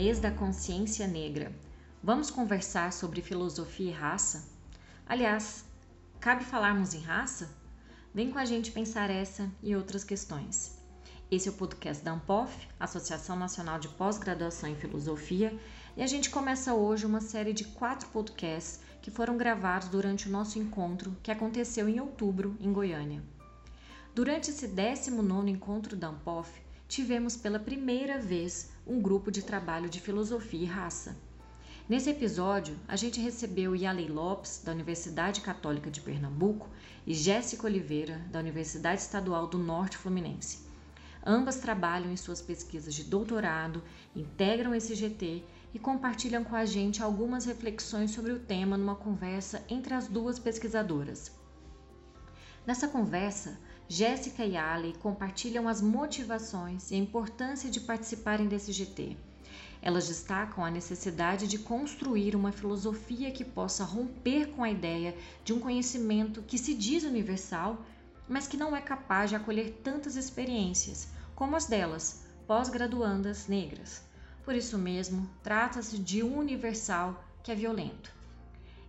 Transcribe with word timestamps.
mês 0.00 0.18
da 0.18 0.30
consciência 0.30 1.06
negra. 1.06 1.52
Vamos 2.02 2.30
conversar 2.30 2.90
sobre 2.90 3.20
filosofia 3.20 3.90
e 3.90 3.92
raça? 3.92 4.48
Aliás, 5.06 5.62
cabe 6.18 6.42
falarmos 6.42 6.94
em 6.94 7.00
raça? 7.00 7.50
Vem 8.14 8.30
com 8.30 8.38
a 8.38 8.46
gente 8.46 8.72
pensar 8.72 9.10
essa 9.10 9.52
e 9.62 9.76
outras 9.76 10.02
questões. 10.02 10.78
Esse 11.30 11.50
é 11.50 11.52
o 11.52 11.54
podcast 11.54 12.02
da 12.02 12.12
ANPOF, 12.12 12.66
Associação 12.80 13.36
Nacional 13.36 13.78
de 13.78 13.88
Pós-Graduação 13.88 14.70
em 14.70 14.74
Filosofia, 14.74 15.54
e 15.94 16.02
a 16.02 16.06
gente 16.06 16.30
começa 16.30 16.72
hoje 16.72 17.04
uma 17.04 17.20
série 17.20 17.52
de 17.52 17.64
quatro 17.64 18.08
podcasts 18.08 18.80
que 19.02 19.10
foram 19.10 19.36
gravados 19.36 19.88
durante 19.88 20.30
o 20.30 20.32
nosso 20.32 20.58
encontro 20.58 21.14
que 21.22 21.30
aconteceu 21.30 21.86
em 21.90 22.00
outubro 22.00 22.56
em 22.58 22.72
Goiânia. 22.72 23.22
Durante 24.14 24.48
esse 24.48 24.66
19 24.66 25.50
encontro 25.50 25.94
da 25.94 26.08
ANPOF, 26.08 26.50
tivemos 26.90 27.36
pela 27.36 27.60
primeira 27.60 28.18
vez 28.18 28.72
um 28.90 29.00
grupo 29.00 29.30
de 29.30 29.40
trabalho 29.40 29.88
de 29.88 30.00
filosofia 30.00 30.62
e 30.62 30.66
raça. 30.66 31.16
Nesse 31.88 32.10
episódio, 32.10 32.76
a 32.88 32.96
gente 32.96 33.20
recebeu 33.20 33.76
Yalei 33.76 34.08
Lopes, 34.08 34.62
da 34.64 34.72
Universidade 34.72 35.42
Católica 35.42 35.88
de 35.88 36.00
Pernambuco, 36.00 36.68
e 37.06 37.14
Jéssica 37.14 37.68
Oliveira, 37.68 38.20
da 38.32 38.40
Universidade 38.40 39.00
Estadual 39.00 39.46
do 39.46 39.58
Norte 39.58 39.96
Fluminense. 39.96 40.68
Ambas 41.24 41.58
trabalham 41.58 42.10
em 42.10 42.16
suas 42.16 42.42
pesquisas 42.42 42.92
de 42.92 43.04
doutorado, 43.04 43.80
integram 44.16 44.74
esse 44.74 44.96
GT 44.96 45.44
e 45.72 45.78
compartilham 45.78 46.42
com 46.42 46.56
a 46.56 46.64
gente 46.64 47.00
algumas 47.00 47.44
reflexões 47.44 48.10
sobre 48.10 48.32
o 48.32 48.40
tema 48.40 48.76
numa 48.76 48.96
conversa 48.96 49.64
entre 49.68 49.94
as 49.94 50.08
duas 50.08 50.40
pesquisadoras. 50.40 51.30
Nessa 52.66 52.88
conversa, 52.88 53.56
Jéssica 53.92 54.44
e 54.44 54.56
Ali 54.56 54.94
compartilham 55.02 55.66
as 55.66 55.82
motivações 55.82 56.92
e 56.92 56.94
a 56.94 56.98
importância 56.98 57.68
de 57.68 57.80
participarem 57.80 58.46
desse 58.46 58.70
GT. 58.70 59.16
Elas 59.82 60.06
destacam 60.06 60.64
a 60.64 60.70
necessidade 60.70 61.48
de 61.48 61.58
construir 61.58 62.36
uma 62.36 62.52
filosofia 62.52 63.32
que 63.32 63.44
possa 63.44 63.82
romper 63.82 64.52
com 64.52 64.62
a 64.62 64.70
ideia 64.70 65.12
de 65.42 65.52
um 65.52 65.58
conhecimento 65.58 66.40
que 66.40 66.56
se 66.56 66.72
diz 66.72 67.02
universal, 67.02 67.84
mas 68.28 68.46
que 68.46 68.56
não 68.56 68.76
é 68.76 68.80
capaz 68.80 69.30
de 69.30 69.34
acolher 69.34 69.80
tantas 69.82 70.14
experiências 70.14 71.08
como 71.34 71.56
as 71.56 71.66
delas, 71.66 72.24
pós-graduandas 72.46 73.48
negras. 73.48 74.04
Por 74.44 74.54
isso 74.54 74.78
mesmo, 74.78 75.28
trata-se 75.42 75.98
de 75.98 76.22
um 76.22 76.38
universal 76.38 77.24
que 77.42 77.50
é 77.50 77.56
violento. 77.56 78.14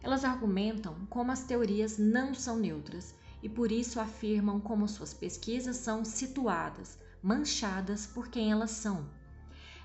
Elas 0.04 0.24
argumentam 0.24 0.94
como 1.10 1.32
as 1.32 1.42
teorias 1.42 1.98
não 1.98 2.36
são 2.36 2.60
neutras 2.60 3.16
e 3.42 3.50
por 3.50 3.72
isso 3.72 4.00
afirmam 4.00 4.60
como 4.60 4.88
suas 4.88 5.14
pesquisas 5.14 5.78
são 5.78 6.06
situadas, 6.06 6.98
manchadas 7.22 8.06
por 8.06 8.28
quem 8.28 8.52
elas 8.52 8.72
são. 8.72 9.10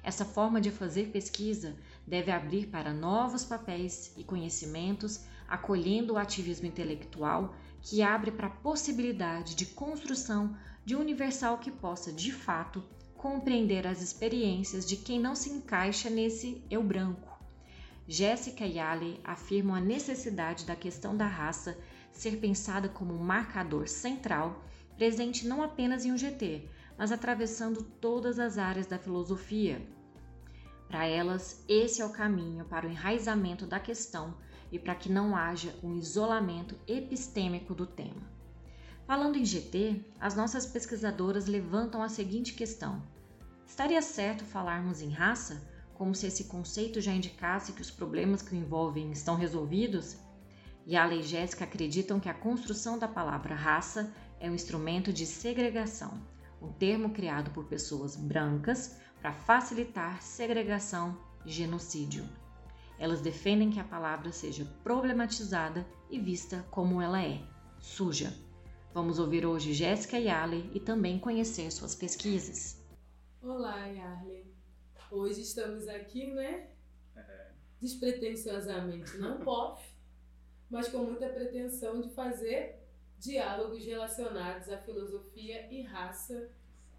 Essa 0.03 0.25
forma 0.25 0.61
de 0.61 0.71
fazer 0.71 1.09
pesquisa 1.09 1.77
deve 2.07 2.31
abrir 2.31 2.69
para 2.69 2.95
novos 2.95 3.45
papéis 3.45 4.13
e 4.17 4.23
conhecimentos, 4.23 5.25
acolhendo 5.49 6.15
o 6.15 6.19
ativismo 6.19 6.67
intelectual 6.67 7.55
que 7.83 8.03
abre 8.03 8.31
para 8.31 8.47
a 8.47 8.51
possibilidade 8.51 9.55
de 9.55 9.67
construção 9.67 10.57
de 10.85 10.95
um 10.95 11.01
universal 11.01 11.59
que 11.59 11.71
possa, 11.71 12.13
de 12.13 12.31
fato, 12.33 12.83
compreender 13.17 13.87
as 13.87 14.01
experiências 14.01 14.87
de 14.87 14.97
quem 14.97 15.19
não 15.19 15.35
se 15.35 15.51
encaixa 15.51 16.09
nesse 16.09 16.63
eu 16.71 16.83
branco. 16.83 17.37
Jéssica 18.07 18.65
e 18.65 18.79
Ali 18.79 19.21
afirmam 19.25 19.75
a 19.75 19.81
necessidade 19.81 20.65
da 20.65 20.77
questão 20.77 21.17
da 21.17 21.27
raça 21.27 21.77
ser 22.17 22.39
pensada 22.39 22.89
como 22.89 23.15
um 23.15 23.23
marcador 23.23 23.89
central, 23.89 24.65
presente 24.97 25.47
não 25.47 25.63
apenas 25.63 26.05
em 26.05 26.13
um 26.13 26.19
GT, 26.19 26.69
mas 26.99 27.13
atravessando 27.13 27.83
todas 27.83 28.39
as 28.39 28.59
áreas 28.59 28.87
da 28.87 28.99
filosofia. 28.99 29.87
Para 30.89 31.07
elas, 31.07 31.65
esse 31.69 32.01
é 32.01 32.05
o 32.05 32.11
caminho 32.11 32.65
para 32.65 32.87
o 32.87 32.91
enraizamento 32.91 33.67
da 33.67 33.79
questão 33.79 34.35
e 34.71 34.79
para 34.79 34.95
que 34.95 35.11
não 35.11 35.37
haja 35.37 35.75
um 35.83 35.97
isolamento 35.97 36.77
epistêmico 36.87 37.75
do 37.75 37.87
tema. 37.87 38.23
Falando 39.07 39.37
em 39.37 39.45
GT, 39.45 40.05
as 40.19 40.35
nossas 40.35 40.67
pesquisadoras 40.67 41.47
levantam 41.47 42.03
a 42.03 42.09
seguinte 42.09 42.55
questão: 42.55 43.03
estaria 43.67 44.03
certo 44.03 44.45
falarmos 44.45 45.01
em 45.01 45.11
raça, 45.11 45.63
como 45.95 46.15
se 46.15 46.27
esse 46.27 46.45
conceito 46.45 47.01
já 47.01 47.13
indicasse 47.13 47.73
que 47.73 47.83
os 47.83 47.91
problemas 47.91 48.43
que 48.43 48.55
o 48.55 48.59
envolvem 48.59 49.11
estão 49.13 49.35
resolvidos? 49.35 50.17
E 50.87 50.95
a 50.97 51.13
e 51.13 51.21
Jéssica 51.21 51.65
acreditam 51.65 52.21
que 52.21 52.29
a 52.29 52.35
construção 52.35 52.97
da 52.97 53.09
palavra 53.09 53.57
raça 53.57 54.15
é 54.39 54.49
um 54.49 54.55
instrumento 54.55 55.13
de 55.13 55.27
segregação, 55.27 56.17
um 56.63 56.73
termo 56.73 57.11
criado 57.11 57.51
por 57.51 57.65
pessoas 57.65 58.15
brancas 58.15 58.97
para 59.21 59.33
facilitar 59.33 60.23
segregação 60.23 61.19
e 61.45 61.51
genocídio. 61.51 62.25
Elas 63.01 63.21
defendem 63.21 63.69
que 63.69 63.81
a 63.81 63.85
palavra 63.85 64.31
seja 64.31 64.65
problematizada 64.85 65.85
e 66.09 66.21
vista 66.21 66.65
como 66.71 67.03
ela 67.03 67.21
é, 67.21 67.43
suja. 67.81 68.33
Vamos 68.95 69.19
ouvir 69.19 69.45
hoje 69.45 69.75
Jéssica 69.75 70.19
Yale 70.19 70.71
e 70.73 70.79
também 70.79 71.19
conhecer 71.19 71.69
suas 71.73 71.97
pesquisas. 71.97 72.81
Olá, 73.43 73.87
Yarley. 73.87 74.55
Hoje 75.11 75.41
estamos 75.43 75.89
aqui, 75.89 76.33
né? 76.33 76.69
É. 77.17 77.51
Despretensiosamente, 77.81 79.19
não 79.19 79.39
pode 79.41 79.96
mas 80.71 80.89
com 80.89 80.99
muita 80.99 81.29
pretensão 81.29 82.01
de 82.01 82.11
fazer 82.11 82.81
diálogos 83.19 83.85
relacionados 83.85 84.69
à 84.69 84.79
filosofia 84.79 85.67
e 85.71 85.83
raça. 85.83 86.49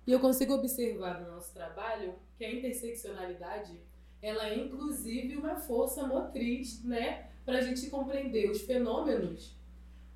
E 0.05 0.11
eu 0.11 0.19
consigo 0.19 0.53
observar 0.53 1.21
no 1.21 1.31
nosso 1.31 1.53
trabalho 1.53 2.15
que 2.37 2.45
a 2.45 2.51
interseccionalidade 2.51 3.79
ela 4.21 4.49
é 4.49 4.57
inclusive 4.57 5.37
uma 5.37 5.55
força 5.55 6.05
motriz, 6.07 6.83
né, 6.83 7.27
para 7.45 7.59
a 7.59 7.61
gente 7.61 7.89
compreender 7.89 8.49
os 8.49 8.61
fenômenos 8.61 9.55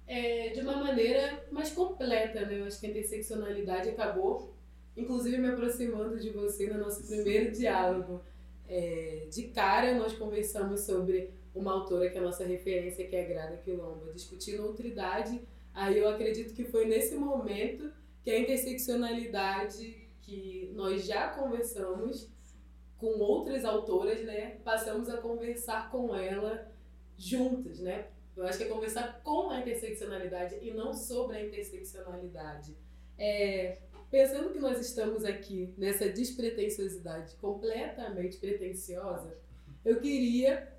é, 0.08 0.50
de 0.50 0.60
uma 0.60 0.76
maneira 0.76 1.46
mais 1.52 1.72
completa, 1.72 2.46
né? 2.46 2.60
Eu 2.60 2.66
acho 2.66 2.80
que 2.80 2.88
a 2.88 2.90
interseccionalidade 2.90 3.90
acabou, 3.90 4.54
inclusive 4.98 5.38
me 5.38 5.48
aproximando 5.48 6.20
de 6.20 6.30
você 6.32 6.68
no 6.68 6.80
nosso 6.80 7.08
primeiro 7.08 7.52
diálogo. 7.52 8.22
É, 8.74 9.28
de 9.30 9.50
cara 9.50 9.94
nós 9.96 10.14
conversamos 10.14 10.80
sobre 10.82 11.30
uma 11.54 11.74
autora 11.74 12.10
que 12.10 12.18
é 12.18 12.22
a 12.22 12.24
nossa 12.24 12.46
referência, 12.46 13.06
que 13.06 13.14
é 13.14 13.26
a 13.26 13.28
Grada 13.28 13.58
Quilomba, 13.58 14.14
discutindo 14.14 14.66
outridade. 14.66 15.46
Aí 15.74 15.98
eu 15.98 16.08
acredito 16.08 16.54
que 16.54 16.64
foi 16.64 16.86
nesse 16.86 17.16
momento 17.16 17.92
que 18.24 18.32
a 18.32 18.40
interseccionalidade 18.40 20.08
que 20.22 20.72
nós 20.74 21.06
já 21.06 21.28
conversamos 21.32 22.32
com 22.98 23.20
outras 23.20 23.66
autoras, 23.66 24.24
né, 24.24 24.58
passamos 24.64 25.10
a 25.10 25.18
conversar 25.18 25.92
com 25.92 26.16
ela 26.16 26.72
juntas, 27.18 27.80
né? 27.80 28.08
Eu 28.38 28.46
acho 28.46 28.58
que 28.58 28.64
é 28.64 28.68
conversar 28.68 29.22
com 29.22 29.50
a 29.50 29.60
interseccionalidade 29.60 30.56
e 30.62 30.72
não 30.72 30.94
sobre 30.94 31.36
a 31.36 31.46
interseccionalidade. 31.46 32.78
É, 33.18 33.80
pensando 34.12 34.52
que 34.52 34.60
nós 34.60 34.80
estamos 34.80 35.24
aqui 35.24 35.74
nessa 35.78 36.10
despretensiosidade 36.10 37.34
completamente 37.38 38.38
pretensiosa, 38.38 39.40
eu 39.86 40.02
queria 40.02 40.72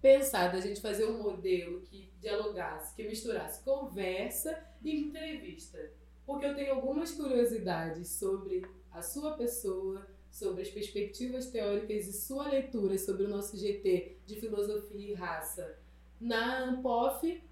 pensar 0.00 0.50
da 0.50 0.60
gente 0.60 0.80
fazer 0.80 1.04
um 1.04 1.22
modelo 1.22 1.82
que 1.82 2.10
dialogasse, 2.18 2.96
que 2.96 3.06
misturasse 3.06 3.62
conversa 3.62 4.58
e 4.82 4.98
entrevista. 4.98 5.92
Porque 6.24 6.46
eu 6.46 6.54
tenho 6.54 6.74
algumas 6.74 7.10
curiosidades 7.12 8.08
sobre 8.08 8.64
a 8.90 9.02
sua 9.02 9.36
pessoa, 9.36 10.06
sobre 10.30 10.62
as 10.62 10.70
perspectivas 10.70 11.50
teóricas 11.50 12.06
e 12.06 12.12
sua 12.14 12.48
leitura 12.48 12.96
sobre 12.96 13.24
o 13.24 13.28
nosso 13.28 13.58
GT 13.58 14.16
de 14.24 14.36
filosofia 14.36 15.10
e 15.10 15.14
raça 15.14 15.78
na 16.18 16.64
ANPOF. 16.64 17.42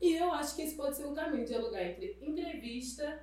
E 0.00 0.14
eu 0.14 0.32
acho 0.32 0.56
que 0.56 0.62
esse 0.62 0.74
pode 0.74 0.96
ser 0.96 1.04
um 1.06 1.14
caminho, 1.14 1.44
dialogar 1.44 1.84
entre 1.84 2.16
entrevista 2.22 3.20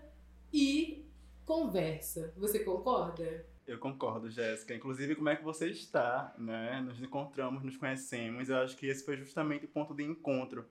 e 0.53 1.06
conversa. 1.47 2.33
Você 2.35 2.59
concorda? 2.59 3.45
Eu 3.65 3.79
concordo, 3.79 4.29
Jéssica. 4.29 4.75
Inclusive, 4.75 5.15
como 5.15 5.29
é 5.29 5.35
que 5.35 5.43
você 5.43 5.69
está, 5.69 6.35
né? 6.37 6.81
Nos 6.81 7.01
encontramos, 7.01 7.63
nos 7.63 7.77
conhecemos. 7.77 8.49
Eu 8.49 8.57
acho 8.57 8.75
que 8.75 8.85
esse 8.85 9.03
foi 9.03 9.15
justamente 9.15 9.65
o 9.65 9.69
ponto 9.69 9.95
de 9.95 10.03
encontro 10.03 10.65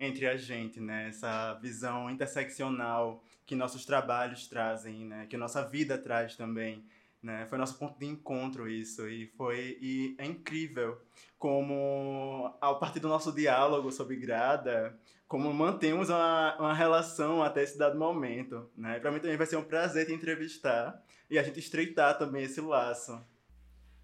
entre 0.00 0.26
a 0.26 0.36
gente, 0.36 0.80
né? 0.80 1.08
Essa 1.08 1.54
visão 1.54 2.10
interseccional 2.10 3.22
que 3.44 3.54
nossos 3.54 3.84
trabalhos 3.84 4.48
trazem, 4.48 5.04
né? 5.04 5.26
Que 5.26 5.36
nossa 5.36 5.62
vida 5.68 5.98
traz 5.98 6.34
também, 6.34 6.82
né? 7.22 7.46
Foi 7.46 7.58
nosso 7.58 7.78
ponto 7.78 7.98
de 7.98 8.06
encontro 8.06 8.66
isso 8.68 9.06
e 9.06 9.26
foi 9.36 9.78
e 9.82 10.14
é 10.18 10.24
incrível 10.24 10.98
como 11.42 12.54
a 12.60 12.72
partir 12.74 13.00
do 13.00 13.08
nosso 13.08 13.32
diálogo 13.32 13.90
sobre 13.90 14.14
Grada, 14.14 14.96
como 15.26 15.52
mantemos 15.52 16.08
uma, 16.08 16.56
uma 16.56 16.72
relação 16.72 17.42
até 17.42 17.64
esse 17.64 17.76
dado 17.76 17.98
momento, 17.98 18.70
né? 18.76 19.00
Para 19.00 19.10
mim 19.10 19.18
também 19.18 19.36
vai 19.36 19.48
ser 19.48 19.56
um 19.56 19.64
prazer 19.64 20.06
te 20.06 20.12
entrevistar 20.12 21.04
e 21.28 21.36
a 21.36 21.42
gente 21.42 21.58
estreitar 21.58 22.16
também 22.16 22.44
esse 22.44 22.60
laço. 22.60 23.20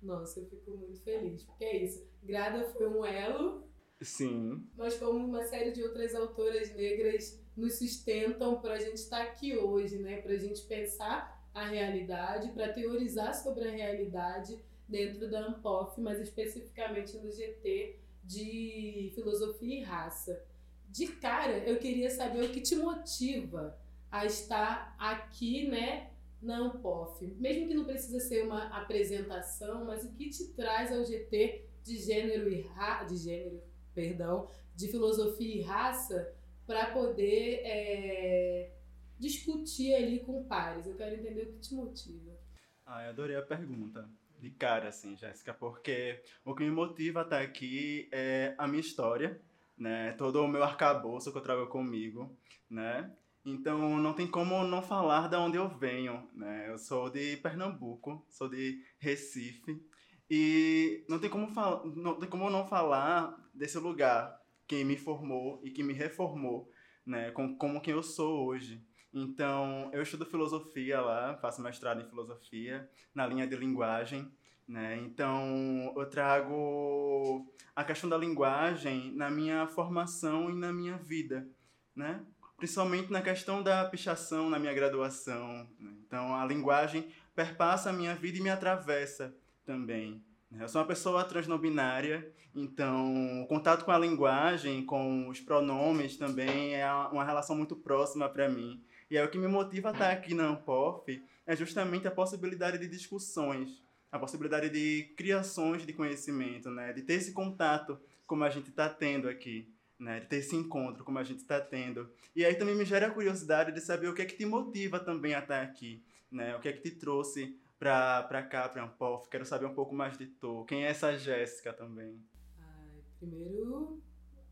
Nossa, 0.03 0.41
eu 0.41 0.47
fico 0.47 0.73
muito 0.73 1.01
feliz, 1.05 1.45
porque 1.45 1.65
é 1.65 1.85
isso. 1.85 2.05
Grada 2.25 2.65
foi 2.73 2.89
um 2.89 3.07
elo. 3.07 3.69
Sim. 4.03 4.69
Mas 4.77 4.97
como 4.97 5.25
uma 5.25 5.45
série 5.45 5.71
de 5.71 5.81
outras 5.85 6.17
autoras 6.17 6.75
negras 6.75 7.41
nos 7.57 7.79
sustentam 7.79 8.61
para 8.61 8.75
a 8.75 8.81
gente 8.81 8.97
estar 8.97 9.23
aqui 9.23 9.57
hoje, 9.57 9.99
né? 9.99 10.21
Para 10.23 10.33
a 10.33 10.39
gente 10.39 10.63
pensar 10.63 11.49
a 11.55 11.65
realidade, 11.69 12.51
para 12.51 12.73
teorizar 12.73 13.33
sobre 13.33 13.69
a 13.69 13.71
realidade 13.71 14.59
dentro 14.89 15.31
da 15.31 15.47
Ampof, 15.47 16.01
mas 16.01 16.21
especificamente 16.21 17.17
no 17.19 17.31
GT 17.31 17.99
de 18.25 19.13
Filosofia 19.15 19.81
e 19.81 19.83
Raça. 19.83 20.43
De 20.89 21.07
cara, 21.09 21.59
eu 21.59 21.79
queria 21.79 22.11
saber 22.11 22.45
o 22.45 22.51
que 22.51 22.61
te 22.61 22.75
motiva 22.75 23.79
a 24.11 24.25
estar 24.25 24.97
aqui, 24.99 25.69
né, 25.69 26.11
na 26.41 26.59
Ampof. 26.59 27.23
Mesmo 27.39 27.69
que 27.69 27.75
não 27.75 27.85
precisa 27.85 28.19
ser 28.21 28.45
uma 28.45 28.69
apresentação, 28.69 29.85
mas 29.85 30.05
o 30.05 30.13
que 30.13 30.31
te 30.31 30.49
traz 30.55 30.93
ao 30.93 31.05
GT 31.05 31.65
de 31.85 31.99
gênero 31.99 32.51
e 32.51 32.63
ra... 32.63 33.05
de 33.05 33.17
gênero, 33.17 33.63
perdão, 33.95 34.49
de 34.75 34.89
filosofia 34.89 35.57
e 35.57 35.63
raça 35.63 36.33
para 36.67 36.93
poder 36.93 37.61
é, 37.65 38.73
discutir 39.19 39.95
ali 39.95 40.21
com 40.21 40.45
pares. 40.45 40.87
Eu 40.87 40.95
quero 40.95 41.17
entender 41.17 41.43
o 41.43 41.53
que 41.53 41.59
te 41.61 41.75
motiva. 41.75 42.39
Ah, 42.87 43.05
eu 43.05 43.11
adorei 43.11 43.37
a 43.37 43.43
pergunta. 43.43 44.09
De 44.39 44.51
cara, 44.51 44.89
assim, 44.89 45.17
Jéssica, 45.17 45.53
porque 45.53 46.23
o 46.45 46.55
que 46.55 46.63
me 46.63 46.71
motiva 46.71 47.21
a 47.21 47.25
estar 47.25 47.41
aqui 47.41 48.09
é 48.13 48.55
a 48.57 48.69
minha 48.69 48.81
história, 48.81 49.41
né? 49.77 50.13
Todo 50.13 50.43
o 50.43 50.49
meu 50.49 50.63
arcabouço 50.63 51.33
que 51.33 51.39
eu 51.39 51.43
trago 51.43 51.67
comigo, 51.67 52.37
né? 52.71 53.13
Então 53.45 53.99
não 53.99 54.15
tem 54.15 54.27
como 54.27 54.63
não 54.65 54.83
falar 54.83 55.29
de 55.29 55.37
onde 55.37 55.57
eu 55.57 55.69
venho, 55.69 56.29
né? 56.35 56.69
Eu 56.69 56.79
sou 56.79 57.11
de 57.11 57.37
Pernambuco, 57.39 58.25
sou 58.29 58.49
de 58.49 58.81
Recife 58.99 59.83
e 60.31 61.05
não 61.09 61.19
tem 61.19 61.31
como 61.31 61.49
não 61.97 62.19
tem 62.19 62.29
como 62.29 62.51
não 62.51 62.67
falar 62.67 63.35
desse 63.55 63.79
lugar 63.79 64.39
que 64.67 64.85
me 64.85 64.97
formou 64.97 65.61
e 65.65 65.71
que 65.71 65.83
me 65.83 65.95
reformou, 65.95 66.71
né? 67.05 67.31
Com, 67.33 67.57
como 67.57 67.81
quem 67.81 67.95
eu 67.95 68.03
sou 68.03 68.47
hoje. 68.47 68.85
Então, 69.13 69.91
eu 69.93 70.03
estudo 70.03 70.27
filosofia 70.27 71.01
lá, 71.01 71.37
faço 71.37 71.63
mestrado 71.63 72.01
em 72.01 72.09
filosofia, 72.09 72.89
na 73.15 73.27
linha 73.27 73.47
de 73.47 73.57
linguagem, 73.57 74.31
né? 74.67 74.99
Então, 74.99 75.95
eu 75.97 76.07
trago 76.11 77.51
a 77.75 77.83
questão 77.83 78.11
da 78.11 78.19
linguagem 78.19 79.13
na 79.15 79.31
minha 79.31 79.67
formação 79.67 80.51
e 80.51 80.55
na 80.55 80.73
minha 80.73 80.99
vida, 80.99 81.49
né? 81.97 82.23
Principalmente 82.59 83.11
na 83.11 83.23
questão 83.23 83.63
da 83.63 83.85
pichação 83.85 84.51
na 84.51 84.59
minha 84.59 84.75
graduação. 84.75 85.69
Né? 85.79 85.93
Então, 86.05 86.35
a 86.35 86.45
linguagem 86.45 87.09
perpassa 87.35 87.91
a 87.91 87.93
minha 87.93 88.15
vida 88.15 88.39
e 88.39 88.41
me 88.41 88.51
atravessa 88.51 89.35
também. 89.65 90.23
Né? 90.51 90.65
Eu 90.65 90.69
sou 90.69 90.81
uma 90.81 90.87
pessoa 90.87 91.25
transnobinária, 91.25 92.33
então 92.55 93.43
o 93.43 93.47
contato 93.47 93.85
com 93.85 93.93
a 93.93 93.99
linguagem, 93.99 94.85
com 94.85 95.29
os 95.29 95.41
pronomes 95.41 96.17
também 96.17 96.75
é 96.75 96.93
uma 97.13 97.25
relação 97.25 97.57
muito 97.57 97.77
próxima 97.77 98.29
para 98.29 98.49
mim. 98.49 98.83
E 99.11 99.17
é 99.17 99.25
o 99.25 99.31
que 99.31 99.39
me 99.39 99.49
motiva 99.49 99.89
a 99.89 99.93
estar 99.93 100.11
aqui 100.11 100.35
na 100.35 100.49
Ampof 100.49 101.23
é 101.47 101.57
justamente 101.57 102.07
a 102.07 102.11
possibilidade 102.11 102.79
de 102.79 102.87
discussões, 102.87 103.83
a 104.13 104.19
possibilidade 104.19 104.69
de 104.69 105.15
criações 105.17 105.87
de 105.87 105.93
conhecimento, 105.95 106.71
né? 106.71 106.93
de 106.93 107.03
ter 107.03 107.15
esse 107.15 107.33
contato 107.33 107.99
como 108.27 108.45
a 108.45 108.51
gente 108.51 108.69
está 108.69 108.89
tendo 108.89 109.29
aqui. 109.29 109.73
Né, 109.99 110.21
de 110.21 110.27
ter 110.27 110.37
esse 110.37 110.55
encontro 110.55 111.03
como 111.03 111.19
a 111.19 111.25
gente 111.25 111.41
está 111.41 111.61
tendo. 111.61 112.09
E 112.37 112.45
aí 112.45 112.55
também 112.55 112.77
me 112.77 112.85
gera 112.85 113.09
a 113.09 113.11
curiosidade 113.11 113.73
de 113.73 113.81
saber 113.81 114.07
o 114.07 114.15
que 114.15 114.23
é 114.23 114.25
que 114.25 114.37
te 114.37 114.47
motiva 114.47 115.01
também 115.01 115.35
a 115.35 115.41
estar 115.41 115.61
aqui, 115.61 116.01
né? 116.31 116.55
O 116.55 116.61
que 116.61 116.69
é 116.69 116.73
que 116.73 116.81
te 116.81 116.93
trouxe 116.93 117.59
para 117.81 118.45
cá, 118.45 118.69
para 118.69 118.85
Ampof? 118.85 119.29
Quero 119.29 119.45
saber 119.45 119.67
um 119.67 119.75
pouco 119.75 119.93
mais 119.93 120.17
de 120.17 120.27
tu. 120.27 120.65
Quem 120.67 120.85
é 120.85 120.91
essa 120.91 121.19
Jéssica 121.19 121.73
também? 121.73 122.25
Ai, 122.61 123.03
primeiro, 123.19 124.01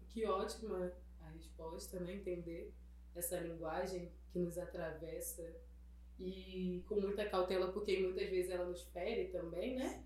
que 0.09 0.27
ótima 0.27 0.93
a 1.21 1.29
resposta, 1.29 2.01
né? 2.01 2.15
Entender 2.15 2.75
essa 3.15 3.39
linguagem 3.39 4.11
que 4.37 4.39
nos 4.39 4.59
atravessa 4.59 5.43
e 6.21 6.85
com 6.87 7.01
muita 7.01 7.25
cautela, 7.25 7.73
porque 7.73 7.99
muitas 7.99 8.29
vezes 8.29 8.51
ela 8.51 8.67
nos 8.67 8.83
fere 8.83 9.29
também, 9.29 9.77
né? 9.77 10.05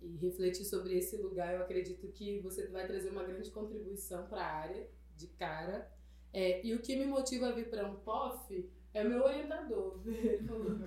E 0.00 0.16
refletir 0.16 0.64
sobre 0.64 0.96
esse 0.96 1.16
lugar, 1.16 1.54
eu 1.54 1.62
acredito 1.62 2.06
que 2.08 2.38
você 2.40 2.68
vai 2.68 2.86
trazer 2.86 3.10
uma 3.10 3.24
grande 3.24 3.50
contribuição 3.50 4.26
para 4.26 4.42
a 4.42 4.54
área, 4.54 4.88
de 5.16 5.26
cara. 5.28 5.90
É, 6.32 6.64
e 6.64 6.74
o 6.74 6.80
que 6.80 6.96
me 6.96 7.06
motiva 7.06 7.48
a 7.48 7.52
vir 7.52 7.68
para 7.68 7.88
um 7.88 7.96
POF 7.96 8.70
é 8.92 9.04
o 9.04 9.08
meu 9.08 9.24
orientador. 9.24 10.00
Ele 10.06 10.38
falou: 10.46 10.78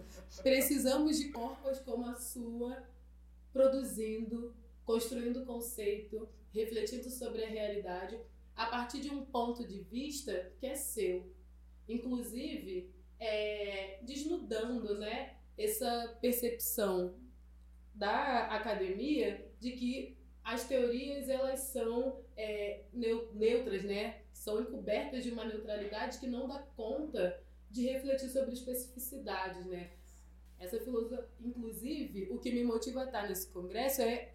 precisamos 0.42 1.18
de 1.18 1.30
corpos 1.30 1.80
como 1.80 2.06
a 2.06 2.16
sua, 2.16 2.84
produzindo, 3.52 4.54
construindo 4.86 5.46
conceito, 5.46 6.28
refletindo 6.54 7.10
sobre 7.10 7.44
a 7.44 7.50
realidade 7.50 8.18
a 8.56 8.66
partir 8.66 9.02
de 9.02 9.10
um 9.10 9.26
ponto 9.26 9.68
de 9.68 9.80
vista 9.82 10.52
que 10.60 10.66
é 10.66 10.76
seu. 10.76 11.37
Inclusive, 11.88 12.94
é, 13.20 14.00
desnudando 14.04 14.98
né, 14.98 15.38
essa 15.58 16.18
percepção 16.22 17.16
da 17.94 18.48
academia 18.48 19.50
de 19.60 19.72
que 19.72 20.18
as 20.44 20.68
teorias 20.68 21.28
elas 21.28 21.60
são 21.60 22.22
é, 22.36 22.84
neutras, 22.94 23.84
né? 23.84 24.22
são 24.48 24.62
encobertas 24.62 25.24
de 25.24 25.32
uma 25.32 25.44
neutralidade 25.44 26.20
que 26.20 26.28
não 26.28 26.48
dá 26.48 26.60
conta 26.60 27.44
de 27.70 27.86
refletir 27.86 28.30
sobre 28.30 28.54
especificidades, 28.54 29.66
né? 29.66 29.92
Essa 30.58 30.80
filosofia, 30.80 31.28
inclusive, 31.42 32.30
o 32.32 32.40
que 32.40 32.52
me 32.52 32.64
motiva 32.64 33.02
a 33.02 33.06
estar 33.06 33.28
nesse 33.28 33.50
congresso 33.50 34.02
é 34.02 34.34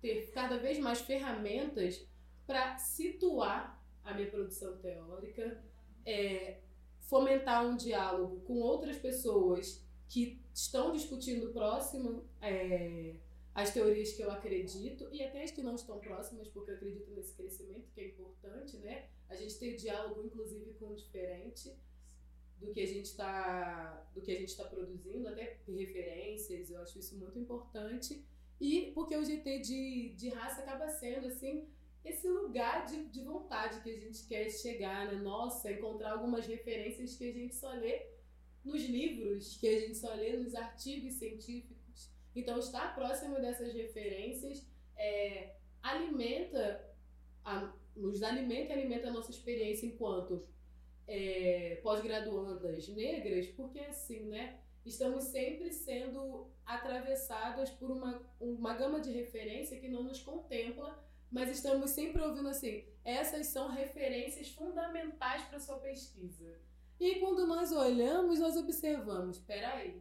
ter 0.00 0.30
cada 0.32 0.58
vez 0.58 0.78
mais 0.78 1.00
ferramentas 1.00 2.06
para 2.46 2.76
situar 2.76 3.82
a 4.04 4.12
minha 4.14 4.30
produção 4.30 4.76
teórica, 4.78 5.64
é, 6.04 6.58
fomentar 7.00 7.66
um 7.66 7.76
diálogo 7.76 8.40
com 8.40 8.54
outras 8.54 8.96
pessoas 8.96 9.84
que 10.08 10.40
estão 10.54 10.92
discutindo 10.92 11.52
próximo 11.52 12.24
é, 12.40 13.14
as 13.54 13.72
teorias 13.72 14.12
que 14.12 14.22
eu 14.22 14.30
acredito 14.30 15.08
e 15.12 15.22
até 15.22 15.42
as 15.42 15.50
que 15.50 15.62
não 15.62 15.74
estão 15.74 15.98
próximas, 15.98 16.48
porque 16.48 16.70
eu 16.70 16.74
acredito 16.74 17.10
nesse 17.12 17.34
crescimento 17.34 17.90
que 17.94 18.00
é 18.00 18.08
importante, 18.08 18.76
né? 18.78 19.08
A 19.28 19.36
gente 19.36 19.58
ter 19.58 19.76
diálogo, 19.76 20.24
inclusive, 20.24 20.72
com 20.74 20.88
o 20.88 20.96
diferente 20.96 21.74
do 22.58 22.72
que 22.72 22.80
a 22.80 22.86
gente 22.86 23.06
está 23.06 24.06
do 24.14 24.20
que 24.20 24.30
a 24.30 24.38
gente 24.38 24.48
está 24.48 24.64
produzindo, 24.64 25.28
até 25.28 25.58
referências, 25.68 26.70
eu 26.70 26.80
acho 26.80 26.98
isso 26.98 27.16
muito 27.18 27.38
importante. 27.38 28.24
E 28.60 28.92
porque 28.94 29.16
o 29.16 29.24
GT 29.24 29.58
de, 29.58 30.14
de 30.14 30.28
raça 30.28 30.62
acaba 30.62 30.88
sendo 30.88 31.26
assim 31.26 31.66
esse 32.04 32.28
lugar 32.28 32.86
de, 32.86 33.04
de 33.06 33.22
vontade 33.22 33.80
que 33.80 33.90
a 33.90 33.98
gente 33.98 34.26
quer 34.26 34.50
chegar, 34.50 35.12
né? 35.12 35.20
Nossa, 35.20 35.70
encontrar 35.70 36.12
algumas 36.12 36.46
referências 36.46 37.16
que 37.16 37.28
a 37.28 37.32
gente 37.32 37.54
só 37.54 37.72
lê 37.72 38.06
nos 38.64 38.82
livros, 38.82 39.56
que 39.56 39.68
a 39.68 39.80
gente 39.80 39.96
só 39.96 40.12
lê 40.14 40.36
nos 40.36 40.54
artigos 40.54 41.14
científicos. 41.14 42.10
Então, 42.34 42.58
estar 42.58 42.94
próximo 42.94 43.36
dessas 43.40 43.72
referências 43.74 44.66
é, 44.96 45.54
alimenta, 45.82 46.84
a, 47.44 47.72
nos 47.94 48.22
alimenta 48.22 48.70
e 48.70 48.72
alimenta 48.72 49.08
a 49.08 49.12
nossa 49.12 49.30
experiência 49.30 49.86
enquanto 49.86 50.46
é, 51.06 51.80
pós-graduandas 51.82 52.88
negras, 52.88 53.46
porque 53.48 53.80
assim, 53.80 54.26
né? 54.26 54.58
Estamos 54.84 55.24
sempre 55.24 55.72
sendo 55.72 56.50
atravessadas 56.66 57.70
por 57.70 57.90
uma, 57.90 58.20
uma 58.40 58.74
gama 58.74 58.98
de 59.00 59.12
referência 59.12 59.78
que 59.78 59.88
não 59.88 60.02
nos 60.02 60.20
contempla, 60.20 60.98
mas 61.32 61.50
estamos 61.50 61.90
sempre 61.90 62.22
ouvindo 62.22 62.48
assim: 62.48 62.84
essas 63.04 63.46
são 63.48 63.68
referências 63.68 64.50
fundamentais 64.50 65.42
para 65.44 65.58
sua 65.58 65.78
pesquisa. 65.78 66.56
E 67.00 67.16
quando 67.16 67.46
nós 67.46 67.72
olhamos, 67.72 68.38
nós 68.38 68.56
observamos: 68.56 69.38
peraí, 69.38 70.00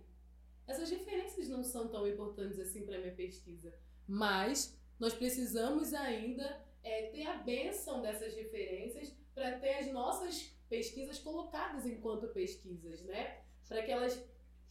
essas 0.67 0.91
referências 0.91 1.49
não 1.49 1.63
são 1.63 1.87
tão 1.87 2.07
importantes 2.07 2.59
assim 2.59 2.85
para 2.85 2.99
minha 2.99 3.15
pesquisa, 3.15 3.73
mas 4.07 4.77
nós 4.99 5.13
precisamos 5.13 5.93
ainda 5.93 6.63
é, 6.83 7.07
ter 7.07 7.25
a 7.25 7.37
benção 7.37 8.01
dessas 8.01 8.35
referências 8.35 9.11
para 9.33 9.57
ter 9.57 9.75
as 9.75 9.91
nossas 9.91 10.53
pesquisas 10.69 11.17
colocadas 11.17 11.85
enquanto 11.85 12.27
pesquisas, 12.27 13.01
né? 13.01 13.41
Para 13.67 13.83
que 13.83 13.91
elas 13.91 14.21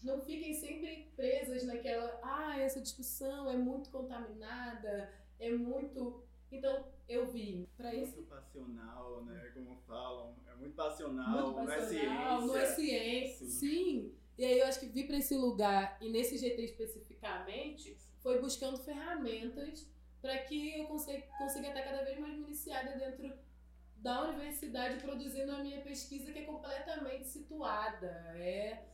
não 0.02 0.20
fiquem 0.20 0.54
sempre 0.54 1.10
presas 1.16 1.64
naquela, 1.64 2.18
ah, 2.22 2.58
essa 2.58 2.80
discussão 2.80 3.50
é 3.50 3.56
muito 3.56 3.90
contaminada, 3.90 5.12
é 5.38 5.50
muito. 5.50 6.22
Então, 6.50 6.84
eu 7.08 7.26
vi 7.26 7.68
para 7.76 7.94
isso. 7.94 8.16
Muito 8.16 8.28
passional, 8.28 9.24
né? 9.24 9.50
Como 9.54 9.76
falam. 9.86 10.34
É 10.46 10.54
muito 10.54 10.74
passional, 10.74 11.52
muito 11.52 11.66
passional 11.66 11.66
não 11.66 11.72
é 11.72 11.86
ciência. 11.86 12.46
Não 12.46 12.56
é 12.56 12.66
ciência. 12.66 13.46
Sim. 13.46 13.68
Sim. 13.68 14.14
E 14.38 14.44
aí 14.44 14.58
eu 14.58 14.66
acho 14.66 14.80
que 14.80 14.86
vir 14.86 15.06
para 15.06 15.18
esse 15.18 15.36
lugar, 15.36 15.98
e 16.00 16.08
nesse 16.08 16.38
GT 16.38 16.62
especificamente, 16.62 17.96
foi 18.20 18.40
buscando 18.40 18.78
ferramentas 18.78 19.86
para 20.20 20.38
que 20.38 20.78
eu 20.78 20.86
consiga, 20.86 21.22
consiga 21.38 21.68
estar 21.68 21.82
cada 21.82 22.02
vez 22.04 22.18
mais 22.18 22.38
municiada 22.38 22.96
dentro 22.96 23.32
da 23.96 24.28
universidade 24.28 25.02
produzindo 25.02 25.52
a 25.52 25.58
minha 25.58 25.82
pesquisa 25.82 26.32
que 26.32 26.38
é 26.38 26.44
completamente 26.44 27.26
situada, 27.26 28.06
é 28.36 28.86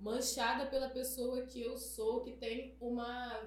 manchada 0.00 0.66
pela 0.66 0.88
pessoa 0.88 1.46
que 1.46 1.60
eu 1.60 1.76
sou, 1.76 2.20
que 2.22 2.32
tem 2.32 2.76
uma 2.80 3.42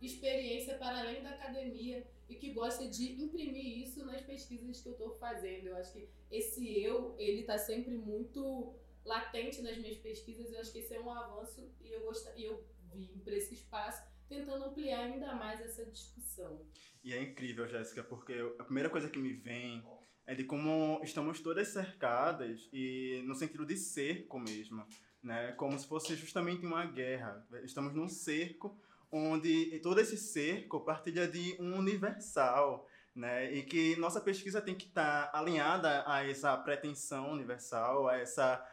experiência 0.00 0.76
para 0.78 1.00
além 1.00 1.22
da 1.22 1.30
academia 1.30 2.06
e 2.32 2.34
que 2.36 2.50
gosta 2.52 2.88
de 2.88 3.22
imprimir 3.22 3.82
isso 3.82 4.04
nas 4.06 4.22
pesquisas 4.22 4.80
que 4.80 4.88
eu 4.88 4.92
estou 4.92 5.10
fazendo. 5.18 5.66
Eu 5.66 5.76
acho 5.76 5.92
que 5.92 6.08
esse 6.30 6.82
eu, 6.82 7.14
ele 7.18 7.40
está 7.42 7.58
sempre 7.58 7.94
muito 7.98 8.74
latente 9.04 9.60
nas 9.60 9.76
minhas 9.76 9.98
pesquisas. 9.98 10.50
Eu 10.50 10.60
acho 10.60 10.72
que 10.72 10.78
esse 10.78 10.94
é 10.94 11.00
um 11.00 11.10
avanço 11.10 11.70
e 11.82 11.92
eu 11.92 12.00
gosto, 12.00 12.26
e 12.38 12.44
eu 12.44 12.64
vim 12.94 13.20
para 13.22 13.34
esse 13.34 13.52
espaço 13.52 14.02
tentando 14.28 14.64
ampliar 14.64 15.00
ainda 15.00 15.34
mais 15.34 15.60
essa 15.60 15.84
discussão. 15.84 16.66
E 17.04 17.12
é 17.12 17.22
incrível, 17.22 17.68
Jéssica, 17.68 18.02
porque 18.02 18.32
a 18.58 18.64
primeira 18.64 18.88
coisa 18.88 19.10
que 19.10 19.18
me 19.18 19.34
vem 19.34 19.84
é 20.26 20.34
de 20.34 20.44
como 20.44 21.02
estamos 21.04 21.38
todas 21.40 21.68
cercadas 21.68 22.66
e 22.72 23.22
no 23.26 23.34
sentido 23.34 23.66
de 23.66 23.76
cerco 23.76 24.40
mesmo, 24.40 24.86
né? 25.22 25.52
Como 25.52 25.78
se 25.78 25.86
fosse 25.86 26.16
justamente 26.16 26.64
uma 26.64 26.86
guerra. 26.86 27.46
Estamos 27.62 27.92
num 27.92 28.08
cerco 28.08 28.80
onde 29.12 29.78
todo 29.80 30.00
esse 30.00 30.16
cerco 30.16 30.80
partilha 30.80 31.28
de 31.28 31.54
um 31.60 31.76
universal, 31.76 32.88
né? 33.14 33.52
E 33.52 33.62
que 33.62 33.94
nossa 33.96 34.20
pesquisa 34.20 34.60
tem 34.62 34.74
que 34.74 34.86
estar 34.86 35.30
tá 35.30 35.38
alinhada 35.38 36.02
a 36.06 36.26
essa 36.26 36.56
pretensão 36.56 37.30
universal, 37.30 38.08
a 38.08 38.16
essa 38.16 38.66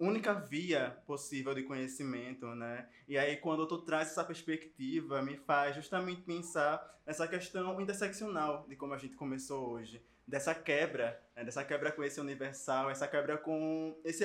única 0.00 0.34
via 0.34 0.98
possível 1.06 1.54
de 1.54 1.62
conhecimento, 1.62 2.46
né? 2.54 2.88
E 3.08 3.16
aí 3.16 3.36
quando 3.38 3.66
tu 3.66 3.78
traz 3.78 4.10
essa 4.10 4.24
perspectiva, 4.24 5.22
me 5.22 5.36
faz 5.38 5.74
justamente 5.74 6.22
pensar 6.22 6.98
nessa 7.06 7.26
questão 7.26 7.80
interseccional 7.80 8.66
de 8.68 8.76
como 8.76 8.92
a 8.92 8.98
gente 8.98 9.16
começou 9.16 9.70
hoje, 9.70 10.02
dessa 10.26 10.54
quebra, 10.54 11.18
né? 11.34 11.42
dessa 11.42 11.64
quebra 11.64 11.90
com 11.90 12.04
esse 12.04 12.20
universal, 12.20 12.90
essa 12.90 13.08
quebra 13.08 13.38
com 13.38 13.98
esse 14.04 14.22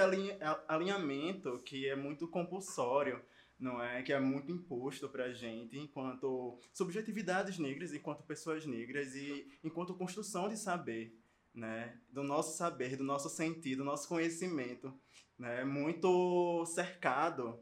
alinhamento 0.68 1.60
que 1.60 1.88
é 1.88 1.96
muito 1.96 2.28
compulsório, 2.28 3.24
não 3.64 3.82
é? 3.82 4.04
Que 4.04 4.12
é 4.12 4.20
muito 4.20 4.52
imposto 4.52 5.08
pra 5.10 5.34
gente 5.34 5.78
enquanto 5.78 6.60
subjetividades 6.74 7.58
negras, 7.58 7.94
enquanto 7.94 8.24
pessoas 8.24 8.66
negras 8.66 9.16
e 9.16 9.48
enquanto 9.64 9.96
construção 9.96 10.50
de 10.50 10.58
saber, 10.58 11.18
né? 11.54 12.00
Do 12.10 12.24
nosso 12.24 12.58
saber, 12.58 12.98
do 12.98 13.04
nosso 13.04 13.30
sentido, 13.30 13.80
do 13.80 13.86
nosso 13.86 14.08
conhecimento 14.08 14.94
né, 15.38 15.64
muito 15.64 16.66
cercado. 16.66 17.60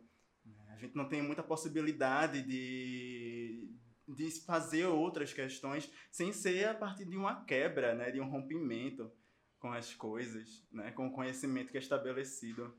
A 0.70 0.76
gente 0.78 0.96
não 0.96 1.08
tem 1.08 1.22
muita 1.22 1.44
possibilidade 1.44 2.42
de, 2.42 3.72
de 4.08 4.32
fazer 4.46 4.86
outras 4.86 5.34
questões 5.34 5.92
sem 6.12 6.34
ser 6.34 6.70
a 6.70 6.74
partir 6.74 7.06
de 7.06 7.18
uma 7.18 7.46
quebra, 7.46 7.94
né, 7.94 8.12
de 8.12 8.20
um 8.20 8.30
rompimento 8.30 9.12
com 9.60 9.72
as 9.72 9.94
coisas, 9.94 10.66
né, 10.72 10.92
com 10.92 11.08
o 11.08 11.12
conhecimento 11.12 11.72
que 11.72 11.78
é 11.78 11.82
estabelecido. 11.82 12.76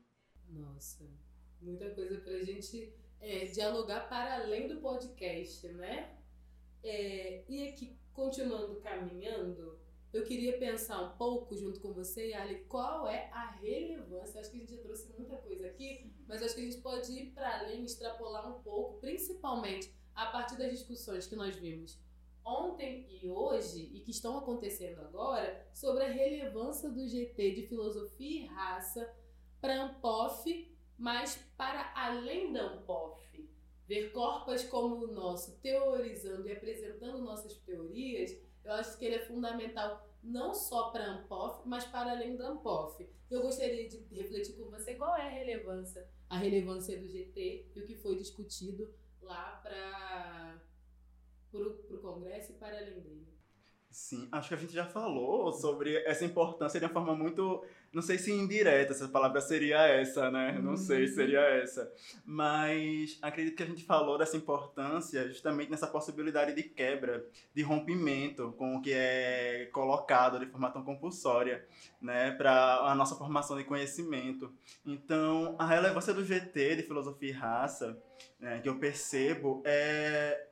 Nossa, 0.49 1.09
muita 1.61 1.89
coisa 1.95 2.19
para 2.19 2.33
a 2.33 2.43
gente 2.43 2.93
é, 3.23 3.45
dialogar 3.45 4.09
para 4.09 4.35
além 4.35 4.67
do 4.67 4.81
podcast, 4.81 5.65
né? 5.69 6.13
É, 6.83 7.43
e 7.47 7.69
aqui, 7.69 7.97
continuando 8.11 8.75
caminhando, 8.81 9.79
eu 10.11 10.23
queria 10.23 10.57
pensar 10.59 11.01
um 11.01 11.17
pouco 11.17 11.55
junto 11.55 11.79
com 11.79 11.93
você, 11.93 12.33
Ali, 12.33 12.65
qual 12.65 13.07
é 13.07 13.29
a 13.31 13.51
relevância. 13.51 14.41
Acho 14.41 14.51
que 14.51 14.57
a 14.57 14.59
gente 14.59 14.75
já 14.75 14.81
trouxe 14.81 15.11
muita 15.17 15.37
coisa 15.37 15.65
aqui, 15.67 16.13
mas 16.27 16.43
acho 16.43 16.53
que 16.53 16.61
a 16.61 16.65
gente 16.65 16.81
pode 16.81 17.11
ir 17.13 17.31
para 17.31 17.59
além, 17.59 17.85
extrapolar 17.85 18.47
um 18.55 18.61
pouco, 18.61 18.99
principalmente 18.99 19.91
a 20.13 20.25
partir 20.27 20.57
das 20.57 20.71
discussões 20.71 21.25
que 21.25 21.35
nós 21.35 21.55
vimos 21.55 21.97
ontem 22.45 23.07
e 23.09 23.29
hoje 23.29 23.89
e 23.93 24.01
que 24.01 24.11
estão 24.11 24.37
acontecendo 24.37 24.99
agora 24.99 25.65
sobre 25.73 26.03
a 26.03 26.11
relevância 26.11 26.89
do 26.89 27.07
GT 27.07 27.55
de 27.55 27.67
filosofia 27.67 28.43
e 28.43 28.45
raça 28.47 29.09
para 29.61 29.81
a 29.81 29.85
Ampof, 29.85 30.72
mas 30.97 31.35
para 31.57 31.91
além 31.95 32.51
da 32.51 32.61
Ampof. 32.61 33.21
Ver 33.87 34.11
corpos 34.11 34.63
como 34.63 35.03
o 35.03 35.11
nosso 35.13 35.59
teorizando 35.59 36.47
e 36.47 36.53
apresentando 36.53 37.19
nossas 37.19 37.53
teorias 37.57 38.31
eu 38.63 38.71
acho 38.73 38.97
que 38.97 39.05
ele 39.05 39.15
é 39.15 39.25
fundamental 39.25 40.07
não 40.23 40.53
só 40.53 40.89
para 40.89 41.03
a 41.03 41.13
Ampof, 41.15 41.67
mas 41.67 41.83
para 41.85 42.11
além 42.11 42.37
da 42.37 42.47
Ampof. 42.47 43.05
Eu 43.29 43.41
gostaria 43.41 43.89
de 43.89 43.97
refletir 44.15 44.55
com 44.55 44.69
você 44.69 44.95
qual 44.95 45.15
é 45.17 45.23
a 45.23 45.29
relevância, 45.29 46.07
a 46.29 46.37
relevância 46.37 46.97
do 46.97 47.07
GT 47.07 47.71
e 47.75 47.79
o 47.81 47.85
que 47.85 47.95
foi 47.95 48.15
discutido 48.15 48.93
lá 49.21 49.59
para 49.61 50.61
o 51.53 51.97
Congresso 51.97 52.53
e 52.53 52.55
para 52.55 52.77
além 52.77 53.01
dele. 53.01 53.32
Sim, 53.93 54.27
acho 54.31 54.47
que 54.47 54.55
a 54.55 54.57
gente 54.57 54.73
já 54.73 54.87
falou 54.87 55.53
sobre 55.53 55.97
essa 55.97 56.25
importância 56.25 56.79
de 56.79 56.85
uma 56.87 56.91
forma 56.91 57.15
muito. 57.15 57.63
Não 57.93 58.01
sei 58.01 58.17
se 58.17 58.31
indireta, 58.31 58.91
essa 58.91 59.07
palavra 59.07 59.39
seria 59.39 59.85
essa, 59.85 60.31
né? 60.31 60.59
Não 60.59 60.75
sei 60.75 61.07
se 61.07 61.13
seria 61.13 61.39
uhum. 61.39 61.45
essa. 61.45 61.93
Mas 62.25 63.19
acredito 63.21 63.55
que 63.55 63.61
a 63.61 63.67
gente 63.67 63.85
falou 63.85 64.17
dessa 64.17 64.35
importância 64.35 65.27
justamente 65.27 65.69
nessa 65.69 65.85
possibilidade 65.85 66.55
de 66.55 66.63
quebra, 66.63 67.23
de 67.53 67.61
rompimento 67.61 68.51
com 68.57 68.77
o 68.77 68.81
que 68.81 68.91
é 68.91 69.69
colocado 69.71 70.39
de 70.39 70.47
forma 70.47 70.71
tão 70.71 70.83
compulsória, 70.83 71.63
né? 72.01 72.31
Para 72.31 72.77
a 72.77 72.95
nossa 72.95 73.13
formação 73.15 73.55
de 73.57 73.63
conhecimento. 73.63 74.51
Então, 74.83 75.55
a 75.59 75.67
relevância 75.67 76.15
do 76.15 76.25
GT, 76.25 76.77
de 76.77 76.81
filosofia 76.81 77.29
e 77.29 77.31
raça, 77.31 77.95
né, 78.39 78.59
que 78.59 78.67
eu 78.67 78.79
percebo, 78.79 79.61
é 79.63 80.47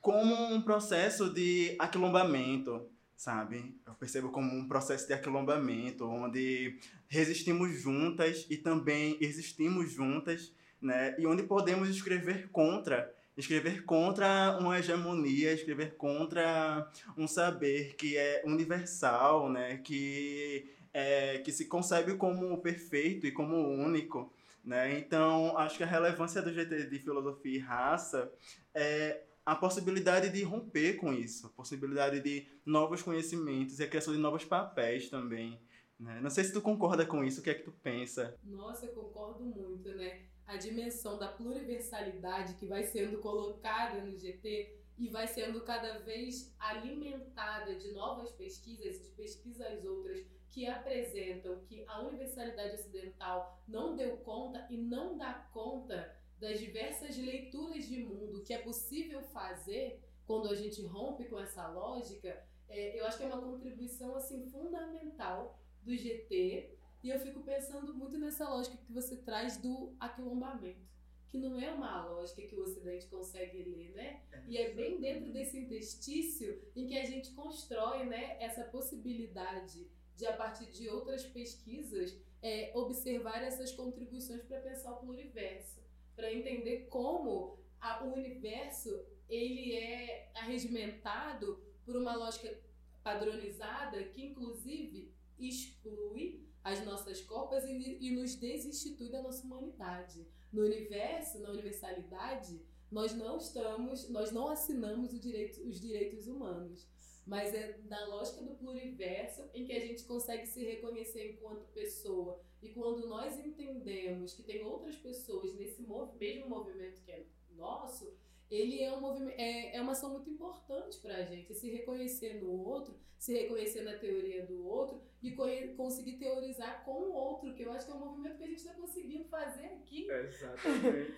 como 0.00 0.34
um 0.54 0.60
processo 0.62 1.32
de 1.32 1.74
aquilombamento, 1.78 2.86
sabe? 3.16 3.74
Eu 3.86 3.94
percebo 3.94 4.30
como 4.30 4.54
um 4.54 4.68
processo 4.68 5.06
de 5.06 5.12
aquilombamento, 5.12 6.06
onde 6.06 6.78
resistimos 7.08 7.80
juntas 7.80 8.46
e 8.48 8.56
também 8.56 9.16
existimos 9.20 9.92
juntas, 9.92 10.52
né? 10.80 11.14
E 11.18 11.26
onde 11.26 11.42
podemos 11.42 11.88
escrever 11.88 12.48
contra, 12.50 13.12
escrever 13.36 13.84
contra 13.84 14.56
uma 14.60 14.78
hegemonia, 14.78 15.52
escrever 15.52 15.96
contra 15.96 16.88
um 17.16 17.26
saber 17.26 17.96
que 17.96 18.16
é 18.16 18.42
universal, 18.46 19.50
né? 19.50 19.78
Que 19.78 20.70
é, 20.92 21.38
que 21.38 21.52
se 21.52 21.66
concebe 21.66 22.14
como 22.16 22.60
perfeito 22.60 23.26
e 23.26 23.32
como 23.32 23.56
único. 23.56 24.32
Né? 24.64 24.98
Então, 24.98 25.56
acho 25.56 25.76
que 25.76 25.84
a 25.84 25.86
relevância 25.86 26.42
do 26.42 26.52
GT 26.52 26.86
de 26.86 26.98
filosofia 26.98 27.56
e 27.56 27.58
raça 27.58 28.30
é 28.74 29.22
a 29.48 29.56
possibilidade 29.56 30.28
de 30.28 30.42
romper 30.42 30.98
com 30.98 31.10
isso, 31.10 31.46
a 31.46 31.48
possibilidade 31.48 32.20
de 32.20 32.46
novos 32.66 33.00
conhecimentos 33.00 33.80
e 33.80 33.82
a 33.82 33.88
criação 33.88 34.12
de 34.12 34.20
novos 34.20 34.44
papéis 34.44 35.08
também. 35.08 35.58
Né? 35.98 36.20
Não 36.20 36.28
sei 36.28 36.44
se 36.44 36.52
tu 36.52 36.60
concorda 36.60 37.06
com 37.06 37.24
isso, 37.24 37.40
o 37.40 37.42
que 37.42 37.48
é 37.48 37.54
que 37.54 37.62
tu 37.62 37.72
pensa? 37.72 38.38
Nossa, 38.44 38.84
eu 38.84 38.92
concordo 38.92 39.42
muito, 39.42 39.88
né? 39.94 40.26
A 40.46 40.58
dimensão 40.58 41.18
da 41.18 41.28
pluriversalidade 41.28 42.56
que 42.56 42.66
vai 42.66 42.82
sendo 42.82 43.20
colocada 43.20 44.04
no 44.04 44.14
GT 44.14 44.82
e 44.98 45.08
vai 45.08 45.26
sendo 45.26 45.62
cada 45.62 45.98
vez 46.00 46.54
alimentada 46.58 47.74
de 47.74 47.90
novas 47.92 48.30
pesquisas, 48.32 49.02
de 49.02 49.08
pesquisas 49.12 49.82
outras 49.82 50.26
que 50.50 50.66
apresentam 50.66 51.58
que 51.60 51.86
a 51.86 52.02
universalidade 52.02 52.74
ocidental 52.74 53.62
não 53.66 53.96
deu 53.96 54.18
conta 54.18 54.66
e 54.68 54.76
não 54.76 55.16
dá 55.16 55.32
conta 55.54 56.17
das 56.40 56.60
diversas 56.60 57.16
leituras 57.16 57.84
de 57.84 58.02
mundo 58.02 58.42
que 58.42 58.52
é 58.52 58.58
possível 58.58 59.22
fazer 59.22 60.00
quando 60.26 60.48
a 60.48 60.54
gente 60.54 60.82
rompe 60.82 61.24
com 61.24 61.38
essa 61.38 61.66
lógica, 61.68 62.46
é, 62.68 63.00
eu 63.00 63.06
acho 63.06 63.16
que 63.16 63.24
é 63.24 63.26
uma 63.26 63.40
contribuição 63.40 64.14
assim 64.14 64.46
fundamental 64.50 65.58
do 65.82 65.96
GT. 65.96 66.76
E 67.02 67.08
eu 67.08 67.18
fico 67.18 67.40
pensando 67.40 67.94
muito 67.94 68.18
nessa 68.18 68.48
lógica 68.48 68.76
que 68.76 68.92
você 68.92 69.16
traz 69.16 69.56
do 69.56 69.96
aquilombamento, 69.98 70.86
que 71.28 71.38
não 71.38 71.58
é 71.58 71.72
uma 71.72 72.04
lógica 72.06 72.42
que 72.42 72.56
o 72.56 72.62
Ocidente 72.62 73.06
consegue 73.06 73.62
ler, 73.62 73.92
né? 73.92 74.20
E 74.46 74.58
é 74.58 74.74
bem 74.74 75.00
dentro 75.00 75.32
desse 75.32 75.58
interstício 75.58 76.60
em 76.76 76.86
que 76.86 76.98
a 76.98 77.04
gente 77.04 77.30
constrói 77.32 78.04
né, 78.04 78.36
essa 78.40 78.64
possibilidade 78.64 79.88
de, 80.16 80.26
a 80.26 80.36
partir 80.36 80.66
de 80.66 80.88
outras 80.88 81.24
pesquisas, 81.24 82.18
é, 82.42 82.72
observar 82.74 83.42
essas 83.42 83.72
contribuições 83.72 84.42
para 84.42 84.60
pensar 84.60 84.92
o 84.92 84.96
pluriverso 84.96 85.78
para 86.18 86.34
entender 86.34 86.88
como 86.88 87.60
a, 87.80 88.04
o 88.04 88.12
universo 88.12 89.06
ele 89.28 89.76
é 89.76 90.32
arregimentado 90.34 91.62
por 91.84 91.94
uma 91.96 92.16
lógica 92.16 92.58
padronizada 93.04 94.02
que 94.02 94.26
inclusive 94.26 95.14
exclui 95.38 96.44
as 96.64 96.84
nossas 96.84 97.20
copas 97.20 97.64
e, 97.66 97.98
e 98.00 98.10
nos 98.10 98.34
desinstitui 98.34 99.08
da 99.10 99.22
nossa 99.22 99.46
humanidade. 99.46 100.26
No 100.52 100.64
universo, 100.64 101.38
na 101.38 101.50
universalidade, 101.50 102.60
nós 102.90 103.14
não 103.14 103.36
estamos, 103.36 104.08
nós 104.08 104.32
não 104.32 104.48
assinamos 104.48 105.20
direito, 105.20 105.62
os 105.68 105.80
direitos 105.80 106.26
humanos, 106.26 106.84
mas 107.24 107.54
é 107.54 107.78
na 107.84 108.06
lógica 108.06 108.42
do 108.42 108.56
pluriverso 108.56 109.48
em 109.54 109.64
que 109.64 109.72
a 109.72 109.80
gente 109.80 110.02
consegue 110.02 110.46
se 110.46 110.64
reconhecer 110.64 111.34
enquanto 111.34 111.72
pessoa 111.72 112.42
e 112.62 112.70
quando 112.70 113.06
nós 113.08 113.38
entendemos 113.38 114.34
que 114.34 114.42
tem 114.42 114.64
outras 114.64 114.96
pessoas 114.96 115.54
nesse 115.54 115.82
mov 115.82 116.16
mesmo 116.18 116.48
movimento 116.48 117.00
que 117.02 117.12
é 117.12 117.26
nosso, 117.50 118.16
ele 118.50 118.82
é, 118.82 118.92
um 118.92 119.00
movimento, 119.00 119.38
é, 119.38 119.76
é 119.76 119.80
uma 119.80 119.92
ação 119.92 120.10
muito 120.10 120.30
importante 120.30 120.98
para 120.98 121.16
a 121.16 121.22
gente. 121.22 121.54
Se 121.54 121.70
reconhecer 121.70 122.42
no 122.42 122.50
outro, 122.50 122.98
se 123.18 123.34
reconhecer 123.34 123.82
na 123.82 123.98
teoria 123.98 124.46
do 124.46 124.64
outro 124.66 125.02
e 125.22 125.32
conseguir 125.76 126.18
teorizar 126.18 126.84
com 126.84 126.92
o 126.92 127.12
outro, 127.12 127.52
que 127.54 127.62
eu 127.62 127.72
acho 127.72 127.84
que 127.84 127.92
é 127.92 127.94
um 127.94 127.98
movimento 127.98 128.38
que 128.38 128.44
a 128.44 128.46
gente 128.46 128.58
está 128.58 128.72
conseguindo 128.74 129.24
fazer 129.24 129.66
aqui. 129.66 130.08
Exatamente. 130.08 131.12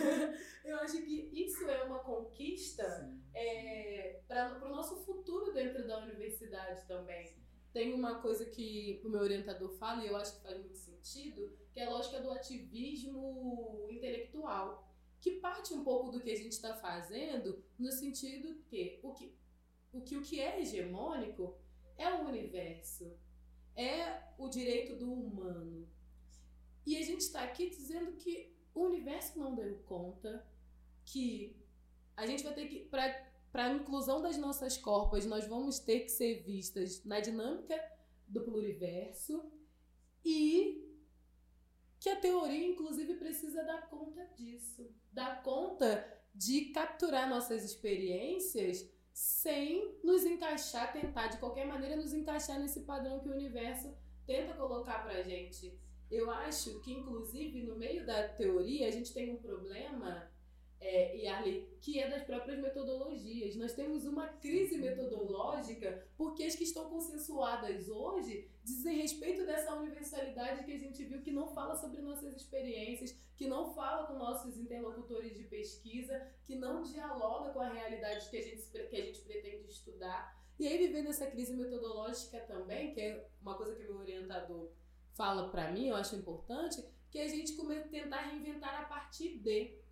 eu 0.64 0.76
acho 0.78 1.02
que 1.02 1.30
isso 1.32 1.68
é 1.68 1.84
uma 1.84 1.98
conquista 2.00 3.14
é, 3.34 4.20
para 4.26 4.66
o 4.66 4.70
nosso 4.70 4.96
futuro 5.04 5.52
dentro 5.52 5.86
da 5.86 6.02
universidade 6.02 6.86
também. 6.88 7.43
Tem 7.74 7.92
uma 7.92 8.20
coisa 8.20 8.46
que 8.46 9.02
o 9.04 9.08
meu 9.10 9.20
orientador 9.20 9.68
fala 9.68 10.02
e 10.02 10.06
eu 10.06 10.16
acho 10.16 10.36
que 10.36 10.42
faz 10.42 10.56
muito 10.58 10.78
sentido, 10.78 11.58
que 11.72 11.80
é 11.80 11.84
a 11.84 11.90
lógica 11.90 12.20
do 12.20 12.30
ativismo 12.30 13.86
intelectual 13.90 14.88
que 15.20 15.32
parte 15.40 15.72
um 15.72 15.82
pouco 15.82 16.10
do 16.10 16.20
que 16.20 16.30
a 16.30 16.36
gente 16.36 16.52
está 16.52 16.74
fazendo 16.74 17.64
no 17.78 17.90
sentido 17.90 18.62
que 18.66 19.00
o 19.02 19.12
que 19.12 19.34
o 19.90 20.00
que 20.02 20.16
o 20.16 20.22
que 20.22 20.38
é 20.38 20.60
hegemônico 20.60 21.56
é 21.96 22.12
o 22.12 22.28
universo, 22.28 23.10
é 23.74 24.22
o 24.36 24.48
direito 24.48 24.96
do 24.96 25.12
humano. 25.12 25.88
E 26.84 26.96
a 26.96 27.02
gente 27.02 27.22
está 27.22 27.42
aqui 27.42 27.70
dizendo 27.70 28.12
que 28.12 28.54
o 28.74 28.82
universo 28.82 29.38
não 29.38 29.54
deu 29.54 29.78
conta, 29.86 30.46
que 31.04 31.56
a 32.16 32.26
gente 32.26 32.44
vai 32.44 32.54
ter 32.54 32.68
que 32.68 32.80
a 33.62 33.72
inclusão 33.72 34.20
das 34.20 34.36
nossas 34.36 34.76
corpas, 34.76 35.24
nós 35.24 35.46
vamos 35.46 35.78
ter 35.78 36.00
que 36.00 36.08
ser 36.08 36.42
vistas 36.42 37.04
na 37.04 37.20
dinâmica 37.20 37.80
do 38.26 38.40
pluriverso 38.40 39.44
e 40.24 40.84
que 42.00 42.08
a 42.08 42.16
teoria, 42.16 42.66
inclusive, 42.66 43.14
precisa 43.14 43.62
dar 43.62 43.88
conta 43.88 44.24
disso. 44.36 44.92
Dar 45.12 45.42
conta 45.42 46.04
de 46.34 46.66
capturar 46.66 47.28
nossas 47.28 47.64
experiências 47.64 48.86
sem 49.12 49.96
nos 50.02 50.24
encaixar, 50.24 50.92
tentar 50.92 51.28
de 51.28 51.38
qualquer 51.38 51.66
maneira 51.66 51.96
nos 51.96 52.12
encaixar 52.12 52.58
nesse 52.58 52.80
padrão 52.80 53.20
que 53.20 53.28
o 53.28 53.32
universo 53.32 53.96
tenta 54.26 54.54
colocar 54.54 55.04
pra 55.04 55.22
gente. 55.22 55.78
Eu 56.10 56.30
acho 56.30 56.80
que, 56.80 56.92
inclusive, 56.92 57.62
no 57.62 57.76
meio 57.76 58.04
da 58.04 58.28
teoria, 58.28 58.88
a 58.88 58.90
gente 58.90 59.14
tem 59.14 59.32
um 59.32 59.36
problema 59.36 60.28
é, 60.84 61.16
Yarley, 61.16 61.66
que 61.80 61.98
é 61.98 62.10
das 62.10 62.22
próprias 62.22 62.60
metodologias. 62.60 63.56
Nós 63.56 63.72
temos 63.72 64.04
uma 64.04 64.28
crise 64.28 64.76
metodológica 64.76 66.06
porque 66.14 66.44
as 66.44 66.54
que 66.54 66.64
estão 66.64 66.90
consensuadas 66.90 67.88
hoje 67.88 68.50
dizem 68.62 68.98
respeito 68.98 69.46
dessa 69.46 69.74
universalidade 69.74 70.64
que 70.64 70.72
a 70.72 70.78
gente 70.78 71.02
viu 71.04 71.22
que 71.22 71.30
não 71.30 71.48
fala 71.48 71.74
sobre 71.74 72.02
nossas 72.02 72.36
experiências, 72.36 73.18
que 73.34 73.48
não 73.48 73.72
fala 73.72 74.06
com 74.06 74.18
nossos 74.18 74.58
interlocutores 74.58 75.34
de 75.34 75.44
pesquisa, 75.44 76.30
que 76.44 76.54
não 76.54 76.82
dialoga 76.82 77.50
com 77.52 77.60
a 77.60 77.72
realidade 77.72 78.28
que 78.28 78.36
a 78.36 78.42
gente, 78.42 78.62
que 78.70 78.96
a 78.96 79.04
gente 79.04 79.20
pretende 79.22 79.66
estudar. 79.66 80.38
E 80.58 80.68
aí, 80.68 80.78
vivendo 80.78 81.08
essa 81.08 81.26
crise 81.26 81.54
metodológica 81.54 82.40
também, 82.40 82.92
que 82.92 83.00
é 83.00 83.26
uma 83.40 83.56
coisa 83.56 83.74
que 83.74 83.82
meu 83.84 83.96
orientador 83.96 84.70
fala 85.14 85.48
para 85.48 85.72
mim, 85.72 85.88
eu 85.88 85.96
acho 85.96 86.14
importante, 86.14 86.84
que 87.10 87.18
a 87.18 87.28
gente 87.28 87.56
tentar 87.90 88.22
reinventar 88.22 88.82
a 88.82 88.84
partir 88.84 89.38
de. 89.38 89.82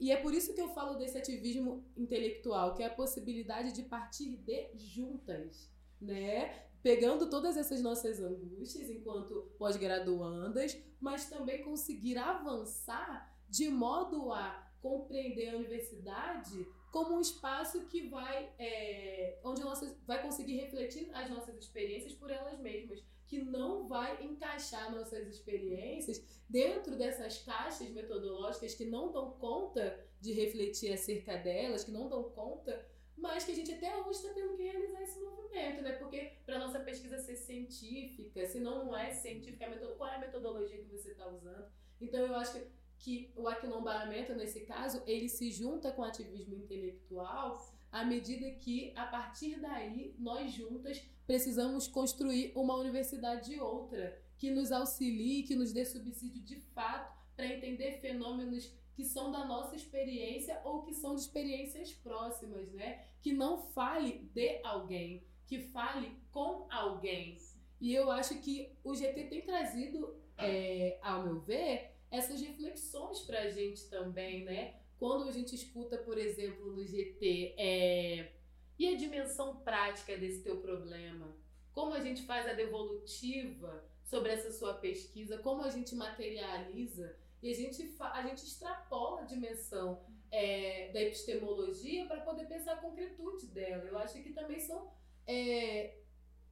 E 0.00 0.10
é 0.10 0.16
por 0.16 0.32
isso 0.32 0.54
que 0.54 0.60
eu 0.60 0.70
falo 0.70 0.94
desse 0.94 1.18
ativismo 1.18 1.84
intelectual, 1.94 2.74
que 2.74 2.82
é 2.82 2.86
a 2.86 2.94
possibilidade 2.94 3.72
de 3.72 3.82
partir 3.82 4.34
de 4.38 4.86
juntas, 4.86 5.70
né? 6.00 6.64
Pegando 6.82 7.28
todas 7.28 7.58
essas 7.58 7.82
nossas 7.82 8.18
angústias 8.18 8.88
enquanto 8.88 9.52
pós-graduandas, 9.58 10.74
mas 10.98 11.28
também 11.28 11.62
conseguir 11.62 12.16
avançar 12.16 13.30
de 13.46 13.68
modo 13.68 14.32
a 14.32 14.72
compreender 14.80 15.50
a 15.50 15.56
universidade 15.56 16.66
como 16.90 17.16
um 17.16 17.20
espaço 17.20 17.86
que 17.86 18.08
vai, 18.08 18.50
é, 18.58 19.38
onde 19.44 19.62
nossas, 19.62 19.94
vai 20.06 20.22
conseguir 20.22 20.56
refletir 20.56 21.10
as 21.14 21.28
nossas 21.28 21.56
experiências 21.56 22.14
por 22.14 22.30
elas 22.30 22.58
mesmas 22.58 23.04
que 23.30 23.40
não 23.44 23.86
vai 23.86 24.24
encaixar 24.24 24.92
nossas 24.92 25.28
experiências 25.28 26.20
dentro 26.48 26.96
dessas 26.96 27.38
caixas 27.38 27.88
metodológicas 27.90 28.74
que 28.74 28.84
não 28.84 29.12
dão 29.12 29.30
conta 29.38 30.04
de 30.20 30.32
refletir 30.32 30.92
acerca 30.92 31.36
delas, 31.36 31.84
que 31.84 31.92
não 31.92 32.08
dão 32.08 32.24
conta, 32.24 32.84
mas 33.16 33.44
que 33.44 33.52
a 33.52 33.54
gente 33.54 33.70
até 33.70 33.96
hoje 33.98 34.18
está 34.18 34.34
tendo 34.34 34.56
que 34.56 34.64
realizar 34.64 35.00
esse 35.00 35.20
movimento, 35.20 35.80
né? 35.80 35.92
Porque 35.92 36.32
para 36.44 36.58
nossa 36.58 36.80
pesquisa 36.80 37.18
ser 37.18 37.36
científica, 37.36 38.44
se 38.46 38.58
não, 38.58 38.96
é 38.96 39.12
científica, 39.12 39.70
qual 39.96 40.10
é 40.10 40.16
a 40.16 40.18
metodologia 40.18 40.78
que 40.78 40.90
você 40.90 41.12
está 41.12 41.28
usando? 41.28 41.70
Então 42.00 42.26
eu 42.26 42.34
acho 42.34 42.54
que, 42.54 42.66
que 42.98 43.32
o 43.36 43.46
aquilombaramento, 43.46 44.34
nesse 44.34 44.62
caso, 44.62 45.04
ele 45.06 45.28
se 45.28 45.52
junta 45.52 45.92
com 45.92 46.02
o 46.02 46.04
ativismo 46.04 46.56
intelectual 46.56 47.64
à 47.90 48.04
medida 48.04 48.50
que, 48.52 48.92
a 48.96 49.06
partir 49.06 49.60
daí, 49.60 50.14
nós 50.18 50.52
juntas 50.52 51.02
precisamos 51.26 51.86
construir 51.86 52.52
uma 52.54 52.74
universidade 52.76 53.50
de 53.50 53.60
outra, 53.60 54.20
que 54.36 54.50
nos 54.50 54.72
auxilie, 54.72 55.42
que 55.42 55.54
nos 55.54 55.72
dê 55.72 55.84
subsídio 55.84 56.42
de 56.42 56.56
fato 56.74 57.18
para 57.36 57.46
entender 57.46 58.00
fenômenos 58.00 58.72
que 58.94 59.04
são 59.04 59.30
da 59.30 59.44
nossa 59.44 59.76
experiência 59.76 60.60
ou 60.64 60.82
que 60.82 60.94
são 60.94 61.14
de 61.14 61.22
experiências 61.22 61.92
próximas, 61.92 62.70
né? 62.72 63.04
Que 63.22 63.32
não 63.32 63.58
fale 63.58 64.30
de 64.34 64.60
alguém, 64.64 65.24
que 65.46 65.58
fale 65.58 66.16
com 66.30 66.66
alguém. 66.70 67.38
E 67.80 67.94
eu 67.94 68.10
acho 68.10 68.38
que 68.40 68.76
o 68.84 68.94
GT 68.94 69.24
tem 69.24 69.40
trazido, 69.42 70.14
é, 70.36 70.98
ao 71.02 71.22
meu 71.22 71.40
ver, 71.40 71.92
essas 72.10 72.40
reflexões 72.40 73.20
para 73.20 73.40
a 73.40 73.50
gente 73.50 73.88
também, 73.88 74.44
né? 74.44 74.74
Quando 75.00 75.26
a 75.30 75.32
gente 75.32 75.54
escuta, 75.54 75.96
por 75.96 76.18
exemplo, 76.18 76.72
no 76.72 76.84
GT, 76.84 77.54
é, 77.56 78.32
e 78.78 78.86
a 78.86 78.98
dimensão 78.98 79.56
prática 79.56 80.14
desse 80.14 80.42
teu 80.42 80.58
problema? 80.58 81.34
Como 81.72 81.94
a 81.94 82.00
gente 82.00 82.22
faz 82.26 82.46
a 82.46 82.52
devolutiva 82.52 83.82
sobre 84.04 84.30
essa 84.30 84.52
sua 84.52 84.74
pesquisa? 84.74 85.38
Como 85.38 85.62
a 85.62 85.70
gente 85.70 85.94
materializa? 85.94 87.16
E 87.42 87.50
a 87.50 87.54
gente, 87.54 87.96
a 87.98 88.22
gente 88.26 88.44
extrapola 88.44 89.22
a 89.22 89.24
dimensão 89.24 90.04
é, 90.30 90.92
da 90.92 91.00
epistemologia 91.00 92.04
para 92.04 92.20
poder 92.20 92.44
pensar 92.46 92.74
a 92.74 92.82
concretude 92.82 93.46
dela. 93.46 93.84
Eu 93.84 93.96
acho 93.96 94.22
que 94.22 94.34
também 94.34 94.60
são 94.60 94.92
é, 95.26 95.96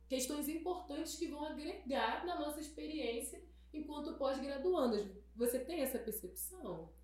questões 0.08 0.48
importantes 0.48 1.16
que 1.16 1.28
vão 1.28 1.44
agregar 1.44 2.24
na 2.24 2.40
nossa 2.40 2.61
experiência 2.61 3.42
enquanto 3.74 4.16
pós-graduandas. 4.16 5.06
Você 5.37 5.58
tem 5.58 5.82
essa 5.82 5.98
percepção? 5.98 6.96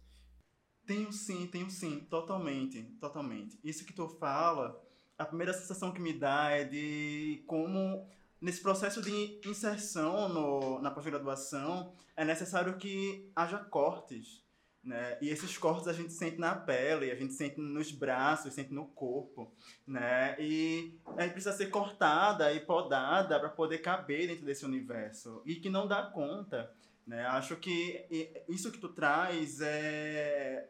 Tenho 0.87 1.13
sim, 1.13 1.47
tenho 1.47 1.71
sim, 1.71 2.01
totalmente, 2.11 2.83
totalmente. 3.01 3.59
Isso 3.65 3.85
que 3.85 3.93
tu 3.93 4.09
fala 4.09 4.83
a 5.19 5.25
primeira 5.25 5.53
sensação 5.53 5.93
que 5.93 6.01
me 6.01 6.13
dá 6.13 6.51
é 6.51 6.65
de 6.65 7.43
como 7.47 8.07
nesse 8.41 8.61
processo 8.61 9.01
de 9.01 9.41
inserção 9.47 10.29
no, 10.29 10.81
na 10.81 10.91
pós-graduação 10.91 11.93
é 12.17 12.25
necessário 12.25 12.77
que 12.77 13.31
haja 13.35 13.59
cortes, 13.59 14.45
né? 14.83 15.17
E 15.21 15.31
esses 15.31 15.57
cortes 15.57 15.89
a 15.89 15.93
gente 15.93 16.13
sente 16.13 16.39
na 16.39 16.55
pele, 16.55 17.11
a 17.11 17.15
gente 17.15 17.33
sente 17.33 17.59
nos 17.59 17.91
braços, 17.91 18.53
sente 18.53 18.73
no 18.73 18.87
corpo, 18.87 19.53
né? 19.87 20.37
E 20.39 20.99
aí 21.17 21.31
precisa 21.31 21.57
ser 21.57 21.71
cortada 21.71 22.53
e 22.53 22.61
podada 22.61 23.39
para 23.41 23.49
poder 23.49 23.79
caber 23.79 24.27
dentro 24.27 24.45
desse 24.45 24.65
universo 24.65 25.43
e 25.47 25.57
que 25.57 25.71
não 25.71 25.89
dá 25.89 26.03
conta, 26.03 26.71
né? 27.07 27.25
Acho 27.27 27.57
que 27.57 28.07
isso 28.49 28.71
que 28.71 28.79
tu 28.79 28.91
traz 28.91 29.61
é 29.61 30.69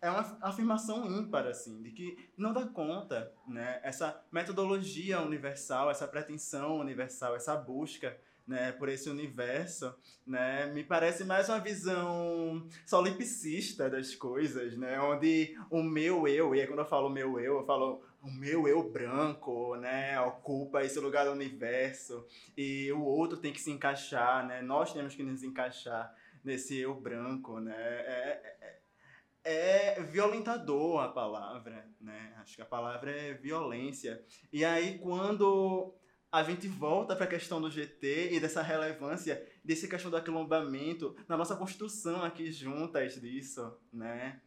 é 0.00 0.10
uma 0.10 0.38
afirmação 0.40 1.06
ímpar, 1.06 1.46
assim, 1.46 1.82
de 1.82 1.90
que 1.90 2.30
não 2.36 2.52
dá 2.52 2.66
conta, 2.66 3.32
né? 3.46 3.80
Essa 3.82 4.22
metodologia 4.32 5.20
universal, 5.20 5.90
essa 5.90 6.08
pretensão 6.08 6.78
universal, 6.78 7.36
essa 7.36 7.56
busca, 7.56 8.16
né, 8.50 8.72
por 8.72 8.88
esse 8.88 9.08
universo, 9.08 9.94
né, 10.26 10.66
me 10.66 10.82
parece 10.82 11.22
mais 11.24 11.48
uma 11.48 11.60
visão 11.60 12.66
solipsista 12.84 13.88
das 13.88 14.16
coisas, 14.16 14.76
né, 14.76 15.00
onde 15.00 15.56
o 15.70 15.80
meu 15.84 16.26
eu, 16.26 16.52
e 16.52 16.60
aí 16.60 16.66
quando 16.66 16.80
eu 16.80 16.84
falo 16.84 17.08
meu 17.08 17.38
eu, 17.38 17.58
eu 17.58 17.64
falo 17.64 18.02
o 18.20 18.28
meu 18.28 18.66
eu 18.66 18.82
branco, 18.90 19.76
né, 19.76 20.20
ocupa 20.20 20.82
esse 20.82 20.98
lugar 20.98 21.26
do 21.26 21.30
universo, 21.30 22.26
e 22.56 22.90
o 22.90 23.02
outro 23.02 23.38
tem 23.38 23.52
que 23.52 23.60
se 23.60 23.70
encaixar, 23.70 24.44
né, 24.44 24.60
nós 24.60 24.92
temos 24.92 25.14
que 25.14 25.22
nos 25.22 25.44
encaixar 25.44 26.12
nesse 26.42 26.76
eu 26.76 26.92
branco, 26.94 27.60
né, 27.60 27.72
é, 27.76 28.56
é, 28.60 28.79
é 29.50 30.02
violentador 30.02 31.00
a 31.00 31.08
palavra, 31.08 31.88
né? 32.00 32.34
Acho 32.38 32.56
que 32.56 32.62
a 32.62 32.66
palavra 32.66 33.10
é 33.10 33.34
violência. 33.34 34.24
E 34.52 34.64
aí 34.64 34.98
quando 34.98 35.94
a 36.32 36.42
gente 36.44 36.68
volta 36.68 37.16
para 37.16 37.24
a 37.24 37.28
questão 37.28 37.60
do 37.60 37.70
GT 37.70 38.32
e 38.32 38.40
dessa 38.40 38.62
relevância 38.62 39.44
desse 39.64 39.88
questão 39.88 40.10
do 40.10 40.16
aquilombamento 40.16 41.16
na 41.28 41.36
nossa 41.36 41.56
construção 41.56 42.22
aqui 42.22 42.52
juntas 42.52 43.20
disso, 43.20 43.76
né? 43.92 44.40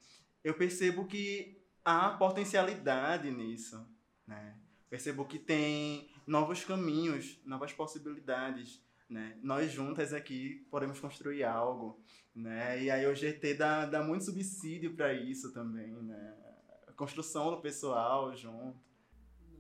Eu 0.44 0.54
percebo 0.54 1.06
que 1.06 1.62
há 1.84 2.10
potencialidade 2.12 3.30
nisso, 3.32 3.86
né? 4.26 4.58
Percebo 4.90 5.26
que 5.26 5.40
tem 5.40 6.10
novos 6.26 6.64
caminhos, 6.64 7.40
novas 7.46 7.74
possibilidades, 7.74 8.83
né? 9.10 9.38
Nós 9.42 9.72
juntas 9.72 10.14
aqui 10.14 10.66
podemos 10.70 11.00
construir 11.00 11.44
algo, 11.44 12.02
né? 12.34 12.82
E 12.82 12.90
aí 12.90 13.06
o 13.06 13.16
GT 13.16 13.56
dá, 13.56 13.86
dá 13.86 14.04
muito 14.04 14.26
subsídio 14.26 14.96
para 14.96 15.14
isso 15.14 15.54
também, 15.54 15.94
né? 15.94 16.38
Construção 16.96 17.52
do 17.52 17.62
pessoal 17.62 18.36
junto. 18.36 18.80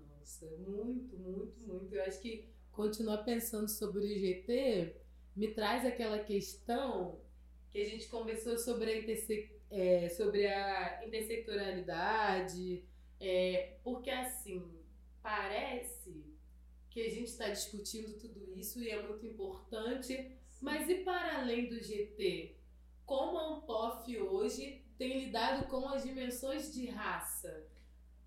Nossa, 0.10 0.46
muito, 0.58 1.18
muito, 1.18 1.60
muito. 1.62 1.96
Eu 1.96 2.04
acho 2.04 2.22
que 2.22 2.50
continuar 2.72 3.20
pensando 3.20 3.68
sobre 3.68 4.00
o 4.00 4.08
GT 4.08 4.96
me 5.36 5.54
traz 5.54 5.86
aquela 5.86 6.20
questão 6.20 7.20
que 7.72 7.82
a 7.82 7.86
gente 7.86 8.08
conversou 8.08 8.58
sobre 8.58 8.92
a, 8.92 8.98
interse 9.00 9.52
é, 9.72 10.08
sobre 10.10 10.46
a 10.48 11.04
intersectorialidade, 11.06 12.86
é, 13.20 13.78
porque 13.84 14.12
assim, 14.12 14.64
parece 15.24 16.33
que 16.94 17.02
a 17.02 17.10
gente 17.10 17.30
está 17.30 17.50
discutindo 17.50 18.20
tudo 18.20 18.58
isso 18.58 18.82
e 18.84 18.90
é 18.90 19.02
muito 19.02 19.26
importante, 19.26 20.32
mas 20.62 20.90
e 20.90 20.96
para 21.04 21.40
além 21.40 21.68
do 21.68 21.84
GT? 21.84 22.64
como 23.06 23.38
a 23.38 23.48
Ampof 23.54 24.18
hoje 24.18 24.82
tem 24.98 25.20
lidado 25.20 25.68
com 25.68 25.88
as 25.90 26.04
dimensões 26.04 26.74
de 26.74 26.86
raça. 26.88 27.66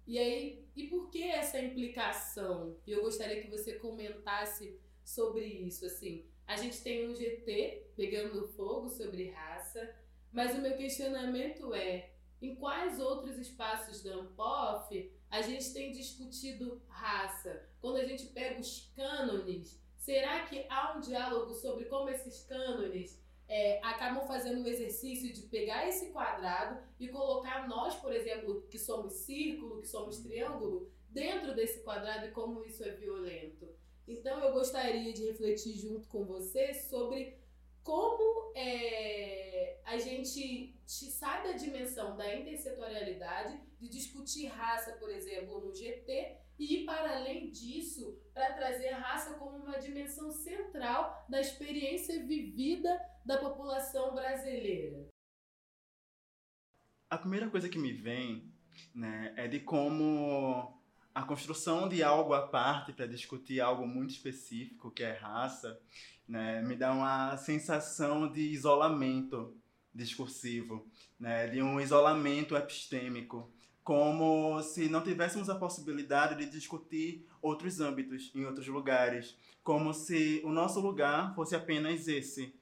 E 0.07 0.19
aí, 0.19 0.65
e 0.77 0.87
por 0.87 1.11
que 1.11 1.23
essa 1.25 1.61
implicação? 1.61 2.77
Eu 2.87 3.03
gostaria 3.03 3.43
que 3.43 3.51
você 3.51 3.75
comentasse 3.75 4.79
sobre 5.05 5.45
isso, 5.45 5.87
assim. 5.87 6.27
A 6.47 6.57
gente 6.57 6.81
tem 6.83 7.09
um 7.09 7.15
GT 7.15 7.91
pegando 7.97 8.47
fogo 8.49 8.89
sobre 8.89 9.31
raça, 9.31 9.97
mas 10.31 10.57
o 10.57 10.61
meu 10.61 10.77
questionamento 10.77 11.75
é: 11.75 12.13
em 12.41 12.55
quais 12.55 13.01
outros 13.01 13.37
espaços 13.39 14.03
da 14.03 14.15
Ampof 14.15 15.11
a 15.29 15.43
gente 15.43 15.73
tem 15.73 15.91
discutido 15.91 16.81
raça? 16.87 17.69
Quando 17.87 17.99
a 17.99 18.05
gente 18.05 18.27
pega 18.27 18.61
os 18.61 18.91
cânones, 18.97 19.81
será 19.97 20.45
que 20.47 20.67
há 20.69 20.97
um 20.97 21.01
diálogo 21.01 21.55
sobre 21.55 21.85
como 21.85 22.09
esses 22.09 22.43
cânones 22.43 23.17
é, 23.49 23.79
acabam 23.81 24.27
fazendo 24.27 24.65
o 24.65 24.69
exercício 24.69 25.33
de 25.33 25.43
pegar 25.43 25.89
esse 25.89 26.07
quadrado 26.07 26.83
e 26.99 27.07
colocar 27.07 27.69
nós, 27.69 27.95
por 27.95 28.13
exemplo, 28.13 28.67
que 28.69 28.77
somos 28.77 29.13
círculo, 29.13 29.81
que 29.81 29.87
somos 29.87 30.19
triângulo, 30.19 30.91
dentro 31.11 31.55
desse 31.55 31.85
quadrado 31.85 32.27
e 32.27 32.33
como 32.33 32.65
isso 32.65 32.83
é 32.83 32.91
violento? 32.91 33.69
Então 34.09 34.41
eu 34.41 34.53
gostaria 34.53 35.13
de 35.13 35.25
refletir 35.25 35.79
junto 35.79 36.09
com 36.09 36.25
você 36.25 36.75
sobre 36.75 37.39
como 37.85 38.51
é, 38.57 39.79
a 39.85 39.97
gente 39.97 40.77
sai 40.85 41.45
da 41.45 41.53
dimensão 41.53 42.17
da 42.17 42.35
intersetorialidade, 42.35 43.61
de 43.79 43.89
discutir 43.89 44.47
raça, 44.47 44.95
por 44.95 45.09
exemplo, 45.09 45.61
no 45.61 45.73
GT, 45.73 46.46
e 46.59 46.85
para 46.85 47.17
além 47.17 47.51
disso, 47.51 48.19
para 48.33 48.53
trazer 48.55 48.89
a 48.89 48.99
raça 48.99 49.35
como 49.35 49.57
uma 49.57 49.79
dimensão 49.79 50.31
central 50.31 51.27
da 51.29 51.41
experiência 51.41 52.25
vivida 52.25 52.99
da 53.25 53.39
população 53.39 54.15
brasileira. 54.15 55.09
A 57.09 57.19
primeira 57.19 57.49
coisa 57.49 57.69
que 57.69 57.79
me 57.79 57.93
vem 57.93 58.53
né, 58.95 59.33
é 59.37 59.47
de 59.47 59.61
como 59.61 60.81
a 61.15 61.23
construção 61.23 61.89
de 61.89 62.03
algo 62.03 62.35
à 62.35 62.47
parte 62.47 62.93
para 62.93 63.07
discutir 63.07 63.61
algo 63.61 63.87
muito 63.87 64.11
específico, 64.11 64.91
que 64.91 65.03
é 65.03 65.13
raça, 65.13 65.81
né, 66.29 66.61
me 66.63 66.77
dá 66.77 66.93
uma 66.93 67.37
sensação 67.37 68.31
de 68.31 68.41
isolamento 68.41 69.57
discursivo, 69.95 70.87
né, 71.19 71.47
de 71.49 71.63
um 71.63 71.81
isolamento 71.81 72.55
epistêmico, 72.55 73.51
como 73.87 74.61
se 74.65 74.89
não 74.89 75.01
tivéssemos 75.01 75.49
a 75.49 75.55
possibilidade 75.55 76.35
de 76.35 76.51
discutir 76.51 77.25
outros 77.41 77.81
âmbitos 77.81 78.33
em 78.35 78.45
outros 78.45 78.67
lugares, 78.67 79.39
como 79.63 79.95
se 79.95 80.43
o 80.45 80.51
nosso 80.51 80.81
lugar 80.81 81.33
fosse 81.37 81.55
apenas 81.55 82.09
esse, 82.09 82.53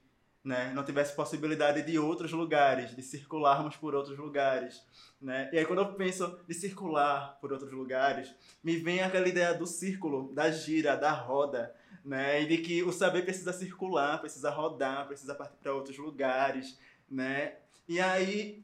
né? 0.43 0.71
Não 0.75 0.85
tivesse 0.85 1.15
possibilidade 1.15 1.81
de 1.81 1.97
outros 1.97 2.31
lugares, 2.31 2.95
de 2.95 3.01
circularmos 3.01 3.75
por 3.75 3.95
outros 3.95 4.15
lugares, 4.19 4.85
né? 5.19 5.49
E 5.51 5.57
aí 5.57 5.65
quando 5.65 5.79
eu 5.79 5.95
penso 5.95 6.39
de 6.47 6.53
circular 6.53 7.39
por 7.41 7.51
outros 7.51 7.71
lugares, 7.71 8.31
me 8.63 8.77
vem 8.77 9.01
aquela 9.01 9.27
ideia 9.27 9.55
do 9.55 9.65
círculo, 9.65 10.31
da 10.31 10.51
gira, 10.51 10.95
da 10.95 11.11
roda, 11.11 11.73
né? 12.03 12.43
E 12.43 12.45
de 12.45 12.59
que 12.59 12.83
o 12.83 12.91
saber 12.91 13.23
precisa 13.23 13.51
circular, 13.51 14.19
precisa 14.19 14.51
rodar, 14.51 15.07
precisa 15.07 15.33
partir 15.33 15.57
para 15.57 15.73
outros 15.73 15.97
lugares, 15.97 16.79
né? 17.09 17.55
E 17.89 17.99
aí 17.99 18.63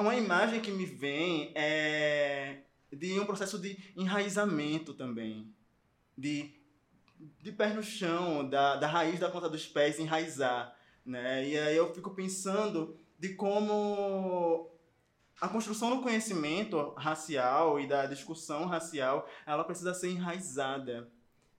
uma 0.00 0.16
imagem 0.16 0.60
que 0.60 0.70
me 0.70 0.86
vem 0.86 1.52
é 1.54 2.62
de 2.92 3.18
um 3.20 3.26
processo 3.26 3.58
de 3.58 3.92
enraizamento 3.96 4.94
também, 4.94 5.54
de 6.16 6.60
de 7.38 7.52
pés 7.52 7.74
no 7.74 7.82
chão, 7.82 8.48
da, 8.48 8.76
da 8.76 8.86
raiz 8.86 9.20
da 9.20 9.28
ponta 9.28 9.48
dos 9.48 9.66
pés 9.66 9.98
enraizar, 9.98 10.74
né? 11.04 11.46
E 11.46 11.58
aí 11.58 11.76
eu 11.76 11.92
fico 11.92 12.10
pensando 12.10 12.96
de 13.18 13.34
como 13.34 14.70
a 15.40 15.48
construção 15.48 15.90
do 15.90 16.02
conhecimento 16.02 16.94
racial 16.96 17.80
e 17.80 17.86
da 17.86 18.06
discussão 18.06 18.66
racial, 18.66 19.28
ela 19.46 19.64
precisa 19.64 19.94
ser 19.94 20.10
enraizada, 20.10 21.10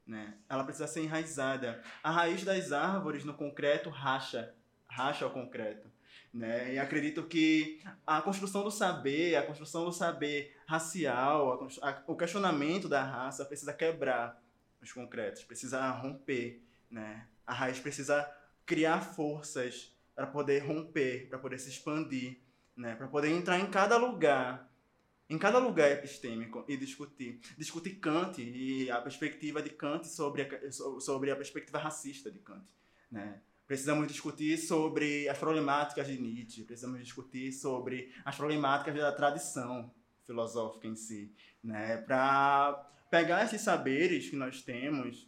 né? 0.05 0.35
Ela 0.49 0.63
precisa 0.63 0.87
ser 0.87 1.03
enraizada. 1.03 1.81
A 2.03 2.11
raiz 2.11 2.43
das 2.43 2.71
árvores 2.71 3.23
no 3.23 3.33
concreto 3.33 3.89
racha, 3.89 4.53
racha 4.87 5.25
o 5.25 5.31
concreto. 5.31 5.89
Né? 6.33 6.73
E 6.73 6.79
acredito 6.79 7.23
que 7.23 7.81
a 8.07 8.21
construção 8.21 8.63
do 8.63 8.71
saber, 8.71 9.35
a 9.35 9.43
construção 9.43 9.85
do 9.85 9.91
saber 9.91 10.55
racial, 10.65 11.67
a, 11.81 11.89
a, 11.89 12.03
o 12.07 12.15
questionamento 12.15 12.87
da 12.87 13.03
raça 13.03 13.43
precisa 13.43 13.73
quebrar 13.73 14.41
os 14.81 14.91
concretos, 14.93 15.43
precisa 15.43 15.89
romper. 15.91 16.63
Né? 16.89 17.27
A 17.45 17.53
raiz 17.53 17.79
precisa 17.79 18.29
criar 18.65 19.01
forças 19.01 19.95
para 20.15 20.27
poder 20.27 20.59
romper, 20.59 21.27
para 21.27 21.37
poder 21.37 21.59
se 21.59 21.69
expandir, 21.69 22.39
né? 22.75 22.95
para 22.95 23.07
poder 23.07 23.29
entrar 23.29 23.59
em 23.59 23.69
cada 23.69 23.97
lugar 23.97 24.69
em 25.29 25.37
cada 25.37 25.59
lugar 25.59 25.89
epistêmico 25.89 26.65
e 26.67 26.75
discutir. 26.75 27.39
Discutir 27.57 27.91
Kant 28.01 28.41
e 28.41 28.91
a 28.91 28.99
perspectiva 28.99 29.61
de 29.61 29.69
Kant 29.69 30.05
sobre 30.05 30.41
a, 30.41 30.71
sobre 30.99 31.31
a 31.31 31.35
perspectiva 31.37 31.77
racista 31.77 32.29
de 32.29 32.39
Kant. 32.39 32.65
Né? 33.09 33.39
Precisamos 33.71 34.05
discutir 34.09 34.57
sobre 34.57 35.29
as 35.29 35.37
problemáticas 35.37 36.05
de 36.05 36.19
Nietzsche, 36.19 36.65
precisamos 36.65 36.99
discutir 36.99 37.53
sobre 37.53 38.11
as 38.25 38.35
problemáticas 38.35 38.93
da 38.93 39.13
tradição 39.13 39.89
filosófica 40.27 40.87
em 40.87 40.95
si, 40.97 41.33
né? 41.63 41.95
para 41.95 42.85
pegar 43.09 43.45
esses 43.45 43.61
saberes 43.61 44.29
que 44.29 44.35
nós 44.35 44.61
temos, 44.61 45.25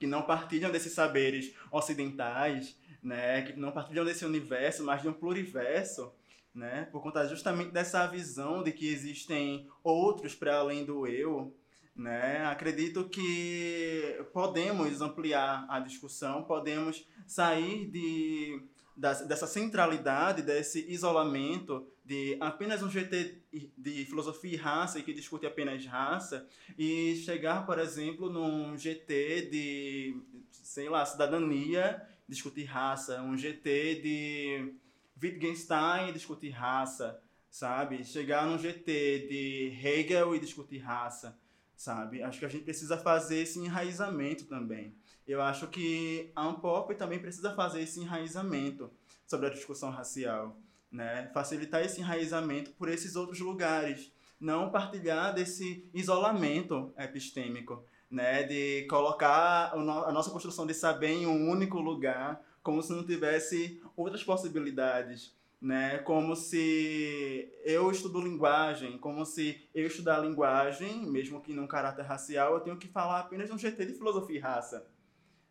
que 0.00 0.06
não 0.08 0.22
partilham 0.22 0.72
desses 0.72 0.92
saberes 0.92 1.54
ocidentais, 1.70 2.76
né? 3.00 3.42
que 3.42 3.52
não 3.52 3.70
partilham 3.70 4.04
desse 4.04 4.24
universo, 4.24 4.82
mas 4.82 5.00
de 5.00 5.08
um 5.08 5.12
pluriverso, 5.12 6.12
né? 6.52 6.88
Por 6.90 7.00
conta 7.00 7.28
justamente 7.28 7.70
dessa 7.70 8.04
visão 8.08 8.64
de 8.64 8.72
que 8.72 8.88
existem 8.88 9.70
outros 9.84 10.34
para 10.34 10.56
além 10.56 10.84
do 10.84 11.06
eu, 11.06 11.56
né? 12.00 12.44
Acredito 12.46 13.08
que 13.08 14.24
podemos 14.32 15.00
ampliar 15.00 15.66
a 15.68 15.78
discussão, 15.78 16.44
podemos 16.44 17.06
sair 17.26 17.86
de, 17.90 18.62
dessa 18.96 19.46
centralidade, 19.46 20.42
desse 20.42 20.90
isolamento 20.90 21.86
de 22.04 22.36
apenas 22.40 22.82
um 22.82 22.90
GT 22.90 23.42
de 23.76 24.04
filosofia 24.06 24.54
e 24.54 24.56
raça 24.56 25.00
que 25.02 25.12
discute 25.12 25.46
apenas 25.46 25.84
raça 25.86 26.48
e 26.76 27.22
chegar, 27.24 27.66
por 27.66 27.78
exemplo, 27.78 28.30
num 28.30 28.76
GT 28.76 29.48
de, 29.50 30.16
sei 30.50 30.88
lá, 30.88 31.04
cidadania, 31.04 32.02
discutir 32.26 32.64
raça, 32.64 33.20
um 33.22 33.36
GT 33.36 33.96
de 33.96 34.74
Wittgenstein 35.22 36.12
discutir 36.12 36.50
raça, 36.50 37.20
sabe? 37.50 38.04
Chegar 38.04 38.46
num 38.46 38.58
GT 38.58 39.26
de 39.28 39.78
Hegel 39.84 40.34
e 40.34 40.40
discutir 40.40 40.78
raça, 40.78 41.38
sabe? 41.80 42.22
Acho 42.22 42.38
que 42.38 42.44
a 42.44 42.48
gente 42.48 42.64
precisa 42.64 42.98
fazer 42.98 43.38
esse 43.38 43.58
enraizamento 43.58 44.44
também. 44.44 44.94
Eu 45.26 45.40
acho 45.40 45.66
que 45.66 46.30
a 46.36 46.46
Unpop 46.46 46.94
também 46.94 47.18
precisa 47.18 47.54
fazer 47.54 47.80
esse 47.80 47.98
enraizamento 48.00 48.90
sobre 49.26 49.46
a 49.46 49.50
discussão 49.50 49.88
racial, 49.88 50.58
né? 50.92 51.30
Facilitar 51.32 51.82
esse 51.82 51.98
enraizamento 51.98 52.70
por 52.72 52.90
esses 52.90 53.16
outros 53.16 53.40
lugares, 53.40 54.12
não 54.38 54.70
partilhar 54.70 55.32
desse 55.32 55.88
isolamento 55.94 56.92
epistêmico, 56.98 57.82
né? 58.10 58.42
De 58.42 58.86
colocar 58.90 59.72
a 59.72 60.12
nossa 60.12 60.30
construção 60.30 60.66
de 60.66 60.74
saber 60.74 61.12
em 61.12 61.26
um 61.26 61.48
único 61.48 61.80
lugar, 61.80 62.44
como 62.62 62.82
se 62.82 62.92
não 62.92 63.06
tivesse 63.06 63.82
outras 63.96 64.22
possibilidades, 64.22 65.34
né? 65.60 65.98
Como 65.98 66.34
se 66.34 67.52
eu 67.64 67.90
estudo 67.90 68.20
linguagem, 68.20 68.96
como 68.98 69.26
se 69.26 69.68
eu 69.74 69.86
estudar 69.86 70.18
linguagem, 70.18 71.06
mesmo 71.06 71.42
que 71.42 71.52
num 71.52 71.66
caráter 71.66 72.04
racial, 72.04 72.54
eu 72.54 72.60
tenho 72.60 72.78
que 72.78 72.88
falar 72.88 73.20
apenas 73.20 73.50
no 73.50 73.58
GT 73.58 73.84
de 73.86 73.94
filosofia 73.94 74.36
e 74.36 74.40
raça, 74.40 74.86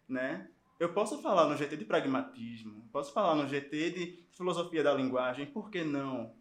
né? 0.08 0.50
Eu 0.80 0.94
posso 0.94 1.22
falar 1.22 1.48
no 1.48 1.58
GT 1.58 1.78
de 1.78 1.86
pragmatismo, 1.86 2.88
posso 2.92 3.14
falar 3.14 3.36
no 3.36 3.48
GT 3.48 3.92
de 3.92 4.26
filosofia 4.32 4.82
da 4.82 4.92
linguagem, 4.94 5.46
por 5.46 5.70
que 5.70 5.84
não? 5.84 6.34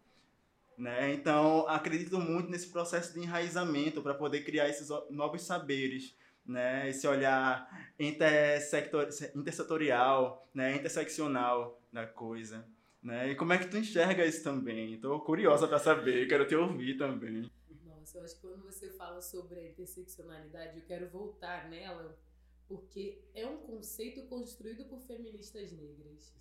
Né? 0.77 1.13
Então, 1.13 1.67
acredito 1.67 2.17
muito 2.17 2.49
nesse 2.49 2.69
processo 2.69 3.13
de 3.13 3.19
enraizamento 3.19 4.01
para 4.01 4.13
poder 4.13 4.45
criar 4.45 4.69
esses 4.69 4.87
novos 5.09 5.41
saberes, 5.41 6.15
né, 6.45 6.89
esse 6.89 7.05
olhar 7.05 7.67
intersetorial, 7.99 10.47
né, 10.53 10.73
interseccional 10.73 11.81
da 11.91 12.07
coisa. 12.07 12.65
Né? 13.01 13.31
E 13.31 13.35
como 13.35 13.53
é 13.53 13.57
que 13.57 13.67
tu 13.67 13.77
enxerga 13.77 14.25
isso 14.25 14.43
também? 14.43 14.95
Estou 14.95 15.19
curiosa 15.21 15.67
para 15.67 15.79
saber, 15.79 16.27
quero 16.27 16.47
te 16.47 16.55
ouvir 16.55 16.97
também. 16.97 17.49
Nossa, 17.85 18.17
eu 18.17 18.23
acho 18.23 18.35
que 18.35 18.41
quando 18.41 18.63
você 18.63 18.89
fala 18.89 19.21
sobre 19.21 19.59
a 19.59 19.69
interseccionalidade, 19.69 20.79
eu 20.79 20.85
quero 20.85 21.09
voltar 21.09 21.69
nela, 21.69 22.19
porque 22.67 23.21
é 23.33 23.45
um 23.45 23.57
conceito 23.57 24.23
construído 24.27 24.85
por 24.85 24.99
feministas 25.01 25.71
negras. 25.71 26.39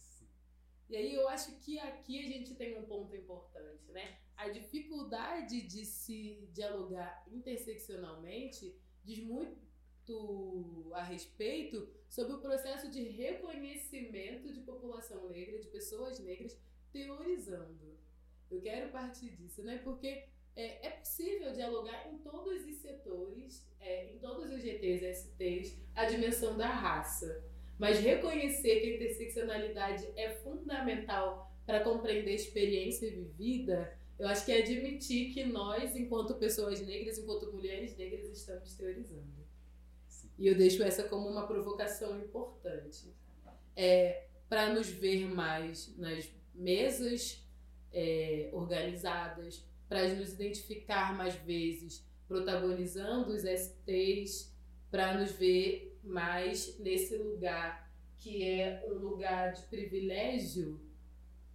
E 0.89 0.97
aí 0.97 1.15
eu 1.15 1.29
acho 1.29 1.61
que 1.61 1.79
aqui 1.79 2.19
a 2.19 2.27
gente 2.27 2.55
tem 2.55 2.79
um 2.79 2.87
ponto 2.87 3.15
importante, 3.15 3.93
né? 3.93 4.19
A 4.37 4.49
dificuldade 4.49 5.61
de 5.61 5.85
se 5.85 6.49
dialogar 6.53 7.25
interseccionalmente 7.31 8.75
diz 9.05 9.23
muito 9.23 9.68
a 10.93 11.03
respeito 11.03 11.89
sobre 12.09 12.35
o 12.35 12.41
processo 12.41 12.91
de 12.91 13.03
reconhecimento 13.03 14.53
de 14.53 14.61
população 14.61 15.29
negra, 15.29 15.59
de 15.59 15.69
pessoas 15.69 16.19
negras, 16.19 16.59
teorizando. 16.93 17.99
Eu 18.51 18.61
quero 18.61 18.91
partir 18.91 19.31
disso, 19.31 19.63
né? 19.63 19.81
Porque 19.85 20.25
é, 20.57 20.87
é 20.87 20.91
possível 20.91 21.53
dialogar 21.53 22.11
em 22.13 22.19
todos 22.19 22.65
os 22.65 22.77
setores, 22.77 23.67
é, 23.81 24.13
em 24.13 24.19
todos 24.19 24.51
os 24.51 24.63
GTs, 24.63 25.05
STs, 25.15 25.77
a 25.95 26.07
dimensão 26.07 26.57
da 26.57 26.69
raça. 26.69 27.45
Mas 27.79 28.01
reconhecer 28.01 28.81
que 28.81 28.87
a 28.87 28.95
interseccionalidade 28.97 30.09
é 30.17 30.31
fundamental 30.31 31.53
para 31.65 31.85
compreender 31.85 32.33
a 32.33 32.35
experiência 32.35 33.11
vivida, 33.11 33.97
eu 34.19 34.27
acho 34.27 34.45
que 34.45 34.51
é 34.51 34.63
admitir 34.63 35.33
que 35.33 35.45
nós, 35.45 35.95
enquanto 35.95 36.35
pessoas 36.35 36.81
negras, 36.85 37.19
enquanto 37.19 37.53
mulheres 37.53 37.97
negras, 37.97 38.27
estamos 38.27 38.75
teorizando. 38.75 39.38
E 40.39 40.47
eu 40.47 40.57
deixo 40.57 40.83
essa 40.83 41.03
como 41.03 41.29
uma 41.29 41.47
provocação 41.47 42.19
importante. 42.19 43.13
É, 43.75 44.27
para 44.49 44.73
nos 44.73 44.89
ver 44.89 45.27
mais 45.27 45.95
nas 45.97 46.31
mesas 46.55 47.45
é, 47.93 48.51
organizadas, 48.53 49.65
para 49.89 50.09
nos 50.15 50.33
identificar 50.33 51.17
mais 51.17 51.35
vezes 51.35 52.07
protagonizando 52.27 53.33
os 53.33 53.43
STs, 53.43 54.55
para 54.91 55.19
nos 55.19 55.33
ver 55.33 55.99
mais 56.05 56.79
nesse 56.79 57.17
lugar 57.17 57.89
que 58.19 58.43
é 58.45 58.85
um 58.87 58.95
lugar 58.95 59.53
de 59.53 59.63
privilégio 59.63 60.81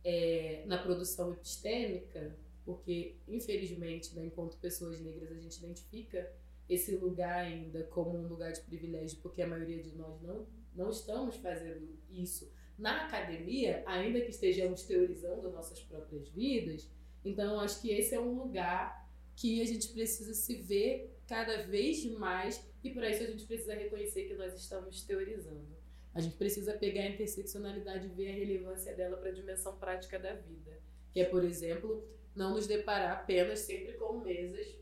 é, 0.03 0.63
na 0.65 0.77
produção 0.77 1.31
epistêmica, 1.33 2.35
porque 2.65 3.15
infelizmente, 3.27 4.15
né, 4.15 4.25
enquanto 4.25 4.57
pessoas 4.57 4.99
negras, 5.01 5.31
a 5.31 5.41
gente 5.41 5.57
identifica 5.57 6.31
esse 6.69 6.95
lugar 6.95 7.45
ainda 7.45 7.83
como 7.83 8.17
um 8.17 8.27
lugar 8.27 8.51
de 8.51 8.61
privilégio, 8.61 9.19
porque 9.21 9.41
a 9.41 9.47
maioria 9.47 9.81
de 9.81 9.95
nós 9.95 10.21
não, 10.21 10.47
não 10.75 10.89
estamos 10.89 11.35
fazendo 11.37 11.97
isso 12.09 12.51
na 12.77 13.05
academia, 13.05 13.83
ainda 13.85 14.21
que 14.21 14.29
estejamos 14.29 14.83
teorizando 14.83 15.51
nossas 15.51 15.81
próprias 15.81 16.27
vidas. 16.29 16.89
Então, 17.23 17.59
acho 17.59 17.81
que 17.81 17.91
esse 17.91 18.15
é 18.15 18.19
um 18.19 18.33
lugar 18.33 19.09
que 19.35 19.61
a 19.61 19.65
gente 19.65 19.89
precisa 19.89 20.33
se 20.33 20.55
ver 20.55 21.15
cada 21.27 21.63
vez 21.63 22.05
mais 22.05 22.63
e 22.83 22.89
para 22.91 23.09
isso 23.09 23.23
a 23.23 23.27
gente 23.27 23.45
precisa 23.45 23.73
reconhecer 23.73 24.25
que 24.25 24.33
nós 24.33 24.53
estamos 24.53 25.03
teorizando. 25.03 25.73
A 26.13 26.21
gente 26.21 26.35
precisa 26.35 26.73
pegar 26.73 27.03
a 27.03 27.09
interseccionalidade 27.09 28.05
e 28.05 28.09
ver 28.09 28.29
a 28.29 28.33
relevância 28.33 28.93
dela 28.93 29.17
para 29.17 29.29
a 29.29 29.33
dimensão 29.33 29.75
prática 29.77 30.19
da 30.19 30.33
vida, 30.33 30.79
que 31.11 31.19
é, 31.19 31.25
por 31.25 31.43
exemplo, 31.43 32.07
não 32.35 32.51
nos 32.53 32.67
deparar 32.67 33.13
apenas 33.13 33.59
sempre 33.59 33.93
com 33.93 34.19
mesas 34.19 34.75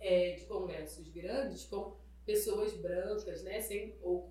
é, 0.00 0.32
de 0.32 0.44
congressos 0.44 1.08
grandes 1.08 1.64
com 1.64 1.96
pessoas 2.24 2.74
brancas, 2.74 3.42
né, 3.42 3.60
sem, 3.60 3.96
ou, 4.02 4.30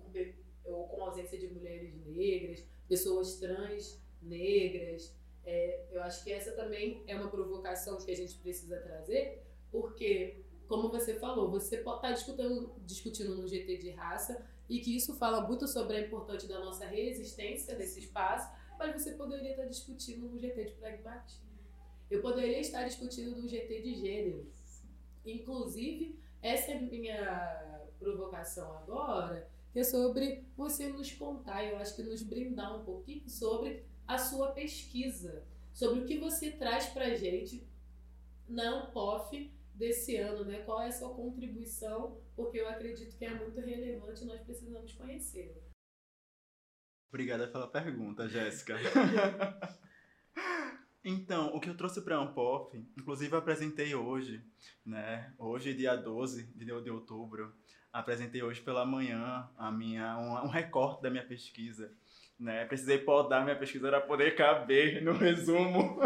ou 0.64 0.88
com 0.88 1.04
ausência 1.04 1.38
de 1.38 1.48
mulheres 1.48 1.94
negras, 2.06 2.64
pessoas 2.88 3.36
trans 3.36 4.00
negras. 4.22 5.14
É, 5.44 5.86
eu 5.90 6.02
acho 6.02 6.22
que 6.22 6.32
essa 6.32 6.52
também 6.52 7.02
é 7.06 7.16
uma 7.16 7.28
provocação 7.28 7.98
que 7.98 8.10
a 8.10 8.16
gente 8.16 8.34
precisa 8.36 8.78
trazer, 8.78 9.42
porque, 9.70 10.44
como 10.66 10.90
você 10.90 11.14
falou, 11.14 11.50
você 11.50 11.78
pode 11.78 11.98
estar 11.98 12.08
tá 12.08 12.14
discutindo, 12.14 12.74
discutindo 12.84 13.34
no 13.34 13.48
GT 13.48 13.78
de 13.78 13.90
raça 13.90 14.46
e 14.68 14.80
que 14.80 14.94
isso 14.94 15.14
fala 15.16 15.40
muito 15.46 15.66
sobre 15.66 15.96
a 15.96 16.00
importância 16.00 16.48
da 16.48 16.60
nossa 16.60 16.84
resistência 16.84 17.76
nesse 17.76 18.00
espaço, 18.00 18.48
mas 18.78 18.92
você 19.02 19.12
poderia 19.12 19.52
estar 19.52 19.64
discutindo 19.64 20.28
no 20.28 20.38
GT 20.38 20.66
de 20.66 20.72
pragmatismo. 20.74 21.48
Eu 22.10 22.22
poderia 22.22 22.60
estar 22.60 22.84
discutindo 22.84 23.36
no 23.36 23.48
GT 23.48 23.82
de 23.82 23.94
gênero. 23.94 24.46
Inclusive, 25.30 26.18
essa 26.42 26.72
é 26.72 26.78
a 26.78 26.80
minha 26.80 27.88
provocação 27.98 28.72
agora, 28.78 29.50
que 29.72 29.80
é 29.80 29.84
sobre 29.84 30.44
você 30.56 30.88
nos 30.88 31.12
contar, 31.12 31.64
eu 31.64 31.76
acho 31.78 31.96
que 31.96 32.02
nos 32.02 32.22
brindar 32.22 32.80
um 32.80 32.84
pouquinho 32.84 33.28
sobre 33.28 33.84
a 34.06 34.16
sua 34.16 34.52
pesquisa, 34.52 35.44
sobre 35.72 36.00
o 36.00 36.06
que 36.06 36.18
você 36.18 36.50
traz 36.50 36.86
para 36.86 37.14
gente 37.14 37.68
na 38.48 38.84
UPOF 38.84 39.52
desse 39.74 40.16
ano, 40.16 40.44
né? 40.44 40.60
Qual 40.60 40.80
é 40.80 40.88
a 40.88 40.92
sua 40.92 41.14
contribuição, 41.14 42.20
porque 42.34 42.58
eu 42.58 42.68
acredito 42.68 43.16
que 43.16 43.24
é 43.24 43.34
muito 43.34 43.60
relevante 43.60 44.22
e 44.22 44.26
nós 44.26 44.40
precisamos 44.40 44.92
conhecê-la. 44.92 45.60
Obrigada 47.08 47.48
pela 47.48 47.68
pergunta, 47.68 48.28
Jéssica. 48.28 48.76
Então, 51.08 51.56
o 51.56 51.60
que 51.60 51.70
eu 51.70 51.74
trouxe 51.74 52.02
para 52.02 52.16
a 52.16 52.20
Ampof, 52.20 52.76
inclusive 52.94 53.34
apresentei 53.34 53.94
hoje, 53.94 54.42
né? 54.84 55.32
Hoje, 55.38 55.72
dia 55.72 55.96
12 55.96 56.52
de, 56.54 56.90
outubro, 56.90 57.50
apresentei 57.90 58.42
hoje 58.42 58.60
pela 58.60 58.84
manhã 58.84 59.48
a 59.56 59.72
minha, 59.72 60.18
um, 60.18 60.44
um 60.44 60.48
recorte 60.48 61.00
da 61.00 61.08
minha 61.08 61.24
pesquisa. 61.24 61.90
Né? 62.38 62.66
Precisei 62.66 62.98
podar 62.98 63.42
minha 63.42 63.56
pesquisa 63.56 63.88
para 63.88 64.02
poder 64.02 64.36
caber 64.36 65.02
no 65.02 65.12
resumo. 65.16 65.98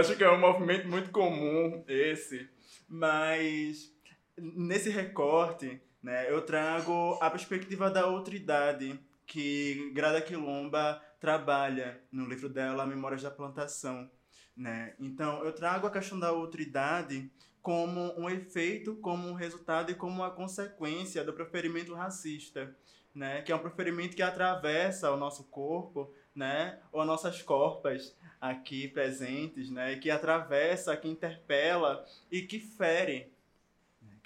acho 0.00 0.16
que 0.16 0.24
é 0.24 0.30
um 0.32 0.40
movimento 0.40 0.88
muito 0.88 1.12
comum 1.12 1.84
esse. 1.86 2.50
Mas 2.88 3.94
nesse 4.36 4.90
recorte, 4.90 5.80
né, 6.02 6.28
eu 6.28 6.42
trago 6.42 7.16
a 7.20 7.30
perspectiva 7.30 7.88
da 7.88 8.08
outra 8.08 8.34
idade 8.34 8.98
que 9.24 9.92
Grada 9.94 10.20
Quilomba 10.20 11.00
trabalha 11.20 12.00
no 12.10 12.26
livro 12.26 12.48
dela 12.48 12.86
Memórias 12.86 13.22
da 13.22 13.30
Plantação. 13.30 14.10
Né? 14.56 14.94
Então, 14.98 15.44
eu 15.44 15.52
trago 15.52 15.86
a 15.86 15.90
questão 15.90 16.18
da 16.18 16.32
outridade 16.32 17.30
como 17.60 18.18
um 18.18 18.30
efeito, 18.30 18.96
como 18.96 19.28
um 19.28 19.34
resultado 19.34 19.90
e 19.90 19.94
como 19.94 20.14
uma 20.14 20.30
consequência 20.30 21.24
do 21.24 21.32
proferimento 21.32 21.94
racista, 21.94 22.74
né? 23.14 23.42
que 23.42 23.50
é 23.50 23.56
um 23.56 23.60
proferimento 23.60 24.14
que 24.14 24.22
atravessa 24.22 25.10
o 25.10 25.16
nosso 25.16 25.44
corpo, 25.44 26.12
né? 26.34 26.78
ou 26.92 27.00
as 27.00 27.06
nossas 27.06 27.42
corpas 27.42 28.16
aqui 28.40 28.88
presentes, 28.88 29.70
né? 29.70 29.96
que 29.96 30.10
atravessa, 30.10 30.96
que 30.96 31.08
interpela 31.08 32.04
e 32.30 32.42
que 32.42 32.60
fere 32.60 33.34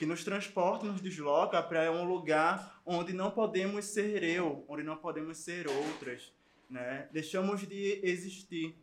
que 0.00 0.06
nos 0.06 0.24
transporta, 0.24 0.86
nos 0.86 1.02
desloca 1.02 1.62
para 1.62 1.92
um 1.92 2.04
lugar 2.04 2.80
onde 2.86 3.12
não 3.12 3.30
podemos 3.30 3.84
ser 3.84 4.22
eu, 4.22 4.64
onde 4.66 4.82
não 4.82 4.96
podemos 4.96 5.36
ser 5.36 5.68
outras, 5.68 6.32
né? 6.70 7.08
Deixamos 7.12 7.66
de 7.66 8.00
existir. 8.02 8.76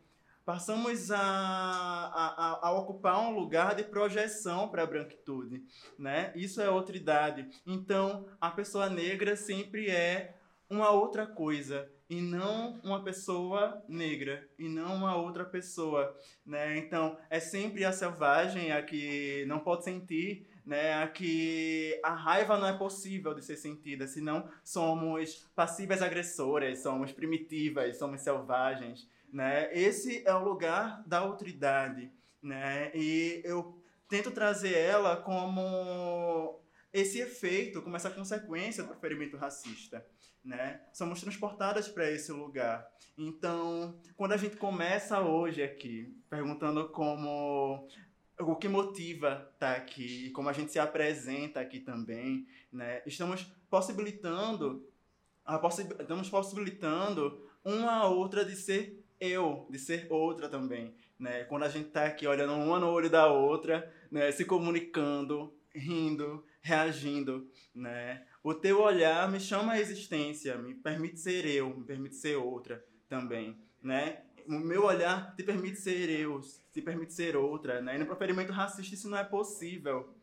Passamos 0.44 1.10
a, 1.10 1.18
a, 1.18 2.68
a 2.68 2.72
ocupar 2.72 3.18
um 3.20 3.38
lugar 3.38 3.74
de 3.74 3.84
projeção 3.84 4.68
para 4.68 4.82
a 4.82 4.86
branquitude, 4.86 5.62
né? 5.98 6.32
Isso 6.34 6.60
é 6.60 6.70
outra 6.70 6.96
idade. 6.96 7.48
Então, 7.66 8.26
a 8.40 8.50
pessoa 8.50 8.88
negra 8.88 9.36
sempre 9.36 9.90
é 9.90 10.38
uma 10.70 10.90
outra 10.90 11.26
coisa 11.26 11.90
e 12.08 12.22
não 12.22 12.80
uma 12.82 13.02
pessoa 13.02 13.82
negra 13.86 14.48
e 14.58 14.68
não 14.68 14.96
uma 14.96 15.16
outra 15.16 15.44
pessoa, 15.44 16.16
né? 16.44 16.78
Então, 16.78 17.18
é 17.28 17.40
sempre 17.40 17.84
a 17.84 17.92
selvagem 17.92 18.72
a 18.72 18.82
que 18.82 19.44
não 19.46 19.58
pode 19.58 19.84
sentir 19.84 20.46
né, 20.68 21.06
que 21.08 21.98
a 22.04 22.12
raiva 22.12 22.58
não 22.58 22.68
é 22.68 22.76
possível 22.76 23.32
de 23.32 23.42
ser 23.42 23.56
sentida, 23.56 24.06
senão 24.06 24.46
somos 24.62 25.48
passivas 25.56 26.02
agressoras, 26.02 26.82
somos 26.82 27.10
primitivas, 27.10 27.96
somos 27.96 28.20
selvagens, 28.20 29.08
né? 29.32 29.70
Esse 29.72 30.22
é 30.28 30.34
o 30.34 30.44
lugar 30.44 31.02
da 31.06 31.20
autoridade, 31.20 32.12
né? 32.42 32.92
E 32.94 33.40
eu 33.46 33.82
tento 34.10 34.30
trazer 34.30 34.76
ela 34.76 35.16
como 35.16 36.60
esse 36.92 37.18
efeito, 37.18 37.80
como 37.80 37.96
essa 37.96 38.10
consequência 38.10 38.84
do 38.84 38.94
ferimento 38.94 39.38
racista, 39.38 40.06
né? 40.44 40.82
Somos 40.92 41.22
transportadas 41.22 41.88
para 41.88 42.10
esse 42.10 42.30
lugar. 42.30 42.86
Então, 43.16 43.98
quando 44.18 44.32
a 44.32 44.36
gente 44.36 44.56
começa 44.56 45.18
hoje 45.22 45.62
aqui, 45.62 46.14
perguntando 46.28 46.90
como 46.90 47.88
o 48.40 48.56
que 48.56 48.68
motiva 48.68 49.48
estar 49.54 49.74
tá 49.74 49.76
aqui, 49.76 50.30
como 50.30 50.48
a 50.48 50.52
gente 50.52 50.72
se 50.72 50.78
apresenta 50.78 51.60
aqui 51.60 51.80
também, 51.80 52.46
né? 52.72 53.02
Estamos 53.06 53.42
possibilitando, 53.68 54.86
possi 55.60 55.82
estamos 55.82 56.28
possibilitando 56.30 57.48
uma 57.64 58.06
outra 58.06 58.44
de 58.44 58.54
ser 58.54 59.04
eu, 59.20 59.66
de 59.70 59.78
ser 59.78 60.06
outra 60.10 60.48
também, 60.48 60.94
né? 61.18 61.44
Quando 61.44 61.64
a 61.64 61.68
gente 61.68 61.88
está 61.88 62.04
aqui 62.04 62.26
olhando 62.26 62.54
uma 62.54 62.78
no 62.78 62.88
olho 62.88 63.10
da 63.10 63.26
outra, 63.26 63.92
né? 64.10 64.30
Se 64.30 64.44
comunicando, 64.44 65.52
rindo, 65.74 66.44
reagindo, 66.60 67.50
né? 67.74 68.24
O 68.42 68.54
teu 68.54 68.80
olhar 68.80 69.30
me 69.30 69.40
chama 69.40 69.72
à 69.72 69.80
existência, 69.80 70.56
me 70.56 70.74
permite 70.74 71.18
ser 71.18 71.44
eu, 71.44 71.76
me 71.76 71.84
permite 71.84 72.14
ser 72.14 72.36
outra 72.36 72.84
também, 73.08 73.58
né? 73.82 74.22
O 74.48 74.58
meu 74.58 74.84
olhar 74.84 75.34
te 75.36 75.42
permite 75.42 75.76
ser 75.76 76.08
eu, 76.08 76.40
te 76.72 76.80
permite 76.80 77.12
ser 77.12 77.36
outra, 77.36 77.82
né? 77.82 77.96
E 77.96 77.98
no 77.98 78.06
proferimento 78.06 78.50
racista 78.50 78.94
isso 78.94 79.08
não 79.08 79.18
é 79.18 79.24
possível. 79.24 80.14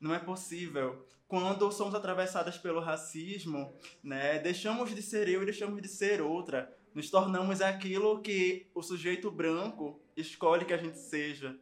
Não 0.00 0.12
é 0.12 0.18
possível. 0.18 1.06
Quando 1.28 1.70
somos 1.70 1.94
atravessadas 1.94 2.58
pelo 2.58 2.80
racismo, 2.80 3.72
né, 4.02 4.40
deixamos 4.40 4.92
de 4.92 5.00
ser 5.00 5.28
eu 5.28 5.42
e 5.42 5.44
deixamos 5.44 5.80
de 5.80 5.86
ser 5.86 6.20
outra. 6.20 6.76
Nos 6.92 7.08
tornamos 7.08 7.60
aquilo 7.60 8.20
que 8.20 8.68
o 8.74 8.82
sujeito 8.82 9.30
branco 9.30 10.02
escolhe 10.16 10.64
que 10.64 10.72
a 10.74 10.76
gente 10.76 10.98
seja, 10.98 11.56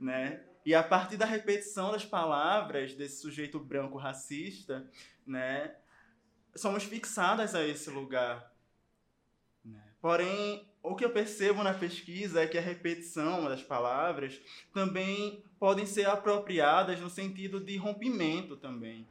né? 0.00 0.42
E 0.66 0.74
a 0.74 0.82
partir 0.82 1.16
da 1.16 1.26
repetição 1.26 1.92
das 1.92 2.04
palavras 2.04 2.94
desse 2.94 3.20
sujeito 3.20 3.60
branco 3.60 3.96
racista, 3.96 4.88
né, 5.24 5.76
somos 6.56 6.82
fixadas 6.82 7.54
a 7.54 7.64
esse 7.64 7.90
lugar. 7.90 8.52
Né? 9.64 9.82
Porém, 10.00 10.68
o 10.82 10.96
que 10.96 11.04
eu 11.04 11.10
percebo 11.10 11.62
na 11.62 11.72
pesquisa 11.72 12.42
é 12.42 12.46
que 12.46 12.58
a 12.58 12.62
repetição 12.62 13.44
das 13.44 13.62
palavras 13.62 14.40
também 14.72 15.42
podem 15.58 15.86
ser 15.86 16.06
apropriadas 16.06 16.98
no 17.00 17.08
sentido 17.08 17.60
de 17.60 17.76
rompimento 17.76 18.56
também. 18.56 19.06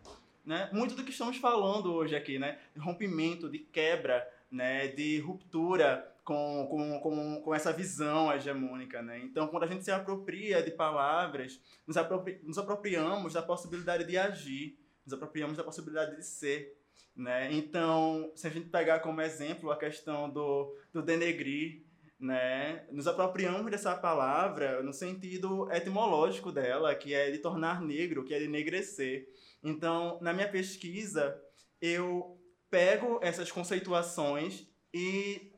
Né? 0.45 0.69
Muito 0.73 0.95
do 0.95 1.03
que 1.03 1.12
estamos 1.12 1.38
falando 1.38 1.93
hoje 1.93 2.15
aqui, 2.15 2.38
né? 2.38 2.60
De 2.75 2.81
rompimento, 2.81 3.49
de 3.49 3.60
quebra, 3.60 4.27
né? 4.51 4.88
de 4.88 5.19
ruptura 5.19 6.12
com, 6.25 6.67
com, 6.69 6.99
com, 6.99 7.41
com 7.41 7.55
essa 7.55 7.71
visão 7.71 8.34
hegemônica. 8.34 9.01
Né? 9.01 9.19
Então, 9.19 9.47
quando 9.47 9.63
a 9.63 9.67
gente 9.67 9.86
se 9.86 9.91
apropria 9.91 10.62
de 10.62 10.71
palavras, 10.71 11.62
nos, 11.88 11.95
apropri 11.95 12.39
nos 12.43 12.57
apropriamos 12.57 13.34
da 13.34 13.41
possibilidade 13.41 14.03
de 14.03 14.17
agir, 14.17 14.77
nos 15.05 15.13
apropriamos 15.13 15.55
da 15.55 15.63
possibilidade 15.63 16.17
de 16.17 16.25
ser. 16.25 16.77
Né? 17.15 17.54
Então, 17.54 18.32
se 18.36 18.47
a 18.47 18.50
gente 18.50 18.69
pegar 18.69 19.00
como 19.00 19.21
exemplo 19.21 19.71
a 19.71 19.78
questão 19.78 20.30
do, 20.30 20.76
do 20.93 21.02
denegrir, 21.02 21.84
né? 22.19 22.86
nos 22.91 23.08
apropriamos 23.08 23.69
dessa 23.69 23.95
palavra 23.95 24.82
no 24.84 24.93
sentido 24.93 25.69
etimológico 25.71 26.52
dela, 26.52 26.95
que 26.95 27.13
é 27.13 27.32
de 27.32 27.39
tornar 27.39 27.82
negro, 27.82 28.24
que 28.24 28.34
é 28.34 28.39
de 28.39 28.45
enegrecer. 28.45 29.28
Então, 29.63 30.19
na 30.21 30.32
minha 30.32 30.50
pesquisa, 30.50 31.39
eu 31.82 32.39
pego 32.69 33.19
essas 33.21 33.52
conceituações 33.52 34.67
e 34.93 35.52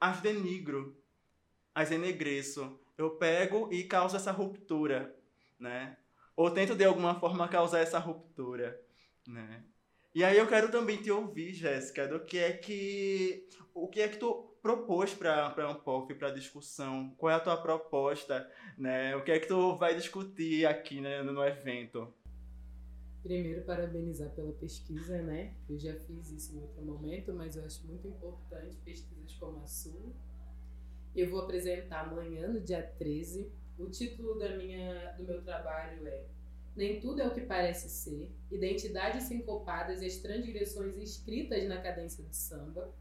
as 0.00 0.20
denigro, 0.20 0.96
as 1.74 1.90
enegreço. 1.90 2.80
Eu 2.96 3.10
pego 3.16 3.68
e 3.72 3.84
causo 3.84 4.16
essa 4.16 4.30
ruptura, 4.30 5.14
né? 5.58 5.96
Ou 6.36 6.50
tento 6.50 6.74
de 6.74 6.84
alguma 6.84 7.18
forma 7.18 7.48
causar 7.48 7.80
essa 7.80 7.98
ruptura, 7.98 8.80
né? 9.26 9.64
E 10.14 10.22
aí 10.22 10.38
eu 10.38 10.46
quero 10.46 10.70
também 10.70 10.96
te 10.96 11.10
ouvir, 11.10 11.52
Jéssica, 11.52 12.06
do 12.06 12.20
que 12.20 12.38
é 12.38 12.52
que 12.52 13.48
o 13.74 13.88
que 13.88 14.00
é 14.00 14.08
que 14.08 14.16
tu 14.16 14.56
propôs 14.62 15.12
para 15.12 15.50
para 15.50 15.68
um 15.68 15.74
POF, 15.74 16.14
para 16.14 16.30
discussão? 16.30 17.12
Qual 17.18 17.32
é 17.32 17.34
a 17.34 17.40
tua 17.40 17.56
proposta, 17.56 18.48
né? 18.78 19.16
O 19.16 19.24
que 19.24 19.32
é 19.32 19.40
que 19.40 19.48
tu 19.48 19.76
vai 19.76 19.96
discutir 19.96 20.66
aqui 20.66 21.00
né, 21.00 21.20
no 21.22 21.44
evento? 21.44 22.14
Primeiro, 23.24 23.62
parabenizar 23.64 24.30
pela 24.30 24.52
pesquisa, 24.52 25.20
né? 25.20 25.56
Eu 25.68 25.76
já 25.78 25.94
fiz 25.94 26.30
isso 26.30 26.54
em 26.54 26.60
outro 26.60 26.84
momento, 26.84 27.34
mas 27.34 27.56
eu 27.56 27.64
acho 27.64 27.84
muito 27.84 28.06
importante 28.06 28.76
pesquisas 28.84 29.34
como 29.34 29.62
a 29.62 29.66
sua. 29.66 30.12
Eu 31.16 31.28
vou 31.28 31.40
apresentar 31.40 32.02
amanhã, 32.02 32.46
no 32.46 32.60
dia 32.60 32.82
13. 32.82 33.50
O 33.76 33.90
título 33.90 34.38
da 34.38 34.56
minha, 34.56 35.12
do 35.16 35.24
meu 35.24 35.42
trabalho 35.42 36.06
é 36.06 36.24
nem 36.76 37.00
tudo 37.00 37.22
é 37.22 37.26
o 37.26 37.32
que 37.32 37.40
parece 37.40 37.88
ser, 37.88 38.28
identidades 38.50 39.24
sincopadas 39.24 40.02
e 40.02 40.06
as 40.06 40.16
transgressões 40.16 40.96
escritas 40.96 41.68
na 41.68 41.80
cadência 41.80 42.22
do 42.24 42.34
samba. 42.34 42.92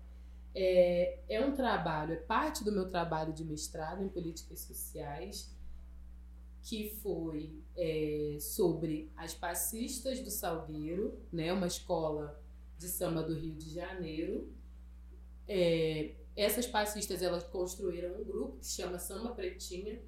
É, 0.56 1.18
é 1.28 1.44
um 1.44 1.56
trabalho, 1.56 2.14
é 2.14 2.18
parte 2.18 2.64
do 2.64 2.72
meu 2.72 2.88
trabalho 2.90 3.34
de 3.34 3.44
mestrado 3.44 4.04
em 4.04 4.10
políticas 4.10 4.60
sociais, 4.60 5.52
que 6.62 6.96
foi 7.02 7.52
é, 7.76 8.38
sobre 8.40 9.12
as 9.18 9.34
passistas 9.34 10.20
do 10.22 10.30
Salgueiro, 10.30 11.20
né, 11.32 11.52
uma 11.52 11.68
escola 11.68 12.40
de 12.78 12.88
samba 12.88 13.24
do 13.24 13.34
Rio 13.34 13.56
de 13.56 13.74
Janeiro. 13.74 14.54
É, 15.48 16.14
essas 16.36 16.68
passistas 16.68 17.22
elas 17.22 17.44
construíram 17.44 18.22
um 18.22 18.24
grupo 18.24 18.58
que 18.60 18.68
se 18.68 18.82
chama 18.82 19.00
Samba 19.00 19.32
Pretinha, 19.32 20.02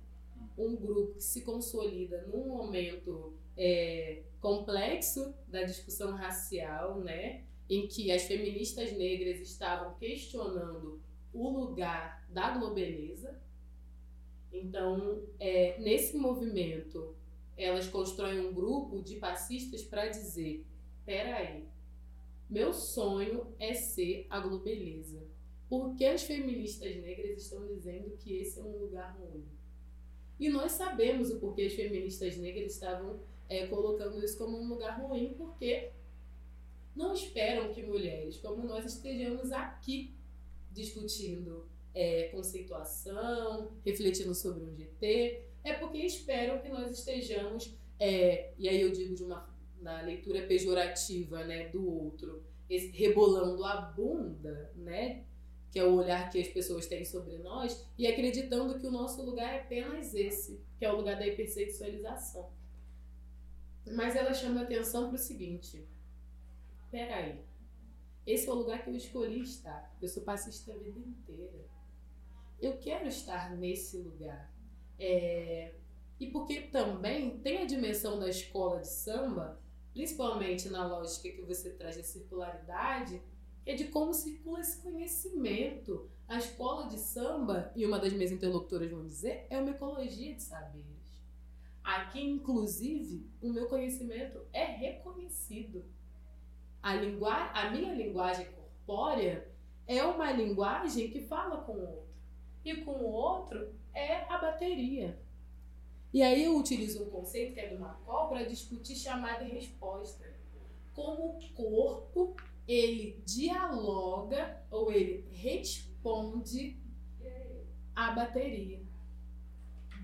um 0.58 0.75
grupo 0.75 1.15
que 1.15 1.23
se 1.23 1.41
consolida 1.41 2.21
num 2.28 2.47
momento 2.47 3.34
é, 3.57 4.23
complexo 4.41 5.33
da 5.47 5.63
discussão 5.63 6.15
racial, 6.15 6.99
né, 6.99 7.43
em 7.69 7.87
que 7.87 8.11
as 8.11 8.23
feministas 8.23 8.91
negras 8.93 9.39
estavam 9.39 9.95
questionando 9.95 11.01
o 11.33 11.49
lugar 11.49 12.25
da 12.29 12.57
globeleza. 12.57 13.41
Então, 14.51 15.23
é, 15.39 15.79
nesse 15.79 16.15
movimento, 16.15 17.15
elas 17.57 17.87
constroem 17.87 18.39
um 18.39 18.53
grupo 18.53 19.01
de 19.01 19.15
passistas 19.15 19.83
para 19.83 20.07
dizer: 20.07 20.65
peraí, 21.05 21.65
meu 22.49 22.73
sonho 22.73 23.53
é 23.59 23.73
ser 23.73 24.27
a 24.29 24.39
globeleza. 24.39 25.25
Por 25.67 25.95
que 25.95 26.05
as 26.05 26.23
feministas 26.23 26.95
negras 26.97 27.41
estão 27.41 27.65
dizendo 27.65 28.15
que 28.17 28.37
esse 28.37 28.59
é 28.59 28.63
um 28.63 28.77
lugar 28.77 29.17
ruim? 29.19 29.43
E 30.39 30.49
nós 30.49 30.73
sabemos 30.73 31.31
o 31.31 31.39
porquê 31.39 31.63
as 31.63 31.73
feministas 31.73 32.37
negras 32.37 32.73
estavam 32.73 33.19
é, 33.49 33.67
colocando 33.67 34.23
isso 34.23 34.38
como 34.38 34.58
um 34.58 34.67
lugar 34.67 34.99
ruim, 34.99 35.34
porque 35.38 35.91
não 36.95 37.13
esperam 37.13 37.73
que 37.73 37.84
mulheres 37.84 38.38
como 38.38 38.63
nós 38.63 38.86
estejamos 38.86 39.51
aqui 39.51 40.15
discutindo 40.71 41.67
é, 41.93 42.23
conceituação, 42.29 43.71
refletindo 43.84 44.36
sobre 44.36 44.63
um 44.63 44.75
GT, 44.75 45.45
é 45.63 45.73
porque 45.73 45.97
esperam 45.99 46.60
que 46.60 46.69
nós 46.69 46.91
estejamos, 46.91 47.75
é, 47.99 48.53
e 48.58 48.67
aí 48.67 48.81
eu 48.81 48.91
digo 48.91 49.15
de 49.15 49.23
uma 49.23 49.55
na 49.81 50.01
leitura 50.01 50.41
pejorativa 50.47 51.43
né, 51.43 51.69
do 51.69 51.88
outro, 51.88 52.43
esse, 52.69 52.88
rebolando 52.88 53.63
a 53.63 53.81
bunda, 53.81 54.71
né, 54.75 55.23
que 55.71 55.77
é 55.77 55.84
o 55.84 55.95
olhar 55.95 56.29
que 56.31 56.39
as 56.39 56.47
pessoas 56.47 56.88
têm 56.88 57.05
sobre 57.05 57.38
nós, 57.38 57.86
e 57.97 58.08
acreditando 58.08 58.79
que 58.79 58.88
o 58.88 58.91
nosso 58.91 59.21
lugar 59.23 59.53
é 59.53 59.60
apenas 59.60 60.13
esse, 60.15 60.60
que 60.79 60.86
é 60.86 60.91
o 60.91 60.95
lugar 60.95 61.17
da 61.17 61.27
hipersexualização. 61.27 62.49
Mas 63.93 64.15
ela 64.15 64.34
chama 64.34 64.63
atenção 64.63 65.08
para 65.08 65.15
o 65.15 65.19
seguinte: 65.19 65.88
peraí, 66.89 67.43
esse 68.26 68.50
é 68.50 68.52
o 68.52 68.56
lugar 68.56 68.84
que 68.84 68.89
eu 68.89 68.95
escolhi 68.95 69.41
estar. 69.41 69.95
Eu 70.02 70.08
sou 70.08 70.24
passista 70.24 70.74
a 70.74 70.78
vida 70.78 71.00
inteira. 71.00 71.65
Eu 72.60 72.78
quero 72.78 73.08
estar 73.08 73.56
nesse 73.56 73.98
lugar. 73.98 74.52
É... 74.98 75.76
E 76.19 76.28
porque 76.32 76.62
também 76.62 77.38
tem 77.39 77.60
a 77.60 77.65
dimensão 77.65 78.17
da 78.17 78.30
escola 78.30 78.80
de 78.80 78.88
samba, 78.88 79.62
principalmente 79.93 80.69
na 80.69 80.88
lógica 80.88 81.30
que 81.30 81.41
você 81.41 81.71
traz 81.71 81.98
da 81.98 82.04
circularidade, 82.04 83.21
é 83.65 83.76
de 83.76 83.86
como 83.86 84.13
circula 84.13 84.62
esse 84.62 84.82
conhecimento. 84.82 86.10
A 86.28 86.38
escola 86.38 86.88
de 86.88 86.98
samba, 86.98 87.71
e 87.76 87.86
uma 87.86 88.00
das 88.00 88.13
minhas 88.13 88.32
interlocutoras 88.32 88.89
vão 88.89 89.06
dizer, 89.06 89.45
é 89.50 89.60
uma 89.60 89.71
ecologia 89.71 90.34
de 90.34 90.41
saber. 90.41 90.94
Aqui, 91.86 92.19
inclusive, 92.19 93.30
o 93.39 93.54
meu 93.54 93.67
conhecimento 93.67 94.41
é 94.52 94.65
reconhecido. 94.65 95.86
A, 96.82 96.95
lingu... 96.95 97.28
a 97.28 97.69
minha 97.69 97.93
linguagem 97.93 98.48
corpórea 98.48 99.48
é 99.86 100.04
uma 100.04 100.32
linguagem 100.32 101.12
que 101.12 101.21
fala 101.21 101.58
com 101.58 101.74
o 101.74 101.82
outro. 101.82 102.15
E 102.65 102.78
com 102.78 102.91
o 102.91 103.12
outro 103.12 103.71
é 103.93 104.24
a 104.24 104.39
bateria. 104.39 105.21
E 106.12 106.24
aí 106.24 106.45
eu 106.45 106.58
utilizo 106.58 107.04
um 107.04 107.10
conceito 107.12 107.54
que 107.54 107.60
é 107.60 107.69
do 107.69 107.80
Marcol 107.80 108.30
para 108.30 108.45
discutir 108.45 108.95
chamada 108.95 109.43
e 109.43 109.52
resposta. 109.52 110.26
Como 110.91 111.38
o 111.38 111.54
corpo 111.54 112.36
ele 112.67 113.21
dialoga 113.24 114.60
ou 114.71 114.91
ele 114.91 115.30
responde 115.32 116.80
à 117.95 118.10
bateria 118.10 118.85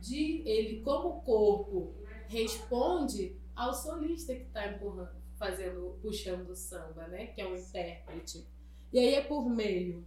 de 0.02 0.42
ele 0.48 0.82
como 0.82 1.22
corpo 1.22 1.94
responde 2.28 3.40
ao 3.56 3.74
solista 3.74 4.34
que 4.34 4.44
está 4.44 4.68
empurrando, 4.68 5.22
fazendo, 5.38 6.00
puxando 6.02 6.50
o 6.50 6.56
samba, 6.56 7.08
né? 7.08 7.28
Que 7.28 7.42
é 7.42 7.48
o 7.48 7.56
intérprete. 7.56 8.46
E 8.92 9.00
aí 9.00 9.14
é 9.14 9.22
por 9.22 9.48
meio 9.48 10.06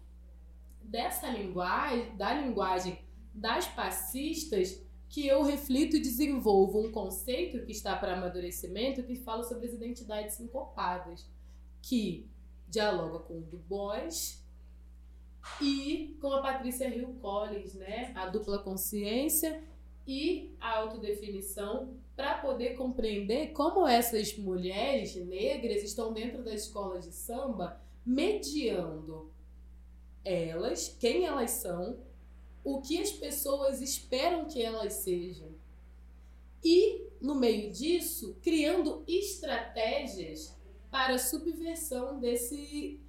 dessa 0.82 1.28
linguagem, 1.28 2.16
da 2.16 2.34
linguagem 2.34 2.98
das 3.32 3.66
passistas, 3.68 4.82
que 5.08 5.26
eu 5.26 5.42
reflito 5.42 5.96
e 5.96 6.00
desenvolvo 6.00 6.80
um 6.80 6.90
conceito 6.90 7.64
que 7.64 7.70
está 7.70 7.96
para 7.96 8.16
amadurecimento 8.16 9.04
que 9.04 9.14
fala 9.14 9.44
sobre 9.44 9.66
as 9.66 9.72
identidades 9.72 10.34
sincopadas, 10.34 11.30
que 11.80 12.28
dialoga 12.68 13.20
com 13.20 13.38
o 13.38 13.42
Du 13.42 13.58
Bois 13.58 14.44
e 15.60 16.16
com 16.20 16.32
a 16.32 16.42
Patrícia 16.42 16.88
Hill 16.88 17.14
Collins, 17.20 17.74
né? 17.74 18.12
A 18.16 18.26
dupla 18.26 18.58
consciência 18.58 19.62
e 20.06 20.54
a 20.60 20.78
autodefinição 20.78 21.96
para 22.14 22.38
poder 22.38 22.76
compreender 22.76 23.52
como 23.52 23.86
essas 23.86 24.36
mulheres 24.36 25.14
negras 25.16 25.82
estão 25.82 26.12
dentro 26.12 26.42
da 26.42 26.54
escola 26.54 27.00
de 27.00 27.12
samba, 27.12 27.80
mediando 28.04 29.32
elas, 30.24 30.88
quem 31.00 31.24
elas 31.24 31.50
são, 31.52 31.98
o 32.62 32.80
que 32.80 33.00
as 33.00 33.10
pessoas 33.10 33.80
esperam 33.80 34.46
que 34.46 34.62
elas 34.62 34.94
sejam. 34.94 35.48
E, 36.62 37.06
no 37.20 37.34
meio 37.34 37.70
disso, 37.70 38.38
criando 38.42 39.04
estratégias 39.06 40.56
para 40.90 41.18
subversão 41.18 42.18
desse, 42.18 43.00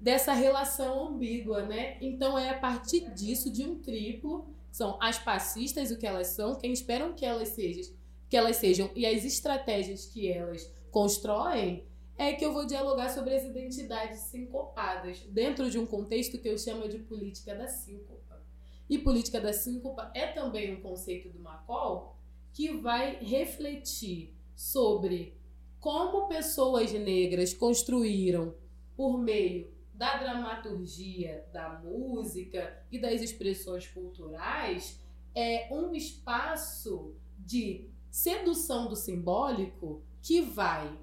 dessa 0.00 0.32
relação 0.32 1.08
ambígua, 1.08 1.66
né? 1.66 1.98
Então 2.00 2.38
é 2.38 2.50
a 2.50 2.58
partir 2.58 3.10
disso, 3.12 3.50
de 3.50 3.64
um 3.64 3.78
triplo, 3.80 4.48
são 4.70 4.98
as 5.00 5.18
passistas, 5.18 5.90
o 5.90 5.98
que 5.98 6.06
elas 6.06 6.28
são, 6.28 6.54
quem 6.54 6.72
esperam 6.72 7.14
que 7.14 7.24
elas 7.24 7.48
sejam, 7.48 7.94
que 8.28 8.36
elas 8.36 8.56
sejam 8.56 8.90
e 8.94 9.06
as 9.06 9.24
estratégias 9.24 10.06
que 10.06 10.30
elas 10.30 10.70
constroem 10.90 11.84
é 12.16 12.32
que 12.32 12.44
eu 12.44 12.52
vou 12.52 12.66
dialogar 12.66 13.10
sobre 13.10 13.34
as 13.34 13.44
identidades 13.44 14.20
sincopadas, 14.22 15.20
dentro 15.30 15.70
de 15.70 15.78
um 15.78 15.86
contexto 15.86 16.38
que 16.38 16.48
eu 16.48 16.58
chamo 16.58 16.88
de 16.88 16.98
política 16.98 17.54
da 17.54 17.68
síncopa. 17.68 18.42
E 18.90 18.98
política 18.98 19.40
da 19.40 19.52
síncopa 19.52 20.10
é 20.14 20.26
também 20.26 20.74
um 20.74 20.80
conceito 20.80 21.28
do 21.28 21.38
Macol 21.38 22.16
que 22.52 22.72
vai 22.78 23.18
refletir 23.22 24.34
sobre 24.56 25.38
como 25.78 26.26
pessoas 26.26 26.92
negras 26.92 27.54
construíram, 27.54 28.54
por 28.96 29.16
meio 29.16 29.70
da 29.98 30.16
dramaturgia, 30.16 31.44
da 31.52 31.70
música 31.70 32.80
e 32.88 33.00
das 33.00 33.20
expressões 33.20 33.84
culturais, 33.88 35.00
é 35.34 35.66
um 35.72 35.92
espaço 35.92 37.16
de 37.36 37.90
sedução 38.08 38.88
do 38.88 38.94
simbólico 38.94 40.00
que 40.22 40.40
vai 40.40 40.96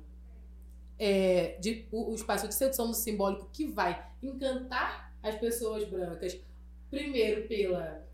é, 0.97 1.57
de, 1.59 1.85
o, 1.91 2.11
o 2.11 2.15
espaço 2.15 2.47
de 2.47 2.55
sedução 2.55 2.87
do 2.87 2.93
simbólico 2.93 3.49
que 3.51 3.65
vai 3.65 4.09
encantar 4.23 5.13
as 5.21 5.35
pessoas 5.35 5.83
brancas, 5.83 6.39
primeiro 6.89 7.49
pela 7.49 8.07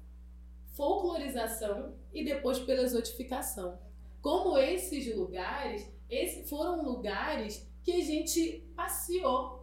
folclorização 0.74 1.94
e 2.12 2.24
depois 2.24 2.58
pela 2.58 2.82
exotificação. 2.82 3.78
Como 4.20 4.58
esses 4.58 5.16
lugares, 5.16 5.88
esses 6.10 6.50
foram 6.50 6.82
lugares 6.84 7.70
que 7.84 7.92
a 7.92 8.04
gente 8.04 8.68
passeou 8.76 9.61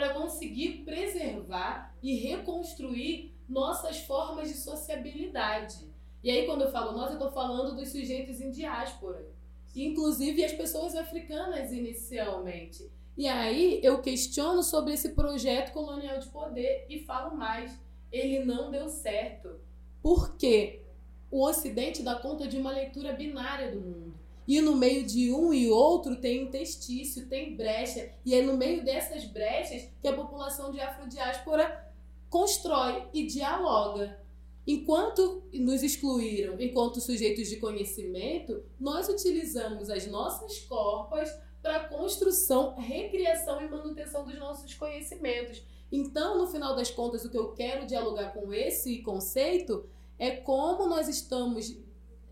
para 0.00 0.14
conseguir 0.14 0.82
preservar 0.82 1.94
e 2.02 2.16
reconstruir 2.16 3.34
nossas 3.46 3.98
formas 3.98 4.48
de 4.48 4.54
sociabilidade. 4.54 5.90
E 6.24 6.30
aí, 6.30 6.46
quando 6.46 6.62
eu 6.62 6.70
falo 6.70 6.92
nós, 6.92 7.10
eu 7.10 7.18
estou 7.18 7.30
falando 7.30 7.76
dos 7.76 7.90
sujeitos 7.90 8.40
em 8.40 8.50
diáspora 8.50 9.28
inclusive 9.74 10.44
as 10.44 10.52
pessoas 10.52 10.96
africanas 10.96 11.72
inicialmente. 11.72 12.90
E 13.16 13.28
aí 13.28 13.80
eu 13.82 14.00
questiono 14.00 14.62
sobre 14.62 14.94
esse 14.94 15.10
projeto 15.10 15.72
colonial 15.72 16.18
de 16.18 16.28
poder 16.28 16.86
e 16.88 17.04
falo 17.04 17.36
mais, 17.36 17.78
ele 18.10 18.44
não 18.44 18.70
deu 18.70 18.88
certo. 18.88 19.60
Porque 20.02 20.82
o 21.30 21.46
Ocidente 21.46 22.02
dá 22.02 22.16
conta 22.16 22.48
de 22.48 22.56
uma 22.56 22.72
leitura 22.72 23.12
binária 23.12 23.70
do 23.70 23.80
mundo. 23.80 24.19
E 24.50 24.60
no 24.60 24.74
meio 24.74 25.06
de 25.06 25.32
um 25.32 25.54
e 25.54 25.70
outro 25.70 26.16
tem 26.16 26.42
interstício, 26.42 27.28
tem 27.28 27.54
brecha. 27.54 28.10
E 28.26 28.34
é 28.34 28.42
no 28.42 28.56
meio 28.56 28.84
dessas 28.84 29.24
brechas 29.24 29.88
que 30.02 30.08
a 30.08 30.12
população 30.12 30.72
de 30.72 30.80
afrodiáspora 30.80 31.88
constrói 32.28 33.04
e 33.14 33.26
dialoga. 33.26 34.20
Enquanto 34.66 35.44
nos 35.52 35.84
excluíram 35.84 36.60
enquanto 36.60 37.00
sujeitos 37.00 37.48
de 37.48 37.58
conhecimento, 37.58 38.64
nós 38.80 39.08
utilizamos 39.08 39.88
as 39.88 40.08
nossas 40.08 40.58
corpas 40.62 41.32
para 41.62 41.84
construção, 41.84 42.74
recriação 42.76 43.62
e 43.62 43.68
manutenção 43.68 44.24
dos 44.24 44.36
nossos 44.36 44.74
conhecimentos. 44.74 45.62
Então, 45.92 46.36
no 46.36 46.48
final 46.48 46.74
das 46.74 46.90
contas, 46.90 47.24
o 47.24 47.30
que 47.30 47.38
eu 47.38 47.52
quero 47.52 47.86
dialogar 47.86 48.32
com 48.32 48.52
esse 48.52 49.00
conceito 49.02 49.88
é 50.18 50.32
como 50.32 50.88
nós 50.88 51.06
estamos 51.06 51.78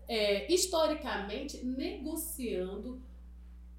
é, 0.09 0.51
historicamente 0.51 1.63
negociando 1.63 2.99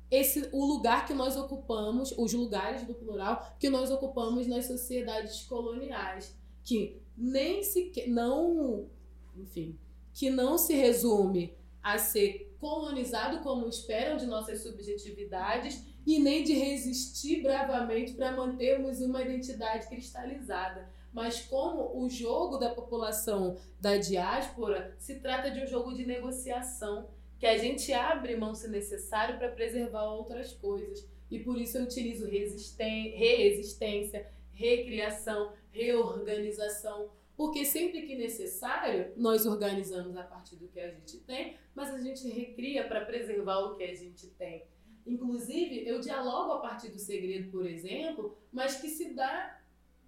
esse 0.09 0.49
o 0.53 0.65
lugar 0.65 1.05
que 1.07 1.13
nós 1.13 1.37
ocupamos, 1.37 2.15
os 2.17 2.33
lugares 2.33 2.85
do 2.85 2.95
plural 2.95 3.55
que 3.59 3.69
nós 3.69 3.91
ocupamos 3.91 4.47
nas 4.47 4.67
sociedades 4.67 5.43
coloniais, 5.43 6.37
que 6.63 7.03
nem 7.17 7.65
sequer, 7.65 8.09
não, 8.09 8.89
enfim, 9.37 9.77
que 10.15 10.31
não 10.31 10.57
se 10.57 10.73
resume 10.75 11.53
a 11.83 11.99
ser 11.99 12.57
colonizado 12.61 13.41
como 13.43 13.69
esperam 13.69 14.17
de 14.17 14.27
nossas 14.27 14.63
subjetividades 14.63 15.85
e 16.07 16.19
nem 16.19 16.45
de 16.45 16.53
resistir 16.53 17.43
bravamente 17.43 18.13
para 18.15 18.33
mantermos 18.33 19.01
uma 19.01 19.23
identidade 19.23 19.89
cristalizada. 19.89 20.89
Mas 21.13 21.41
como 21.41 22.01
o 22.01 22.09
jogo 22.09 22.57
da 22.57 22.71
população 22.71 23.57
da 23.81 23.97
diáspora 23.97 24.95
se 24.99 25.21
trata 25.21 25.51
de 25.51 25.61
um 25.61 25.67
jogo 25.67 25.93
de 25.93 26.07
negociação, 26.07 27.09
que 27.39 27.47
a 27.47 27.57
gente 27.57 27.93
abre 27.93 28.37
mão 28.37 28.55
se 28.55 28.69
necessário 28.69 29.39
para 29.39 29.49
preservar 29.49 30.05
outras 30.05 30.53
coisas. 30.53 31.09
E 31.31 31.39
por 31.39 31.59
isso 31.59 31.79
eu 31.79 31.85
utilizo 31.85 32.29
reexistência, 32.29 34.31
recriação, 34.53 35.53
reorganização, 35.71 37.11
porque 37.37 37.65
sempre 37.65 38.03
que 38.03 38.17
necessário, 38.17 39.13
nós 39.17 39.47
organizamos 39.47 40.17
a 40.17 40.23
partir 40.23 40.57
do 40.57 40.69
que 40.69 40.79
a 40.79 40.91
gente 40.91 41.19
tem, 41.21 41.57
mas 41.75 41.95
a 41.95 41.99
gente 41.99 42.29
recria 42.29 42.87
para 42.87 43.05
preservar 43.05 43.61
o 43.61 43.77
que 43.77 43.85
a 43.85 43.95
gente 43.95 44.27
tem. 44.27 44.65
Inclusive, 45.07 45.89
eu 45.89 46.01
dialogo 46.01 46.53
a 46.53 46.61
partir 46.61 46.91
do 46.91 46.99
segredo, 46.99 47.51
por 47.51 47.67
exemplo, 47.67 48.37
mas 48.53 48.81
que 48.81 48.89
se 48.89 49.15
dá 49.15 49.60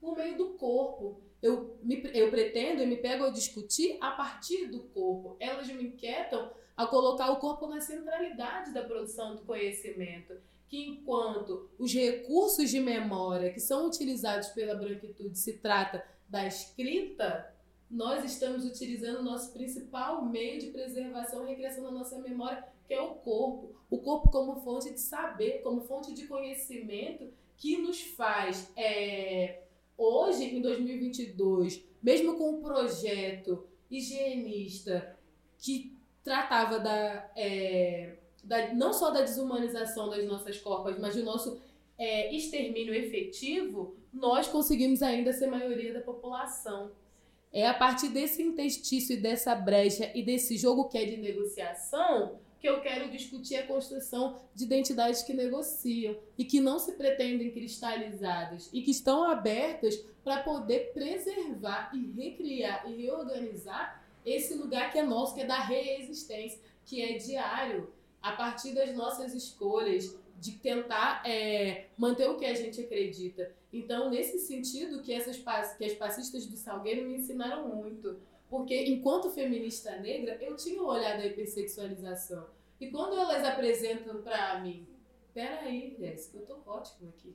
por 0.02 0.16
meio 0.16 0.36
do 0.36 0.50
corpo. 0.54 1.22
Eu, 1.40 1.78
me, 1.82 2.02
eu 2.12 2.28
pretendo 2.30 2.82
e 2.82 2.86
me 2.86 2.96
pego 2.96 3.24
a 3.24 3.30
discutir 3.30 3.96
a 4.00 4.10
partir 4.10 4.66
do 4.66 4.80
corpo. 4.80 5.36
Elas 5.40 5.68
me 5.68 5.84
inquietam 5.84 6.50
a 6.76 6.86
colocar 6.86 7.30
o 7.30 7.36
corpo 7.36 7.66
na 7.68 7.80
centralidade 7.80 8.74
da 8.74 8.82
produção 8.82 9.36
do 9.36 9.42
conhecimento 9.42 10.34
que 10.72 10.86
enquanto 10.86 11.68
os 11.78 11.92
recursos 11.92 12.70
de 12.70 12.80
memória 12.80 13.52
que 13.52 13.60
são 13.60 13.86
utilizados 13.86 14.48
pela 14.48 14.74
branquitude 14.74 15.38
se 15.38 15.58
trata 15.58 16.02
da 16.26 16.46
escrita, 16.46 17.54
nós 17.90 18.24
estamos 18.24 18.64
utilizando 18.64 19.18
o 19.18 19.22
nosso 19.22 19.52
principal 19.52 20.24
meio 20.24 20.58
de 20.58 20.68
preservação 20.68 21.44
e 21.44 21.50
recriação 21.50 21.84
da 21.84 21.90
nossa 21.90 22.18
memória, 22.20 22.64
que 22.88 22.94
é 22.94 23.02
o 23.02 23.16
corpo. 23.16 23.76
O 23.90 23.98
corpo 23.98 24.30
como 24.30 24.62
fonte 24.62 24.90
de 24.90 24.98
saber, 24.98 25.60
como 25.62 25.82
fonte 25.82 26.14
de 26.14 26.26
conhecimento 26.26 27.30
que 27.58 27.76
nos 27.76 28.00
faz, 28.00 28.72
é, 28.74 29.64
hoje, 30.02 30.44
em 30.44 30.60
2022, 30.60 31.82
mesmo 32.02 32.36
com 32.36 32.50
um 32.50 32.62
projeto 32.62 33.64
higienista 33.90 35.16
que 35.58 35.96
tratava 36.24 36.78
da, 36.78 37.30
é, 37.36 38.16
da, 38.42 38.72
não 38.74 38.92
só 38.92 39.10
da 39.10 39.20
desumanização 39.20 40.08
das 40.08 40.24
nossas 40.24 40.58
corpas, 40.58 40.98
mas 40.98 41.14
do 41.14 41.22
nosso 41.22 41.60
é, 41.98 42.34
extermínio 42.34 42.94
efetivo, 42.94 43.96
nós 44.12 44.48
conseguimos 44.48 45.02
ainda 45.02 45.32
ser 45.32 45.46
maioria 45.46 45.92
da 45.92 46.00
população. 46.00 46.90
É 47.52 47.66
a 47.66 47.74
partir 47.74 48.08
desse 48.08 48.42
interstício 48.42 49.14
e 49.14 49.20
dessa 49.20 49.54
brecha 49.54 50.10
e 50.14 50.22
desse 50.22 50.56
jogo 50.56 50.88
que 50.88 50.96
é 50.96 51.04
de 51.04 51.18
negociação 51.18 52.40
que 52.62 52.68
eu 52.68 52.80
quero 52.80 53.10
discutir 53.10 53.56
a 53.56 53.66
construção 53.66 54.40
de 54.54 54.62
identidades 54.62 55.24
que 55.24 55.34
negociam 55.34 56.16
e 56.38 56.44
que 56.44 56.60
não 56.60 56.78
se 56.78 56.92
pretendem 56.92 57.50
cristalizadas 57.50 58.70
e 58.72 58.82
que 58.82 58.92
estão 58.92 59.28
abertas 59.28 59.96
para 60.22 60.44
poder 60.44 60.92
preservar 60.94 61.90
e 61.92 62.12
recriar 62.12 62.88
e 62.88 63.02
reorganizar 63.02 64.00
esse 64.24 64.54
lugar 64.54 64.92
que 64.92 64.98
é 65.00 65.02
nosso, 65.02 65.34
que 65.34 65.40
é 65.40 65.44
da 65.44 65.58
reexistência, 65.58 66.60
que 66.86 67.02
é 67.02 67.18
diário, 67.18 67.92
a 68.22 68.30
partir 68.30 68.72
das 68.72 68.94
nossas 68.94 69.34
escolhas, 69.34 70.16
de 70.38 70.52
tentar 70.52 71.28
é, 71.28 71.86
manter 71.98 72.30
o 72.30 72.36
que 72.36 72.46
a 72.46 72.54
gente 72.54 72.80
acredita. 72.80 73.52
Então, 73.72 74.08
nesse 74.08 74.38
sentido, 74.38 75.02
que, 75.02 75.12
essas, 75.12 75.36
que 75.76 75.84
as 75.84 75.94
passistas 75.94 76.46
do 76.46 76.56
Salgueiro 76.56 77.08
me 77.08 77.16
ensinaram 77.16 77.66
muito. 77.74 78.20
Porque, 78.52 78.84
enquanto 78.84 79.30
feminista 79.30 79.96
negra, 79.96 80.36
eu 80.38 80.54
tinha 80.56 80.82
um 80.82 80.84
olhar 80.84 81.16
da 81.16 81.24
hipersexualização. 81.24 82.50
E 82.78 82.88
quando 82.88 83.18
elas 83.18 83.42
apresentam 83.42 84.20
para 84.20 84.60
mim, 84.60 84.86
peraí, 85.32 85.96
Jéssica, 85.98 86.36
eu 86.36 86.44
tô 86.44 86.70
ótimo 86.70 87.08
aqui. 87.08 87.34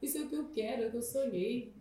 Isso 0.00 0.16
é 0.16 0.22
o 0.22 0.28
que 0.30 0.36
eu 0.36 0.48
quero, 0.48 0.84
é 0.84 0.86
o 0.86 0.90
que 0.90 0.96
eu 0.96 1.02
sonhei. 1.02 1.74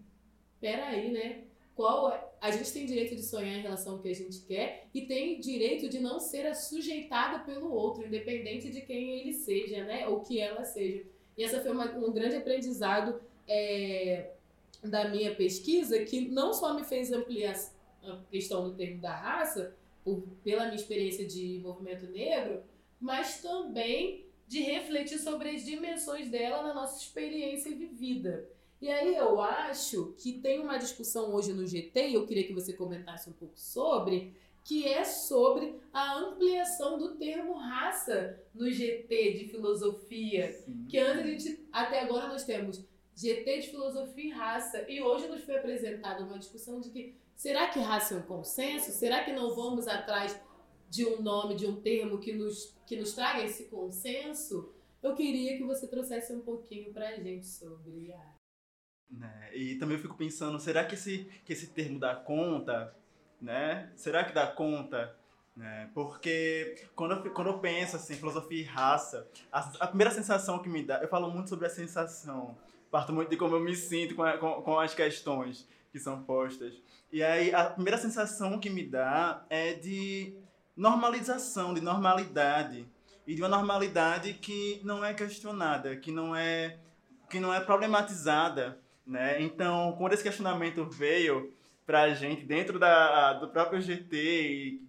Peraí, 0.59 1.13
né? 1.13 1.45
qual 1.73 2.11
é, 2.11 2.21
a 2.41 2.51
gente 2.51 2.73
tem 2.73 2.85
direito 2.85 3.15
de 3.15 3.23
sonhar 3.23 3.57
em 3.57 3.61
relação 3.61 3.93
ao 3.93 3.99
que 3.99 4.09
a 4.09 4.13
gente 4.13 4.41
quer 4.41 4.89
e 4.93 5.05
tem 5.05 5.39
direito 5.39 5.87
de 5.87 6.01
não 6.01 6.19
ser 6.19 6.53
sujeitada 6.55 7.39
pelo 7.45 7.71
outro, 7.71 8.05
independente 8.05 8.69
de 8.69 8.81
quem 8.81 9.21
ele 9.21 9.31
seja, 9.31 9.85
né? 9.85 10.09
Ou 10.09 10.19
que 10.19 10.41
ela 10.41 10.65
seja. 10.65 11.05
E 11.37 11.43
essa 11.45 11.61
foi 11.61 11.71
uma, 11.71 11.85
um 11.97 12.11
grande 12.11 12.35
aprendizado 12.35 13.21
é, 13.47 14.31
da 14.83 15.07
minha 15.07 15.33
pesquisa, 15.33 16.03
que 16.03 16.27
não 16.27 16.53
só 16.53 16.73
me 16.73 16.83
fez 16.83 17.09
ampliar 17.09 17.55
a 18.03 18.17
questão 18.29 18.63
do 18.63 18.75
termo 18.75 19.01
da 19.01 19.15
raça, 19.15 19.75
por, 20.03 20.21
pela 20.43 20.65
minha 20.65 20.75
experiência 20.75 21.25
de 21.25 21.59
movimento 21.63 22.05
negro, 22.07 22.61
mas 22.99 23.41
também 23.41 24.25
de 24.47 24.61
refletir 24.61 25.19
sobre 25.19 25.49
as 25.49 25.63
dimensões 25.63 26.29
dela 26.29 26.61
na 26.61 26.73
nossa 26.73 27.01
experiência 27.01 27.75
vivida. 27.75 28.47
E 28.81 28.89
aí 28.89 29.15
eu 29.15 29.39
acho 29.39 30.13
que 30.17 30.33
tem 30.33 30.59
uma 30.59 30.77
discussão 30.77 31.33
hoje 31.33 31.53
no 31.53 31.65
GT, 31.65 32.09
e 32.09 32.13
eu 32.15 32.27
queria 32.27 32.45
que 32.45 32.53
você 32.53 32.73
comentasse 32.73 33.29
um 33.29 33.33
pouco 33.33 33.57
sobre, 33.57 34.35
que 34.63 34.87
é 34.87 35.05
sobre 35.05 35.75
a 35.91 36.17
ampliação 36.17 36.97
do 36.97 37.15
termo 37.15 37.53
raça 37.53 38.39
no 38.53 38.69
GT 38.69 39.33
de 39.33 39.47
filosofia. 39.47 40.51
Sim. 40.51 40.85
Que 40.89 40.97
antes 40.97 41.23
a 41.23 41.27
gente, 41.27 41.67
até 41.71 42.01
agora 42.01 42.27
nós 42.27 42.43
temos 42.43 42.83
GT 43.15 43.59
de 43.59 43.69
filosofia 43.69 44.25
e 44.25 44.29
raça, 44.31 44.85
e 44.89 45.01
hoje 45.01 45.27
nos 45.27 45.43
foi 45.43 45.55
apresentada 45.55 46.23
uma 46.23 46.37
discussão 46.37 46.81
de 46.81 46.89
que 46.89 47.15
será 47.43 47.67
que 47.67 47.79
raça 47.79 48.13
é 48.13 48.17
um 48.17 48.21
consenso? 48.21 48.91
Será 48.93 49.25
que 49.25 49.33
não 49.33 49.53
vamos 49.53 49.85
atrás 49.85 50.39
de 50.89 51.05
um 51.05 51.21
nome, 51.21 51.55
de 51.55 51.67
um 51.67 51.81
termo 51.81 52.17
que 52.17 52.31
nos, 52.31 52.73
que 52.87 52.95
nos 52.95 53.11
traga 53.11 53.43
esse 53.43 53.65
consenso? 53.65 54.73
eu 55.03 55.13
queria 55.13 55.57
que 55.57 55.65
você 55.65 55.85
trouxesse 55.85 56.31
um 56.31 56.39
pouquinho 56.39 56.93
pra 56.93 57.13
gente 57.17 57.45
sobre 57.45 58.13
a 58.13 58.33
né? 59.09 59.51
E 59.53 59.75
também 59.75 59.97
eu 59.97 60.01
fico 60.01 60.15
pensando, 60.15 60.57
será 60.57 60.85
que 60.85 60.95
esse, 60.95 61.29
que 61.45 61.51
esse 61.51 61.67
termo 61.67 61.99
dá 61.99 62.15
conta? 62.15 62.95
Né? 63.39 63.91
Será 63.95 64.23
que 64.23 64.33
dá 64.33 64.47
conta? 64.47 65.15
Né? 65.55 65.91
Porque 65.93 66.87
quando 66.95 67.11
eu, 67.11 67.33
quando 67.33 67.47
eu 67.47 67.59
penso 67.59 67.97
assim, 67.97 68.15
filosofia 68.15 68.61
e 68.61 68.63
raça, 68.63 69.29
a, 69.51 69.59
a, 69.81 69.87
primeira 69.87 70.09
sensação 70.09 70.63
que 70.63 70.69
me 70.69 70.81
dá, 70.81 70.99
eu 70.99 71.09
falo 71.09 71.29
muito 71.29 71.49
sobre 71.49 71.67
a 71.67 71.69
sensação, 71.69 72.57
parto 72.89 73.13
muito 73.13 73.29
de 73.29 73.37
como 73.37 73.55
eu 73.55 73.59
me 73.59 73.75
sinto 73.75 74.15
com, 74.15 74.23
a, 74.23 74.37
com, 74.37 74.63
com 74.63 74.79
as 74.79 74.95
questões 74.95 75.67
que 75.91 75.99
são 75.99 76.23
postas. 76.23 76.73
E 77.13 77.23
aí 77.23 77.55
a 77.55 77.65
primeira 77.65 77.97
sensação 77.97 78.59
que 78.59 78.69
me 78.69 78.85
dá 78.85 79.45
é 79.49 79.73
de 79.73 80.35
normalização, 80.75 81.73
de 81.73 81.79
normalidade. 81.79 82.85
E 83.25 83.35
de 83.35 83.41
uma 83.41 83.47
normalidade 83.47 84.33
que 84.33 84.81
não 84.83 85.05
é 85.05 85.13
questionada, 85.13 85.95
que 85.95 86.11
não 86.11 86.35
é, 86.35 86.77
que 87.29 87.39
não 87.39 87.53
é 87.53 87.61
problematizada 87.61 88.83
né? 89.05 89.41
Então, 89.41 89.95
quando 89.97 90.13
esse 90.13 90.23
questionamento 90.23 90.85
veio 90.85 91.53
para 91.85 92.03
a 92.03 92.13
gente 92.13 92.45
dentro 92.45 92.79
da, 92.79 93.33
do 93.33 93.49
próprio 93.49 93.81
GT 93.81 94.17
e 94.17 94.81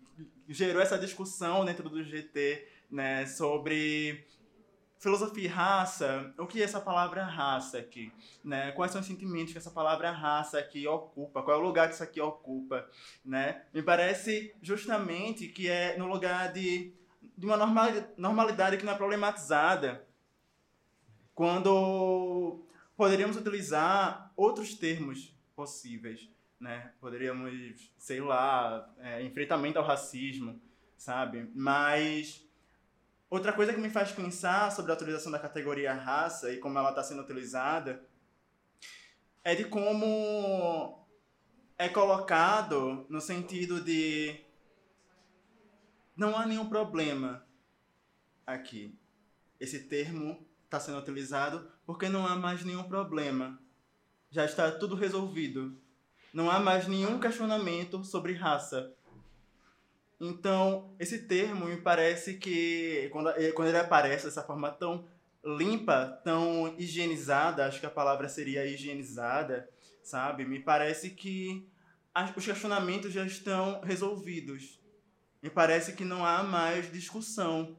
gerou 0.48 0.80
essa 0.80 0.96
discussão 0.96 1.64
dentro 1.64 1.88
do 1.88 2.02
GT 2.02 2.66
né, 2.90 3.26
sobre 3.26 4.24
filosofia 5.04 5.52
raça, 5.52 6.34
o 6.38 6.46
que 6.46 6.62
é 6.62 6.64
essa 6.64 6.80
palavra 6.80 7.22
raça 7.24 7.76
aqui? 7.76 8.10
Né? 8.42 8.72
Quais 8.72 8.90
são 8.90 9.02
os 9.02 9.06
sentimentos 9.06 9.52
que 9.52 9.58
essa 9.58 9.70
palavra 9.70 10.10
raça 10.10 10.58
aqui 10.58 10.88
ocupa? 10.88 11.42
Qual 11.42 11.54
é 11.54 11.60
o 11.60 11.62
lugar 11.62 11.88
que 11.88 11.94
isso 11.94 12.02
aqui 12.02 12.22
ocupa? 12.22 12.88
Né? 13.22 13.66
Me 13.74 13.82
parece 13.82 14.54
justamente 14.62 15.46
que 15.48 15.68
é 15.68 15.98
no 15.98 16.06
lugar 16.06 16.54
de, 16.54 16.94
de 17.36 17.44
uma 17.44 17.58
normalidade 18.16 18.78
que 18.78 18.84
não 18.86 18.94
é 18.94 18.96
problematizada. 18.96 20.06
Quando 21.34 22.64
poderíamos 22.96 23.36
utilizar 23.36 24.32
outros 24.34 24.72
termos 24.72 25.36
possíveis, 25.54 26.30
né? 26.58 26.92
Poderíamos, 26.98 27.92
sei 27.98 28.20
lá, 28.20 28.90
é, 29.00 29.22
enfrentamento 29.22 29.78
ao 29.78 29.84
racismo, 29.84 30.58
sabe? 30.96 31.50
Mas 31.54 32.48
outra 33.34 33.52
coisa 33.52 33.72
que 33.72 33.80
me 33.80 33.90
faz 33.90 34.12
pensar 34.12 34.70
sobre 34.70 34.92
a 34.92 34.94
utilização 34.94 35.32
da 35.32 35.38
categoria 35.38 35.92
raça 35.92 36.52
e 36.52 36.58
como 36.58 36.78
ela 36.78 36.90
está 36.90 37.02
sendo 37.02 37.22
utilizada 37.22 38.06
é 39.42 39.54
de 39.54 39.64
como 39.64 41.04
é 41.76 41.88
colocado 41.88 43.04
no 43.08 43.20
sentido 43.20 43.80
de 43.80 44.40
não 46.16 46.36
há 46.36 46.46
nenhum 46.46 46.68
problema 46.68 47.44
aqui. 48.46 48.96
Esse 49.58 49.80
termo 49.80 50.46
está 50.64 50.78
sendo 50.78 50.98
utilizado 50.98 51.68
porque 51.84 52.08
não 52.08 52.24
há 52.26 52.36
mais 52.36 52.64
nenhum 52.64 52.84
problema. 52.84 53.58
Já 54.30 54.44
está 54.44 54.70
tudo 54.70 54.94
resolvido. 54.94 55.76
Não 56.32 56.50
há 56.50 56.60
mais 56.60 56.86
nenhum 56.86 57.18
questionamento 57.18 58.04
sobre 58.04 58.32
raça. 58.32 58.94
Então, 60.20 60.94
esse 60.98 61.26
termo 61.26 61.66
me 61.66 61.76
parece 61.76 62.34
que, 62.34 63.08
quando, 63.12 63.32
quando 63.54 63.68
ele 63.68 63.78
aparece 63.78 64.24
dessa 64.26 64.42
forma 64.42 64.70
tão 64.70 65.04
limpa, 65.44 66.20
tão 66.24 66.74
higienizada, 66.78 67.66
acho 67.66 67.80
que 67.80 67.86
a 67.86 67.90
palavra 67.90 68.28
seria 68.28 68.64
higienizada, 68.64 69.68
sabe? 70.02 70.44
Me 70.44 70.58
parece 70.58 71.10
que 71.10 71.68
os 72.36 72.44
questionamentos 72.44 73.12
já 73.12 73.26
estão 73.26 73.80
resolvidos. 73.82 74.80
Me 75.42 75.50
parece 75.50 75.92
que 75.92 76.04
não 76.04 76.24
há 76.24 76.42
mais 76.42 76.90
discussão 76.90 77.76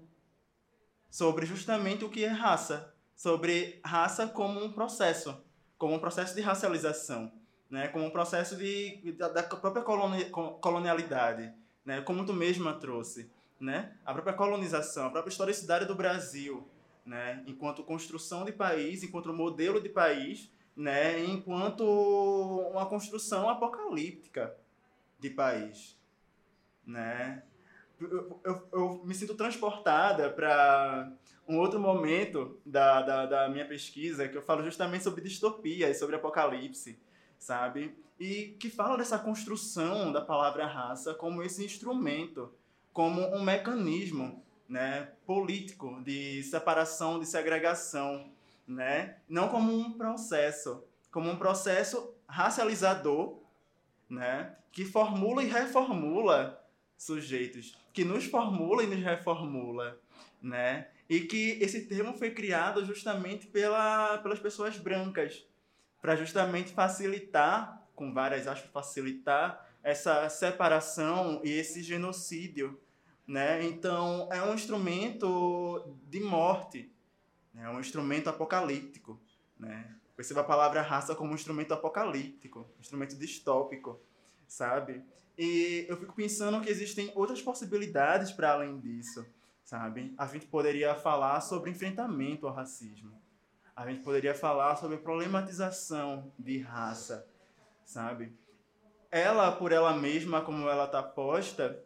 sobre 1.10 1.46
justamente 1.46 2.06
o 2.06 2.10
que 2.10 2.24
é 2.24 2.28
raça, 2.28 2.94
sobre 3.16 3.80
raça 3.84 4.28
como 4.28 4.64
um 4.64 4.72
processo, 4.72 5.42
como 5.78 5.96
um 5.96 6.00
processo 6.00 6.36
de 6.36 6.42
racialização, 6.42 7.32
né, 7.70 7.88
como 7.88 8.06
um 8.06 8.12
processo 8.12 8.56
de, 8.56 9.14
da, 9.14 9.30
da 9.30 9.44
própria 9.44 9.82
colonialidade, 9.82 11.52
né, 11.86 12.02
como 12.02 12.26
tu 12.26 12.34
mesma 12.34 12.74
trouxe, 12.74 13.30
né, 13.60 13.96
a 14.06 14.14
própria 14.14 14.34
colonização, 14.34 15.08
a 15.08 15.10
própria 15.12 15.32
historicidade 15.32 15.86
do 15.86 15.96
Brasil, 15.96 16.68
né, 17.06 17.44
enquanto 17.46 17.84
construção 17.84 18.44
de 18.44 18.52
país, 18.52 19.04
enquanto 19.04 19.32
modelo 19.32 19.80
de 19.80 19.90
país, 19.90 20.52
né, 20.76 21.24
enquanto 21.24 21.84
uma 22.72 22.86
construção 22.88 23.48
apocalíptica 23.48 24.56
de 25.20 25.30
país, 25.30 25.98
né, 26.86 27.44
eu, 28.00 28.42
eu, 28.44 28.68
eu 28.74 29.02
me 29.06 29.14
sinto 29.14 29.36
transportada 29.36 30.30
para 30.30 31.12
um 31.48 31.58
outro 31.58 31.80
momento 31.80 32.60
da, 32.66 33.02
da, 33.02 33.26
da, 33.26 33.50
minha 33.50 33.66
pesquisa 33.66 34.28
que 34.28 34.38
eu 34.38 34.42
falo 34.42 34.64
justamente 34.64 35.04
sobre 35.04 35.22
distopia 35.22 35.90
e 35.90 35.96
sobre 35.96 36.16
apocalipse, 36.16 37.00
sabe? 37.38 37.96
E 38.20 38.56
que 38.60 38.70
fala 38.70 38.98
dessa 38.98 39.20
construção 39.20 40.12
da 40.12 40.22
palavra 40.22 40.66
raça 40.66 41.14
como 41.14 41.44
esse 41.44 41.64
instrumento, 41.64 42.54
como 42.94 43.22
um 43.36 43.44
mecanismo 43.44 44.44
né, 44.68 45.12
político 45.26 46.02
de 46.04 46.42
separação, 46.44 47.20
de 47.20 47.26
segregação, 47.26 48.32
né? 48.68 49.18
não 49.28 49.50
como 49.50 49.74
um 49.74 49.92
processo, 49.94 50.84
como 51.12 51.30
um 51.30 51.36
processo 51.36 52.14
racializador 52.28 53.38
né, 54.10 54.56
que 54.72 54.86
formula 54.86 55.44
e 55.44 55.48
reformula 55.48 56.64
sujeitos 56.98 57.78
que 57.96 58.04
nos 58.04 58.26
formula 58.26 58.84
e 58.84 58.88
nos 58.88 59.02
reformula, 59.02 59.98
né? 60.42 60.90
E 61.10 61.22
que 61.22 61.58
esse 61.62 61.86
termo 61.86 62.14
foi 62.14 62.32
criado 62.32 62.84
justamente 62.84 63.48
pela, 63.48 64.18
pelas 64.18 64.38
pessoas 64.38 64.78
brancas, 64.78 65.46
para 66.06 66.16
justamente 66.16 66.72
facilitar, 66.72 67.84
com 67.96 68.14
várias 68.14 68.46
aspas, 68.46 68.70
facilitar 68.70 69.68
essa 69.82 70.30
separação 70.30 71.42
e 71.44 71.50
esse 71.50 71.82
genocídio, 71.82 72.80
né? 73.26 73.66
Então, 73.66 74.30
é 74.32 74.40
um 74.44 74.54
instrumento 74.54 75.98
de 76.08 76.20
morte, 76.20 76.94
né? 77.52 77.64
é 77.64 77.70
um 77.70 77.80
instrumento 77.80 78.30
apocalíptico, 78.30 79.20
né? 79.60 79.96
Perceba 80.16 80.42
a 80.42 80.44
palavra 80.44 80.84
raça 80.84 81.16
como 81.16 81.32
um 81.32 81.36
instrumento 81.36 81.74
apocalíptico, 81.74 82.60
um 82.78 82.82
instrumento 82.82 83.18
distópico, 83.18 84.00
sabe? 84.48 85.04
E 85.36 85.88
eu 85.90 85.98
fico 85.98 86.14
pensando 86.14 86.62
que 86.62 86.70
existem 86.70 87.12
outras 87.16 87.42
possibilidades 87.42 88.32
para 88.32 88.52
além 88.52 88.80
disso, 88.80 89.26
sabe? 89.64 90.14
A 90.20 90.28
gente 90.28 90.46
poderia 90.46 90.94
falar 90.94 91.42
sobre 91.42 91.72
enfrentamento 91.72 92.48
ao 92.48 92.54
racismo. 92.54 93.25
A 93.76 93.90
gente 93.90 94.04
poderia 94.04 94.34
falar 94.34 94.78
sobre 94.78 94.98
problematização 94.98 96.32
de 96.40 96.60
raça, 96.60 97.28
sabe? 97.84 98.32
Ela, 99.12 99.52
por 99.52 99.72
ela 99.72 99.94
mesma, 99.94 100.42
como 100.42 100.70
ela 100.70 100.86
está 100.86 101.04
posta, 101.04 101.84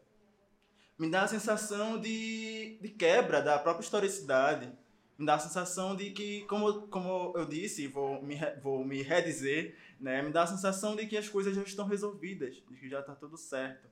me 1.00 1.10
dá 1.10 1.24
a 1.24 1.28
sensação 1.28 2.00
de, 2.00 2.78
de 2.82 2.90
quebra 2.90 3.42
da 3.42 3.58
própria 3.58 3.84
historicidade. 3.84 4.72
Me 5.18 5.26
dá 5.26 5.36
a 5.36 5.40
sensação 5.40 5.96
de 5.96 6.12
que, 6.12 6.42
como, 6.46 6.88
como 6.88 7.34
eu 7.36 7.46
disse, 7.46 7.88
vou 7.88 8.22
me, 8.22 8.36
vou 8.62 8.86
me 8.86 9.02
redizer, 9.02 9.76
né? 10.00 10.22
Me 10.22 10.32
dá 10.32 10.44
a 10.44 10.48
sensação 10.48 10.96
de 10.96 11.08
que 11.08 11.18
as 11.18 11.28
coisas 11.28 11.56
já 11.56 11.64
estão 11.64 11.88
resolvidas, 11.88 12.56
de 12.56 12.78
que 12.78 12.88
já 12.88 13.00
está 13.00 13.16
tudo 13.16 13.36
certo, 13.36 13.88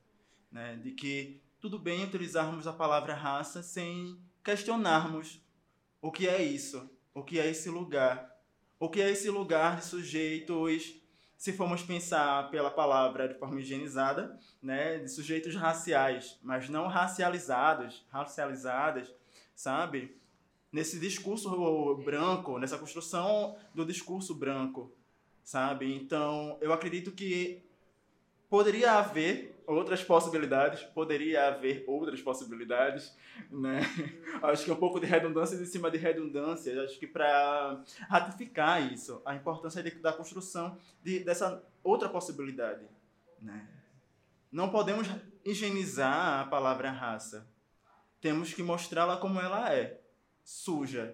né? 0.52 0.76
De 0.78 0.92
que 0.92 1.42
tudo 1.60 1.80
bem 1.80 2.04
utilizarmos 2.04 2.68
a 2.68 2.74
palavra 2.74 3.14
raça 3.14 3.64
sem 3.64 4.20
questionarmos 4.44 5.42
o 6.02 6.12
que 6.12 6.28
é 6.28 6.42
isso, 6.42 6.90
o 7.18 7.24
que 7.24 7.40
é 7.40 7.48
esse 7.48 7.68
lugar, 7.68 8.32
o 8.80 8.90
que 8.90 9.02
é 9.02 9.10
esse 9.10 9.28
lugar 9.30 9.78
de 9.78 9.86
sujeitos, 9.86 11.02
se 11.36 11.52
formos 11.52 11.82
pensar 11.82 12.50
pela 12.52 12.70
palavra 12.70 13.28
de 13.28 13.34
forma 13.40 13.60
higienizada, 13.60 14.40
né, 14.62 15.00
de 15.00 15.10
sujeitos 15.10 15.56
raciais, 15.56 16.38
mas 16.44 16.70
não 16.70 16.88
racializados, 16.88 18.06
racializadas, 18.10 19.12
sabe? 19.56 20.16
Nesse 20.72 21.00
discurso 21.00 21.96
branco, 22.04 22.60
nessa 22.60 22.78
construção 22.78 23.58
do 23.74 23.84
discurso 23.84 24.36
branco, 24.36 24.94
sabe? 25.44 25.92
Então, 25.96 26.58
eu 26.62 26.72
acredito 26.72 27.12
que 27.12 27.67
poderia 28.50 28.94
haver 28.94 29.58
outras 29.68 30.02
possibilidades, 30.02 30.84
poderia 30.84 31.48
haver 31.48 31.84
outras 31.88 32.22
possibilidades, 32.22 33.16
né? 33.52 33.82
Acho 34.42 34.64
que 34.64 34.72
é 34.72 34.74
um 34.74 34.78
pouco 34.78 35.00
de 35.00 35.06
redundância 35.06 35.56
em 35.56 35.66
cima 35.66 35.92
de 35.92 35.98
redundância, 35.98 36.82
acho 36.84 36.98
que 36.98 37.06
para 37.06 37.84
ratificar 38.10 38.94
isso, 38.94 39.22
a 39.26 39.36
importância 39.36 39.84
de, 39.84 39.92
da 39.92 40.14
construção 40.14 40.78
de, 41.04 41.20
dessa 41.20 41.62
outra 41.84 42.08
possibilidade, 42.08 42.86
né? 43.42 43.68
Não 44.50 44.70
podemos 44.70 45.08
higienizar 45.44 46.40
a 46.40 46.46
palavra 46.46 46.90
raça. 46.90 47.46
Temos 48.22 48.54
que 48.54 48.64
mostrá-la 48.64 49.18
como 49.18 49.40
ela 49.40 49.74
é, 49.74 50.00
suja, 50.44 51.14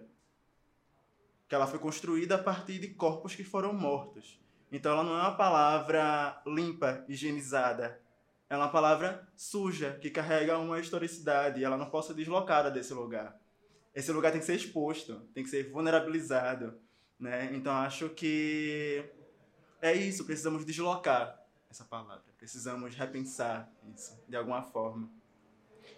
que 1.49 1.55
ela 1.55 1.65
foi 1.65 1.79
construída 1.79 2.35
a 2.35 2.37
partir 2.37 2.77
de 2.77 2.89
corpos 2.89 3.35
que 3.35 3.43
foram 3.43 3.73
mortos. 3.73 4.39
Então 4.73 4.91
ela 4.91 5.03
não 5.03 5.15
é 5.15 5.21
uma 5.21 5.37
palavra 5.37 6.41
limpa, 6.47 7.05
higienizada. 7.07 8.01
É 8.49 8.57
uma 8.57 8.69
palavra 8.69 9.27
suja, 9.35 9.99
que 10.01 10.09
carrega 10.09 10.57
uma 10.57 10.79
historicidade, 10.79 11.61
e 11.61 11.63
ela 11.63 11.77
não 11.77 11.91
pode 11.91 12.07
ser 12.07 12.15
deslocada 12.15 12.71
desse 12.71 12.91
lugar. 12.91 13.39
esse 13.93 14.11
lugar 14.11 14.31
tem 14.31 14.39
que 14.39 14.47
ser 14.47 14.55
exposto, 14.55 15.19
tem 15.35 15.43
que 15.43 15.49
ser 15.51 15.69
vulnerabilizado, 15.69 16.73
né? 17.19 17.51
Então 17.53 17.71
acho 17.71 18.09
que 18.09 19.05
é 19.79 19.93
isso, 19.93 20.25
precisamos 20.25 20.65
deslocar 20.65 21.39
essa 21.69 21.85
palavra, 21.85 22.23
precisamos 22.39 22.95
repensar 22.95 23.71
isso 23.95 24.19
de 24.27 24.35
alguma 24.35 24.63
forma, 24.63 25.07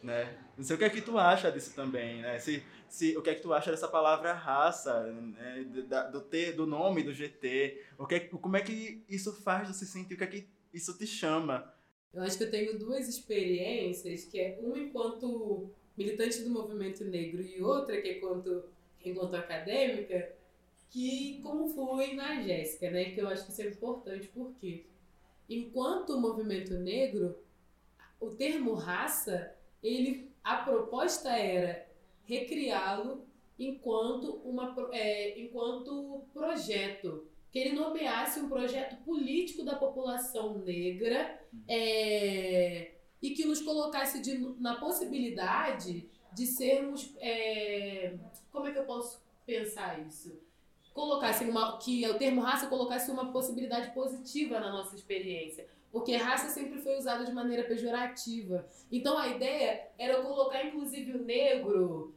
né? 0.03 0.38
Não 0.57 0.65
sei 0.65 0.76
o 0.76 0.80
que 0.80 0.84
é 0.84 0.89
que 0.89 1.01
tu 1.01 1.17
acha 1.17 1.49
disso 1.49 1.73
também, 1.73 2.21
né? 2.21 2.38
Se, 2.39 2.61
se 2.89 3.17
o 3.17 3.21
que 3.21 3.29
é 3.29 3.36
que 3.36 3.41
tu 3.41 3.53
acha 3.53 3.71
dessa 3.71 3.88
palavra 3.88 4.33
raça, 4.33 5.03
né? 5.03 5.65
do, 6.11 6.55
do, 6.55 6.67
nome 6.67 7.03
do 7.03 7.13
GT, 7.13 7.81
o 7.97 8.05
que 8.05 8.15
é, 8.15 8.19
como 8.19 8.57
é 8.57 8.61
que 8.61 9.03
isso 9.09 9.33
faz 9.33 9.67
você 9.67 9.86
sentir, 9.86 10.13
o 10.13 10.17
que 10.17 10.23
é 10.23 10.27
que 10.27 10.47
isso 10.73 10.97
te 10.97 11.07
chama? 11.07 11.73
Eu 12.13 12.23
acho 12.23 12.38
que 12.38 12.45
eu 12.45 12.51
tenho 12.51 12.79
duas 12.79 13.07
experiências, 13.09 14.25
que 14.25 14.39
é 14.39 14.59
uma 14.61 14.77
enquanto 14.77 15.69
militante 15.97 16.41
do 16.43 16.49
movimento 16.49 17.03
negro 17.03 17.41
e 17.41 17.61
outra 17.61 18.01
que 18.01 18.07
é 18.07 18.17
enquanto, 18.17 18.63
enquanto 19.03 19.36
acadêmica, 19.36 20.33
que 20.89 21.41
como 21.43 21.67
foi 21.69 22.13
na 22.13 22.41
Jéssica, 22.41 22.89
né? 22.89 23.11
Que 23.11 23.21
eu 23.21 23.27
acho 23.27 23.45
que 23.45 23.51
isso 23.51 23.61
é 23.61 23.67
importante 23.67 24.29
porque 24.33 24.86
enquanto 25.49 26.19
movimento 26.19 26.73
negro, 26.75 27.38
o 28.19 28.29
termo 28.29 28.73
raça, 28.73 29.53
ele 29.83 30.31
a 30.43 30.57
proposta 30.57 31.29
era 31.29 31.84
recriá-lo 32.26 33.26
enquanto 33.57 34.41
uma 34.43 34.76
é, 34.91 35.39
enquanto 35.39 36.26
projeto 36.34 37.28
que 37.51 37.59
ele 37.59 37.73
nomeasse 37.73 38.41
um 38.41 38.49
projeto 38.49 38.97
político 39.05 39.63
da 39.63 39.76
população 39.76 40.57
negra 40.57 41.39
é, 41.69 42.91
e 43.21 43.32
que 43.32 43.45
nos 43.45 43.61
colocasse 43.61 44.21
de, 44.21 44.38
na 44.59 44.76
possibilidade 44.76 46.09
de 46.34 46.45
sermos. 46.45 47.15
É, 47.19 48.13
como 48.51 48.67
é 48.67 48.71
que 48.73 48.80
eu 48.80 48.84
posso 48.84 49.23
pensar 49.45 50.05
isso? 50.05 50.38
Colocasse 50.93 51.45
uma. 51.45 51.78
Que 51.78 52.05
o 52.09 52.17
termo 52.17 52.41
raça 52.41 52.67
colocasse 52.67 53.09
uma 53.09 53.32
possibilidade 53.32 53.93
positiva 53.93 54.59
na 54.59 54.71
nossa 54.71 54.95
experiência. 54.95 55.65
Porque 55.93 56.15
raça 56.17 56.49
sempre 56.49 56.82
foi 56.82 56.97
usada 56.97 57.23
de 57.23 57.32
maneira 57.32 57.63
pejorativa. 57.63 58.67
Então 58.91 59.17
a 59.17 59.30
ideia 59.30 59.88
era 59.97 60.21
colocar, 60.21 60.65
inclusive, 60.65 61.13
o 61.13 61.23
negro, 61.23 62.13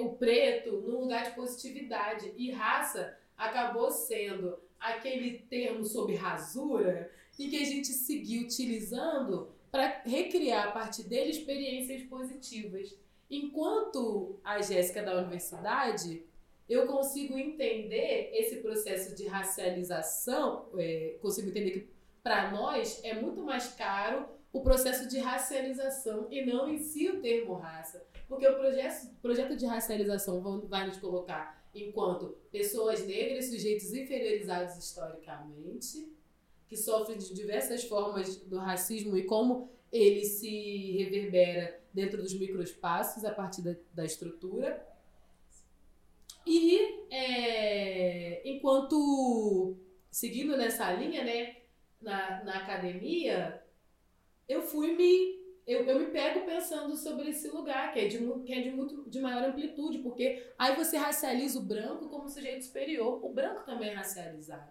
o 0.00 0.10
preto, 0.10 0.80
num 0.80 1.00
lugar 1.00 1.24
de 1.24 1.34
positividade. 1.34 2.32
E 2.36 2.50
raça 2.50 3.16
acabou 3.36 3.90
sendo 3.90 4.58
aquele 4.78 5.38
termo 5.50 5.84
sobre 5.84 6.14
rasura 6.14 7.10
e 7.38 7.48
que 7.48 7.62
a 7.62 7.64
gente 7.64 7.88
seguiu 7.88 8.42
utilizando 8.42 9.48
para 9.70 10.02
recriar 10.04 10.68
a 10.68 10.72
partir 10.72 11.04
dele 11.04 11.30
experiências 11.30 12.02
positivas. 12.02 12.94
Enquanto 13.30 14.38
a 14.44 14.60
Jéssica 14.60 15.02
da 15.02 15.16
universidade, 15.16 16.22
eu 16.68 16.86
consigo 16.86 17.38
entender 17.38 18.30
esse 18.34 18.56
processo 18.56 19.16
de 19.16 19.26
racialização, 19.26 20.66
é, 20.76 21.16
consigo 21.22 21.48
entender 21.48 21.70
que 21.70 21.88
para 22.22 22.50
nós 22.50 23.00
é 23.02 23.14
muito 23.14 23.42
mais 23.42 23.68
caro 23.68 24.28
o 24.52 24.60
processo 24.60 25.08
de 25.08 25.18
racialização 25.18 26.28
e 26.30 26.44
não 26.44 26.68
em 26.68 26.78
si 26.78 27.08
o 27.08 27.20
termo 27.20 27.54
raça. 27.54 28.04
Porque 28.28 28.46
o 28.46 28.54
projeto, 28.54 29.10
projeto 29.20 29.56
de 29.56 29.66
racialização 29.66 30.42
vai 30.68 30.86
nos 30.86 30.98
colocar 30.98 31.62
enquanto 31.74 32.36
pessoas 32.50 33.06
negras, 33.06 33.46
sujeitos 33.46 33.92
inferiorizados 33.94 34.76
historicamente, 34.76 36.12
que 36.68 36.76
sofrem 36.76 37.18
de 37.18 37.32
diversas 37.34 37.84
formas 37.84 38.36
do 38.36 38.58
racismo 38.58 39.16
e 39.16 39.24
como 39.24 39.70
ele 39.90 40.24
se 40.24 40.96
reverbera 40.98 41.80
dentro 41.92 42.22
dos 42.22 42.34
microespaços 42.38 43.24
a 43.24 43.30
partir 43.30 43.62
da, 43.62 43.74
da 43.92 44.04
estrutura. 44.04 44.86
E 46.46 47.06
é, 47.10 48.42
enquanto 48.48 49.76
seguindo 50.10 50.56
nessa 50.56 50.92
linha, 50.92 51.24
né, 51.24 51.56
na, 52.00 52.44
na 52.44 52.58
academia, 52.58 53.61
eu 54.48 54.62
fui 54.62 54.92
me 54.94 55.42
eu, 55.66 55.84
eu 55.84 55.98
me 55.98 56.06
pego 56.06 56.44
pensando 56.44 56.96
sobre 56.96 57.30
esse 57.30 57.48
lugar, 57.48 57.92
que 57.92 58.00
é, 58.00 58.08
de, 58.08 58.18
que 58.44 58.52
é 58.52 58.62
de, 58.62 58.70
muito, 58.70 59.08
de 59.08 59.20
maior 59.20 59.44
amplitude, 59.44 59.98
porque 59.98 60.44
aí 60.58 60.74
você 60.74 60.96
racializa 60.96 61.58
o 61.58 61.62
branco 61.62 62.08
como 62.08 62.28
sujeito 62.28 62.64
superior. 62.64 63.24
O 63.24 63.32
branco 63.32 63.64
também 63.64 63.90
é 63.90 63.94
racializado. 63.94 64.70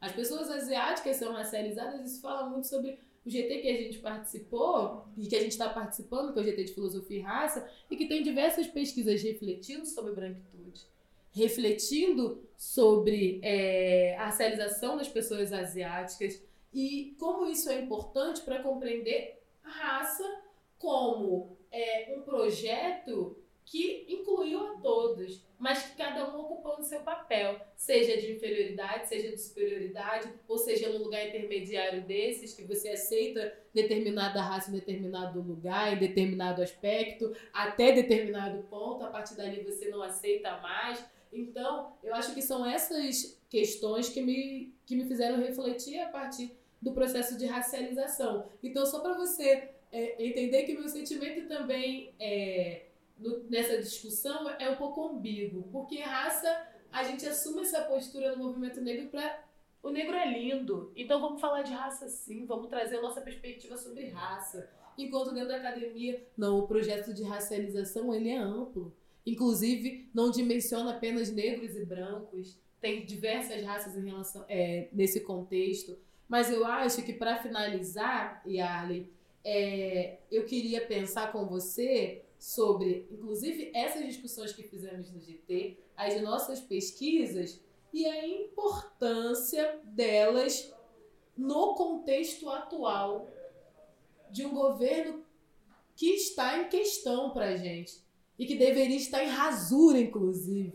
As 0.00 0.12
pessoas 0.12 0.50
asiáticas 0.50 1.16
são 1.16 1.32
racializadas, 1.32 2.08
isso 2.08 2.20
fala 2.20 2.48
muito 2.48 2.68
sobre 2.68 2.98
o 3.24 3.30
GT 3.30 3.58
que 3.58 3.68
a 3.68 3.76
gente 3.76 3.98
participou 3.98 5.06
e 5.16 5.26
que 5.26 5.36
a 5.36 5.40
gente 5.40 5.52
está 5.52 5.68
participando, 5.68 6.32
que 6.32 6.38
é 6.38 6.42
o 6.42 6.44
GT 6.44 6.64
de 6.64 6.74
Filosofia 6.74 7.18
e 7.18 7.20
Raça, 7.20 7.68
e 7.90 7.96
que 7.96 8.06
tem 8.06 8.22
diversas 8.22 8.66
pesquisas 8.66 9.22
refletindo 9.22 9.86
sobre 9.86 10.12
branquitude, 10.12 10.82
refletindo 11.32 12.42
sobre 12.56 13.40
é, 13.42 14.16
a 14.16 14.26
racialização 14.26 14.96
das 14.96 15.08
pessoas 15.08 15.52
asiáticas 15.52 16.40
e 16.72 17.14
como 17.18 17.46
isso 17.46 17.70
é 17.70 17.80
importante 17.80 18.40
para 18.42 18.62
compreender 18.62 19.42
a 19.62 19.70
raça 19.70 20.24
como 20.78 21.56
é, 21.70 22.14
um 22.16 22.22
projeto 22.22 23.36
que 23.64 24.04
incluiu 24.08 24.66
a 24.66 24.74
todos, 24.80 25.40
mas 25.58 25.82
que 25.82 25.96
cada 25.96 26.34
um 26.34 26.40
ocupando 26.40 26.82
seu 26.82 27.00
papel, 27.00 27.60
seja 27.76 28.20
de 28.20 28.32
inferioridade, 28.32 29.08
seja 29.08 29.30
de 29.30 29.40
superioridade, 29.40 30.28
ou 30.48 30.58
seja 30.58 30.88
num 30.88 31.04
lugar 31.04 31.26
intermediário 31.26 32.02
desses, 32.02 32.52
que 32.52 32.64
você 32.64 32.90
aceita 32.90 33.56
determinada 33.72 34.42
raça 34.42 34.70
em 34.70 34.74
determinado 34.74 35.40
lugar, 35.40 35.94
em 35.94 35.98
determinado 35.98 36.60
aspecto, 36.60 37.34
até 37.52 37.92
determinado 37.92 38.62
ponto, 38.64 39.04
a 39.04 39.08
partir 39.08 39.36
dali 39.36 39.62
você 39.62 39.88
não 39.88 40.02
aceita 40.02 40.58
mais. 40.58 41.02
Então, 41.32 41.96
eu 42.02 42.14
acho 42.14 42.34
que 42.34 42.42
são 42.42 42.66
essas 42.66 43.40
questões 43.48 44.08
que 44.08 44.20
me, 44.20 44.74
que 44.84 44.96
me 44.96 45.06
fizeram 45.06 45.38
refletir 45.38 45.98
a 46.00 46.08
partir 46.08 46.54
do 46.82 46.92
processo 46.92 47.38
de 47.38 47.46
racialização. 47.46 48.50
Então, 48.62 48.84
só 48.84 48.98
para 48.98 49.14
você 49.14 49.70
é, 49.92 50.26
entender 50.26 50.64
que 50.64 50.74
meu 50.74 50.88
sentimento 50.88 51.46
também 51.46 52.12
é 52.18 52.86
no, 53.22 53.44
nessa 53.48 53.78
discussão 53.78 54.50
é 54.58 54.68
um 54.68 54.76
pouco 54.76 55.08
ambíguo, 55.08 55.62
porque 55.70 56.00
raça, 56.00 56.66
a 56.90 57.04
gente 57.04 57.24
assume 57.24 57.62
essa 57.62 57.82
postura 57.82 58.32
no 58.34 58.44
movimento 58.44 58.80
negro 58.80 59.08
para 59.08 59.44
o 59.82 59.90
negro 59.90 60.14
é 60.14 60.38
lindo, 60.38 60.92
então 60.94 61.20
vamos 61.20 61.40
falar 61.40 61.62
de 61.62 61.72
raça 61.72 62.08
sim, 62.08 62.46
vamos 62.46 62.68
trazer 62.68 62.98
a 62.98 63.02
nossa 63.02 63.20
perspectiva 63.20 63.76
sobre 63.76 64.06
raça. 64.06 64.70
Enquanto 64.96 65.32
dentro 65.32 65.48
da 65.48 65.56
academia, 65.56 66.24
não, 66.36 66.58
o 66.60 66.68
projeto 66.68 67.12
de 67.12 67.24
racialização 67.24 68.14
ele 68.14 68.28
é 68.28 68.36
amplo. 68.36 68.94
Inclusive, 69.26 70.08
não 70.14 70.30
dimensiona 70.30 70.92
apenas 70.92 71.32
negros 71.32 71.76
e 71.76 71.84
brancos, 71.84 72.56
tem 72.80 73.04
diversas 73.04 73.62
raças 73.64 73.96
em 73.96 74.04
relação 74.04 74.44
é, 74.48 74.88
nesse 74.92 75.20
contexto. 75.20 75.98
Mas 76.32 76.50
eu 76.50 76.64
acho 76.64 77.02
que 77.02 77.12
para 77.12 77.42
finalizar, 77.42 78.42
Yarley, 78.46 79.06
é, 79.44 80.16
eu 80.30 80.46
queria 80.46 80.80
pensar 80.80 81.30
com 81.30 81.44
você 81.44 82.22
sobre, 82.38 83.06
inclusive, 83.10 83.70
essas 83.74 84.06
discussões 84.06 84.50
que 84.50 84.62
fizemos 84.62 85.10
no 85.10 85.20
GT, 85.20 85.76
as 85.94 86.18
nossas 86.22 86.58
pesquisas 86.58 87.60
e 87.92 88.06
a 88.06 88.26
importância 88.26 89.78
delas 89.84 90.72
no 91.36 91.74
contexto 91.74 92.48
atual 92.48 93.28
de 94.30 94.46
um 94.46 94.54
governo 94.54 95.22
que 95.94 96.14
está 96.14 96.62
em 96.62 96.70
questão 96.70 97.28
para 97.34 97.48
a 97.48 97.56
gente 97.56 98.00
e 98.38 98.46
que 98.46 98.56
deveria 98.56 98.96
estar 98.96 99.22
em 99.22 99.28
rasura, 99.28 99.98
inclusive, 100.00 100.72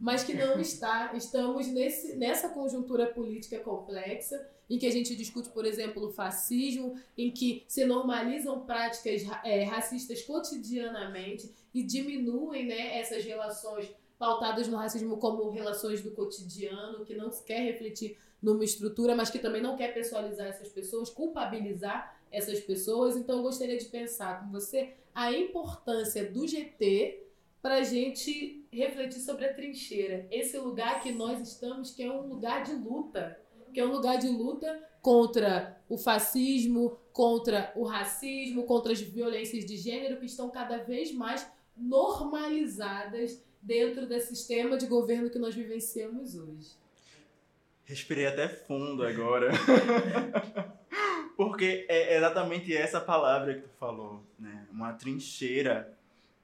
mas 0.00 0.22
que 0.22 0.32
não 0.32 0.60
está. 0.62 1.12
Estamos 1.16 1.66
nesse, 1.66 2.14
nessa 2.14 2.50
conjuntura 2.50 3.08
política 3.08 3.58
complexa 3.58 4.48
em 4.72 4.78
que 4.78 4.86
a 4.86 4.90
gente 4.90 5.14
discute, 5.14 5.50
por 5.50 5.66
exemplo, 5.66 6.06
o 6.06 6.10
fascismo, 6.10 6.98
em 7.16 7.30
que 7.30 7.62
se 7.68 7.84
normalizam 7.84 8.60
práticas 8.60 9.22
é, 9.44 9.64
racistas 9.64 10.22
cotidianamente 10.22 11.52
e 11.74 11.82
diminuem 11.82 12.64
né, 12.64 12.98
essas 12.98 13.22
relações 13.22 13.90
pautadas 14.18 14.66
no 14.68 14.78
racismo 14.78 15.18
como 15.18 15.50
relações 15.50 16.00
do 16.00 16.12
cotidiano, 16.12 17.04
que 17.04 17.14
não 17.14 17.28
quer 17.28 17.60
refletir 17.60 18.16
numa 18.40 18.64
estrutura, 18.64 19.14
mas 19.14 19.28
que 19.28 19.38
também 19.38 19.60
não 19.60 19.76
quer 19.76 19.92
pessoalizar 19.92 20.46
essas 20.46 20.70
pessoas, 20.70 21.10
culpabilizar 21.10 22.18
essas 22.30 22.58
pessoas. 22.60 23.14
Então, 23.14 23.36
eu 23.36 23.42
gostaria 23.42 23.76
de 23.76 23.84
pensar 23.84 24.40
com 24.40 24.50
você 24.50 24.94
a 25.14 25.30
importância 25.30 26.24
do 26.30 26.48
GT 26.48 27.26
para 27.60 27.74
a 27.74 27.82
gente 27.82 28.64
refletir 28.72 29.20
sobre 29.20 29.44
a 29.44 29.52
trincheira, 29.52 30.26
esse 30.30 30.56
lugar 30.56 31.02
que 31.02 31.12
nós 31.12 31.46
estamos, 31.46 31.90
que 31.90 32.02
é 32.02 32.10
um 32.10 32.26
lugar 32.26 32.64
de 32.64 32.72
luta 32.72 33.38
que 33.72 33.80
é 33.80 33.84
um 33.84 33.92
lugar 33.92 34.18
de 34.18 34.28
luta 34.28 34.80
contra 35.00 35.80
o 35.88 35.98
fascismo, 35.98 36.98
contra 37.12 37.72
o 37.74 37.84
racismo, 37.84 38.64
contra 38.64 38.92
as 38.92 39.00
violências 39.00 39.64
de 39.64 39.76
gênero 39.76 40.18
que 40.18 40.26
estão 40.26 40.48
cada 40.50 40.78
vez 40.78 41.12
mais 41.12 41.46
normalizadas 41.76 43.42
dentro 43.60 44.06
desse 44.06 44.34
sistema 44.34 44.76
de 44.76 44.86
governo 44.86 45.30
que 45.30 45.38
nós 45.38 45.54
vivenciamos 45.54 46.36
hoje. 46.36 46.70
Respirei 47.84 48.26
até 48.26 48.48
fundo 48.48 49.04
agora. 49.04 49.50
Porque 51.36 51.86
é 51.88 52.16
exatamente 52.16 52.74
essa 52.74 53.00
palavra 53.00 53.54
que 53.54 53.62
tu 53.62 53.70
falou, 53.78 54.22
né? 54.38 54.66
Uma 54.70 54.92
trincheira. 54.92 55.96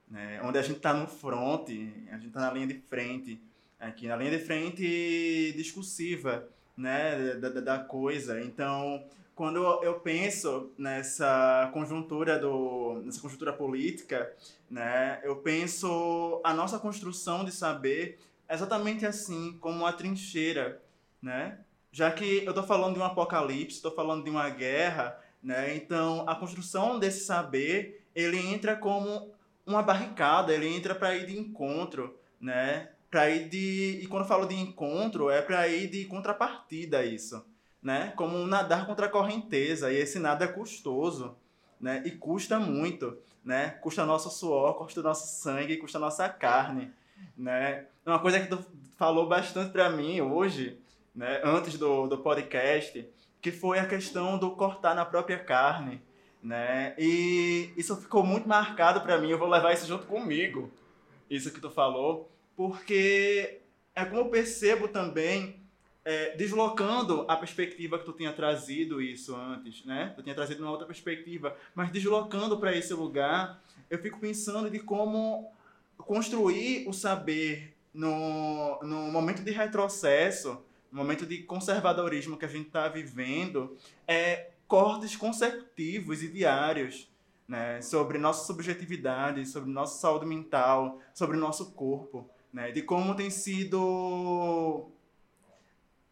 né? 0.09 0.41
onde 0.43 0.59
a 0.59 0.63
gente 0.63 0.79
está 0.79 0.95
no 0.95 1.07
front, 1.07 1.69
a 2.11 2.15
gente 2.15 2.29
está 2.29 2.41
na 2.41 2.53
linha 2.53 2.67
de 2.67 2.75
frente, 2.75 3.41
aqui 3.79 4.09
na 4.09 4.17
linha 4.17 4.31
de 4.31 4.39
frente 4.39 5.53
discursiva 5.57 6.49
né, 6.79 7.35
da, 7.35 7.49
da, 7.49 7.79
coisa. 7.81 8.41
Então, 8.41 9.05
quando 9.35 9.59
eu 9.83 9.95
penso 10.01 10.71
nessa 10.79 11.69
conjuntura 11.75 12.39
do 12.39 13.03
nessa 13.05 13.21
conjuntura 13.21 13.53
política, 13.53 14.33
né, 14.71 15.21
eu 15.25 15.37
penso 15.37 16.41
a 16.45 16.55
nossa 16.55 16.79
construção 16.79 17.45
de 17.45 17.51
saber 17.51 18.19
exatamente 18.49 19.05
assim, 19.05 19.59
como 19.61 19.81
uma 19.81 19.93
trincheira, 19.93 20.81
né? 21.21 21.59
Já 21.91 22.11
que 22.13 22.45
eu 22.45 22.51
estou 22.51 22.65
falando 22.65 22.95
de 22.95 23.01
um 23.01 23.05
apocalipse, 23.05 23.77
estou 23.77 23.91
falando 23.91 24.23
de 24.23 24.31
uma 24.31 24.49
guerra, 24.49 25.19
né? 25.43 25.75
Então, 25.75 26.25
a 26.29 26.35
construção 26.35 26.99
desse 26.99 27.25
saber, 27.25 28.05
ele 28.15 28.39
entra 28.39 28.77
como 28.77 29.33
uma 29.67 29.83
barricada, 29.83 30.55
ele 30.55 30.69
entra 30.69 30.95
para 30.95 31.15
ir 31.15 31.27
de 31.27 31.39
encontro, 31.39 32.17
né? 32.41 32.91
Para 33.11 33.31
ir 33.31 33.49
de 33.49 34.01
e 34.03 34.07
quando 34.07 34.23
eu 34.23 34.29
falo 34.29 34.47
de 34.47 34.55
encontro, 34.55 35.31
é 35.31 35.41
para 35.41 35.67
ir 35.69 35.89
de 35.89 36.05
contrapartida 36.05 36.99
a 36.99 37.05
isso, 37.05 37.45
né? 37.83 38.13
Como 38.17 38.47
nadar 38.47 38.87
contra 38.87 39.07
a 39.07 39.11
correnteza, 39.11 39.93
e 39.93 39.97
esse 39.97 40.19
nada 40.19 40.45
é 40.45 40.49
custoso, 40.49 41.37
né? 41.81 42.03
E 42.05 42.11
custa 42.11 42.59
muito, 42.59 43.17
né? 43.45 43.71
Custa 43.81 44.05
nosso 44.05 44.31
suor, 44.31 44.75
custa 44.75 45.01
nosso 45.03 45.41
sangue, 45.41 45.79
custa 45.79 45.99
nossa 45.99 46.29
carne, 46.29 46.93
né? 47.37 47.87
Uma 48.05 48.19
coisa 48.19 48.41
que 48.41 48.47
tu 48.47 48.65
falou 48.97 49.29
bastante 49.29 49.71
para 49.71 49.89
mim 49.89 50.21
hoje, 50.21 50.79
né, 51.15 51.41
antes 51.45 51.79
do, 51.79 52.07
do 52.07 52.19
podcast, 52.19 53.09
que 53.41 53.53
foi 53.53 53.79
a 53.79 53.87
questão 53.87 54.37
do 54.37 54.51
cortar 54.53 54.95
na 54.95 55.05
própria 55.05 55.39
carne, 55.39 56.03
né? 56.43 56.95
E 56.99 57.73
isso 57.77 57.97
ficou 57.97 58.25
muito 58.25 58.49
marcado 58.49 59.01
para 59.01 59.19
mim, 59.19 59.31
eu 59.31 59.39
vou 59.39 59.49
levar 59.49 59.73
isso 59.73 59.87
junto 59.87 60.07
comigo. 60.07 60.71
Isso 61.31 61.53
que 61.53 61.61
tu 61.61 61.71
falou, 61.71 62.31
porque 62.59 63.61
é 63.95 64.05
como 64.05 64.23
eu 64.23 64.29
percebo 64.31 64.89
também 64.89 65.63
é, 66.05 66.35
deslocando 66.35 67.25
a 67.29 67.37
perspectiva 67.37 68.01
que 68.01 68.05
tu 68.05 68.13
tinha 68.13 68.33
trazido 68.33 69.01
isso 69.01 69.37
antes, 69.37 69.85
né? 69.85 70.13
Tu 70.17 70.25
tinha 70.25 70.35
trazido 70.35 70.65
uma 70.65 70.73
outra 70.73 70.85
perspectiva, 70.85 71.57
mas 71.73 71.93
deslocando 71.93 72.59
para 72.59 72.77
esse 72.77 72.93
lugar, 72.93 73.63
eu 73.89 73.97
fico 74.01 74.19
pensando 74.19 74.69
de 74.69 74.81
como 74.81 75.53
construir 75.99 76.89
o 76.89 76.93
saber 76.93 77.77
no, 77.95 78.81
no 78.83 79.03
momento 79.13 79.45
de 79.45 79.53
retrocesso, 79.53 80.61
no 80.91 80.99
momento 80.99 81.25
de 81.25 81.45
conservadorismo 81.45 82.37
que 82.37 82.45
a 82.45 82.49
gente 82.49 82.67
está 82.67 82.89
vivendo, 82.89 83.77
é 84.05 84.51
cortes 84.67 85.15
consecutivos 85.15 86.25
e 86.25 86.29
diários 86.29 87.09
né, 87.47 87.81
sobre 87.81 88.19
nossa 88.19 88.45
subjetividade, 88.45 89.47
sobre 89.47 89.71
nossa 89.71 90.01
saúde 90.01 90.27
mental, 90.27 90.99
sobre 91.15 91.37
nosso 91.37 91.71
corpo, 91.71 92.29
né, 92.53 92.71
de 92.71 92.83
como 92.83 93.15
tem 93.15 93.31
sido 93.31 94.89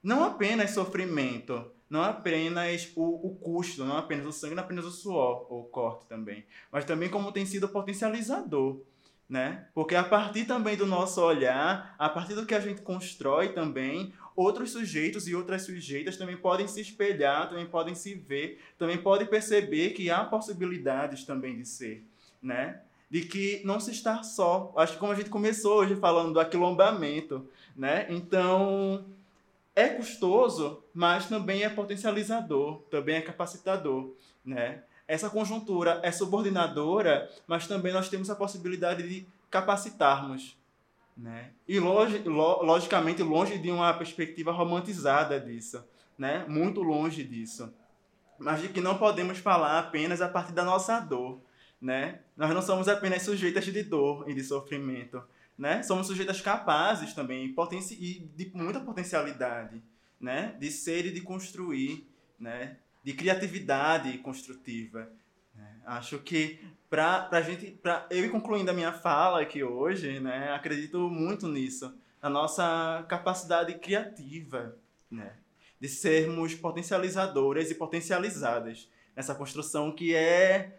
não 0.03 0.25
apenas 0.25 0.71
sofrimento, 0.71 1.71
não 1.91 2.03
apenas 2.03 2.93
o, 2.95 3.27
o 3.27 3.35
custo, 3.37 3.85
não 3.85 3.97
apenas 3.97 4.27
o 4.27 4.33
sangue, 4.33 4.55
não 4.55 4.63
apenas 4.63 4.85
o 4.85 4.91
suor, 4.91 5.47
o 5.53 5.65
corte 5.65 6.07
também, 6.07 6.45
mas 6.71 6.85
também 6.85 7.09
como 7.09 7.33
tem 7.33 7.45
sido 7.45 7.69
potencializador 7.69 8.81
né? 9.29 9.67
Porque 9.75 9.95
a 9.95 10.05
partir 10.05 10.45
também 10.45 10.77
do 10.77 10.87
nosso 10.87 11.21
olhar, 11.21 11.95
a 11.99 12.09
partir 12.09 12.35
do 12.35 12.47
que 12.47 12.55
a 12.55 12.61
gente 12.61 12.83
constrói 12.83 13.49
também, 13.49 14.13
outros 14.37 14.71
sujeitos 14.71 15.27
e 15.27 15.35
outras 15.35 15.63
sujeitas 15.63 16.17
também 16.17 16.37
podem 16.37 16.69
se 16.69 16.81
espelhar, 16.81 17.49
também 17.49 17.67
podem 17.67 17.95
se 17.95 18.15
ver, 18.15 18.61
também 18.79 18.99
podem 18.99 19.27
perceber 19.27 19.91
que 19.91 20.11
há 20.11 20.25
possibilidades 20.25 21.25
também 21.25 21.57
de 21.57 21.67
ser, 21.67 22.05
né? 22.41 22.83
De 23.09 23.23
que 23.23 23.63
não 23.65 23.79
se 23.79 23.91
está 23.91 24.23
só. 24.23 24.73
Acho 24.77 24.95
que 24.95 24.99
como 24.99 25.13
a 25.13 25.15
gente 25.15 25.31
começou 25.31 25.79
hoje 25.79 25.95
falando 25.97 26.33
do 26.33 26.41
aquilombamento, 26.41 27.49
né? 27.77 28.07
Então, 28.11 29.05
é 29.75 29.89
custoso, 29.89 30.83
mas 30.93 31.29
também 31.29 31.63
é 31.63 31.69
potencializador, 31.69 32.83
também 32.91 33.17
é 33.17 33.21
capacitador, 33.21 34.13
né? 34.45 34.83
essa 35.09 35.31
conjuntura 35.31 36.01
é 36.03 36.11
subordinadora, 36.11 37.31
mas 37.47 37.67
também 37.67 37.93
nós 37.93 38.09
temos 38.09 38.29
a 38.29 38.35
possibilidade 38.35 39.09
de 39.09 39.27
capacitarmos. 39.51 40.57
Né? 41.17 41.51
E 41.67 41.79
logi 41.79 42.19
logicamente 42.27 43.23
longe 43.23 43.57
de 43.59 43.71
uma 43.71 43.95
perspectiva 43.95 44.53
romantizada 44.53 45.41
disso, 45.41 45.83
né? 46.19 46.45
muito 46.47 46.83
longe 46.83 47.25
disso. 47.25 47.73
Mas 48.39 48.61
de 48.61 48.69
que 48.69 48.83
não 48.83 48.99
podemos 48.99 49.39
falar 49.39 49.79
apenas 49.79 50.21
a 50.21 50.29
partir 50.29 50.53
da 50.53 50.63
nossa 50.63 51.01
dor. 51.01 51.41
Né? 51.81 52.21
Nós 52.37 52.53
não 52.55 52.63
somos 52.63 52.89
apenas 52.89 53.23
sujeitas 53.23 53.65
de 53.65 53.83
dor 53.83 54.29
e 54.29 54.35
de 54.35 54.43
sofrimento. 54.43 55.23
Né? 55.57 55.83
Somos 55.83 56.07
sujeitas 56.07 56.41
capazes 56.41 57.15
também 57.15 57.55
e 57.91 58.31
de 58.37 58.51
muita 58.55 58.81
potencialidade 58.81 59.83
né? 60.21 60.55
de 60.59 60.71
ser 60.71 61.07
e 61.07 61.13
de 61.13 61.21
construir. 61.21 62.07
Né? 62.39 62.77
de 63.07 63.13
criatividade 63.13 64.19
construtiva. 64.19 65.09
Né? 65.55 65.77
Acho 65.87 66.19
que 66.19 66.59
para 66.91 67.29
a 67.31 67.41
gente, 67.41 67.71
para 67.71 68.05
eu 68.11 68.29
concluindo 68.33 68.69
a 68.69 68.75
minha 68.75 68.93
fala 68.93 69.43
aqui 69.43 69.63
hoje, 69.63 70.19
né, 70.19 70.51
acredito 70.51 70.99
muito 71.09 71.47
nisso, 71.47 71.95
na 72.21 72.29
nossa 72.29 73.07
capacidade 73.09 73.73
criativa, 73.75 74.77
né, 75.09 75.35
de 75.81 75.89
sermos 75.89 76.57
potencializadoras 76.57 77.71
e 77.71 77.77
potencializadas 77.77 78.91
nessa 79.15 79.37
construção 79.37 79.93
que 79.93 80.13
é 80.13 80.77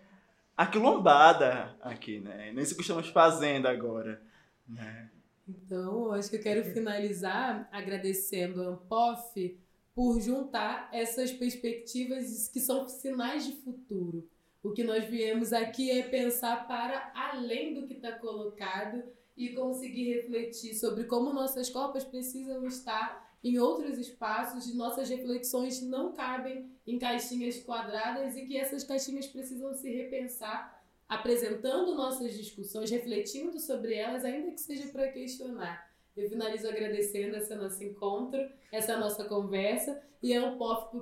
aquilombada 0.58 1.78
aqui, 1.82 2.20
né? 2.20 2.52
Nisso 2.52 2.76
que 2.76 2.82
estamos 2.82 3.08
fazendo 3.10 3.68
agora, 3.68 4.20
né? 4.68 5.12
Então, 5.48 6.12
acho 6.12 6.30
que 6.30 6.38
eu 6.38 6.42
quero 6.42 6.66
finalizar 6.66 7.70
agradecendo 7.72 8.64
a 8.64 8.68
Ampof 8.70 9.58
por 9.96 10.20
juntar 10.20 10.90
essas 10.92 11.32
perspectivas 11.32 12.50
que 12.50 12.60
são 12.60 12.88
sinais 12.90 13.46
de 13.46 13.54
futuro. 13.62 14.28
O 14.62 14.72
que 14.72 14.84
nós 14.84 15.06
viemos 15.06 15.54
aqui 15.54 15.90
é 15.90 16.04
pensar 16.04 16.68
para 16.68 17.12
além 17.16 17.74
do 17.74 17.88
que 17.88 17.94
está 17.94 18.12
colocado 18.12 19.04
e 19.38 19.50
conseguir 19.50 20.16
refletir 20.16 20.74
sobre 20.74 21.06
como 21.06 21.32
nossas 21.32 21.70
copas 21.70 22.04
precisam 22.04 22.66
estar 22.66 23.27
em 23.44 23.60
outros 23.60 23.98
espaços 23.98 24.68
e 24.68 24.76
nossas 24.76 25.10
reflexões 25.10 25.82
não 25.82 26.14
cabem 26.14 26.70
em 26.86 26.98
caixinhas 26.98 27.58
quadradas 27.62 28.36
e 28.36 28.46
que 28.46 28.58
essas 28.58 28.84
caixinhas 28.84 29.28
precisam 29.28 29.74
se 29.74 29.90
repensar, 29.90 30.84
apresentando 31.08 31.96
nossas 31.96 32.34
discussões, 32.34 32.90
refletindo 32.90 33.60
sobre 33.60 33.94
elas, 33.94 34.26
ainda 34.26 34.52
que 34.52 34.60
seja 34.60 34.88
para 34.88 35.12
questionar. 35.12 35.88
Eu 36.16 36.28
finalizo 36.28 36.68
agradecendo 36.68 37.36
esse 37.38 37.54
nosso 37.54 37.84
encontro, 37.84 38.40
essa 38.72 38.98
nossa 38.98 39.24
conversa 39.26 40.02
e 40.22 40.38
um 40.40 40.58
POF 40.58 41.00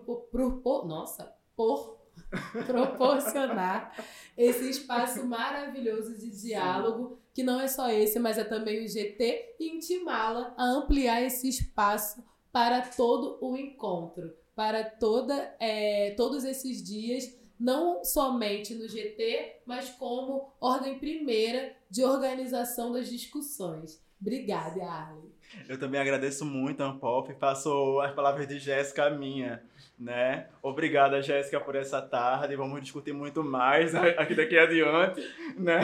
por, 0.62 0.86
nossa, 0.86 1.34
por 1.56 1.98
proporcionar 2.66 3.96
esse 4.38 4.70
espaço 4.70 5.26
maravilhoso 5.26 6.18
de 6.18 6.30
diálogo, 6.30 7.20
que 7.36 7.44
não 7.44 7.60
é 7.60 7.68
só 7.68 7.90
esse, 7.90 8.18
mas 8.18 8.38
é 8.38 8.46
também 8.46 8.86
o 8.86 8.88
GT, 8.88 9.56
e 9.60 9.76
intimá-la 9.76 10.56
a 10.58 10.64
ampliar 10.64 11.22
esse 11.22 11.50
espaço 11.50 12.24
para 12.50 12.82
todo 12.82 13.38
o 13.42 13.58
encontro, 13.58 14.34
para 14.56 14.86
toda, 14.86 15.54
é, 15.60 16.12
todos 16.12 16.46
esses 16.46 16.82
dias, 16.82 17.38
não 17.60 18.06
somente 18.06 18.74
no 18.74 18.88
GT, 18.88 19.58
mas 19.66 19.90
como 19.90 20.54
ordem 20.62 20.98
primeira 20.98 21.76
de 21.90 22.06
organização 22.06 22.94
das 22.94 23.10
discussões. 23.10 24.02
Obrigada, 24.22 24.82
Arlen. 24.86 25.30
Eu 25.68 25.78
também 25.78 26.00
agradeço 26.00 26.46
muito 26.46 26.82
a 26.82 26.88
Ampop 26.88 27.30
e 27.30 27.36
passo 27.36 28.00
as 28.00 28.14
palavras 28.14 28.48
de 28.48 28.60
Jéssica 28.60 29.10
minha. 29.10 29.62
Né? 30.00 30.48
Obrigada, 30.64 31.22
Jéssica, 31.22 31.60
por 31.60 31.76
essa 31.76 32.02
tarde. 32.02 32.56
Vamos 32.56 32.82
discutir 32.82 33.14
muito 33.14 33.44
mais 33.44 33.94
aqui 34.18 34.34
daqui 34.34 34.58
adiante. 34.58 35.22
Né? 35.58 35.82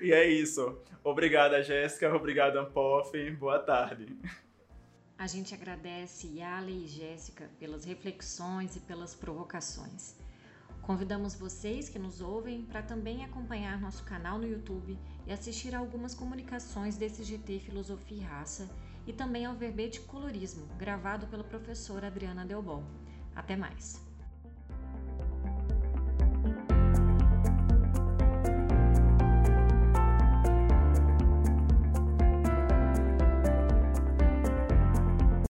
E 0.00 0.12
é 0.12 0.28
isso. 0.28 0.78
Obrigada, 1.02 1.62
Jéssica. 1.62 2.14
Obrigado, 2.14 2.58
Ampof. 2.58 3.12
Boa 3.32 3.58
tarde. 3.58 4.16
A 5.18 5.26
gente 5.26 5.54
agradece 5.54 6.26
Yale 6.28 6.84
e 6.84 6.88
Jéssica 6.88 7.50
pelas 7.58 7.84
reflexões 7.84 8.76
e 8.76 8.80
pelas 8.80 9.14
provocações. 9.14 10.16
Convidamos 10.80 11.34
vocês 11.34 11.88
que 11.88 11.98
nos 11.98 12.20
ouvem 12.20 12.62
para 12.62 12.82
também 12.82 13.24
acompanhar 13.24 13.80
nosso 13.80 14.02
canal 14.04 14.38
no 14.38 14.46
YouTube 14.46 14.98
e 15.26 15.32
assistir 15.32 15.74
a 15.74 15.78
algumas 15.78 16.14
comunicações 16.14 16.96
desse 16.96 17.22
GT 17.22 17.60
Filosofia 17.60 18.16
e 18.16 18.24
Raça 18.24 18.68
e 19.06 19.12
também 19.12 19.44
ao 19.44 19.54
verbete 19.54 20.00
Colorismo, 20.00 20.66
gravado 20.78 21.26
pela 21.26 21.44
professora 21.44 22.06
Adriana 22.06 22.44
Delbon. 22.44 22.82
Até 23.36 23.56
mais! 23.56 24.09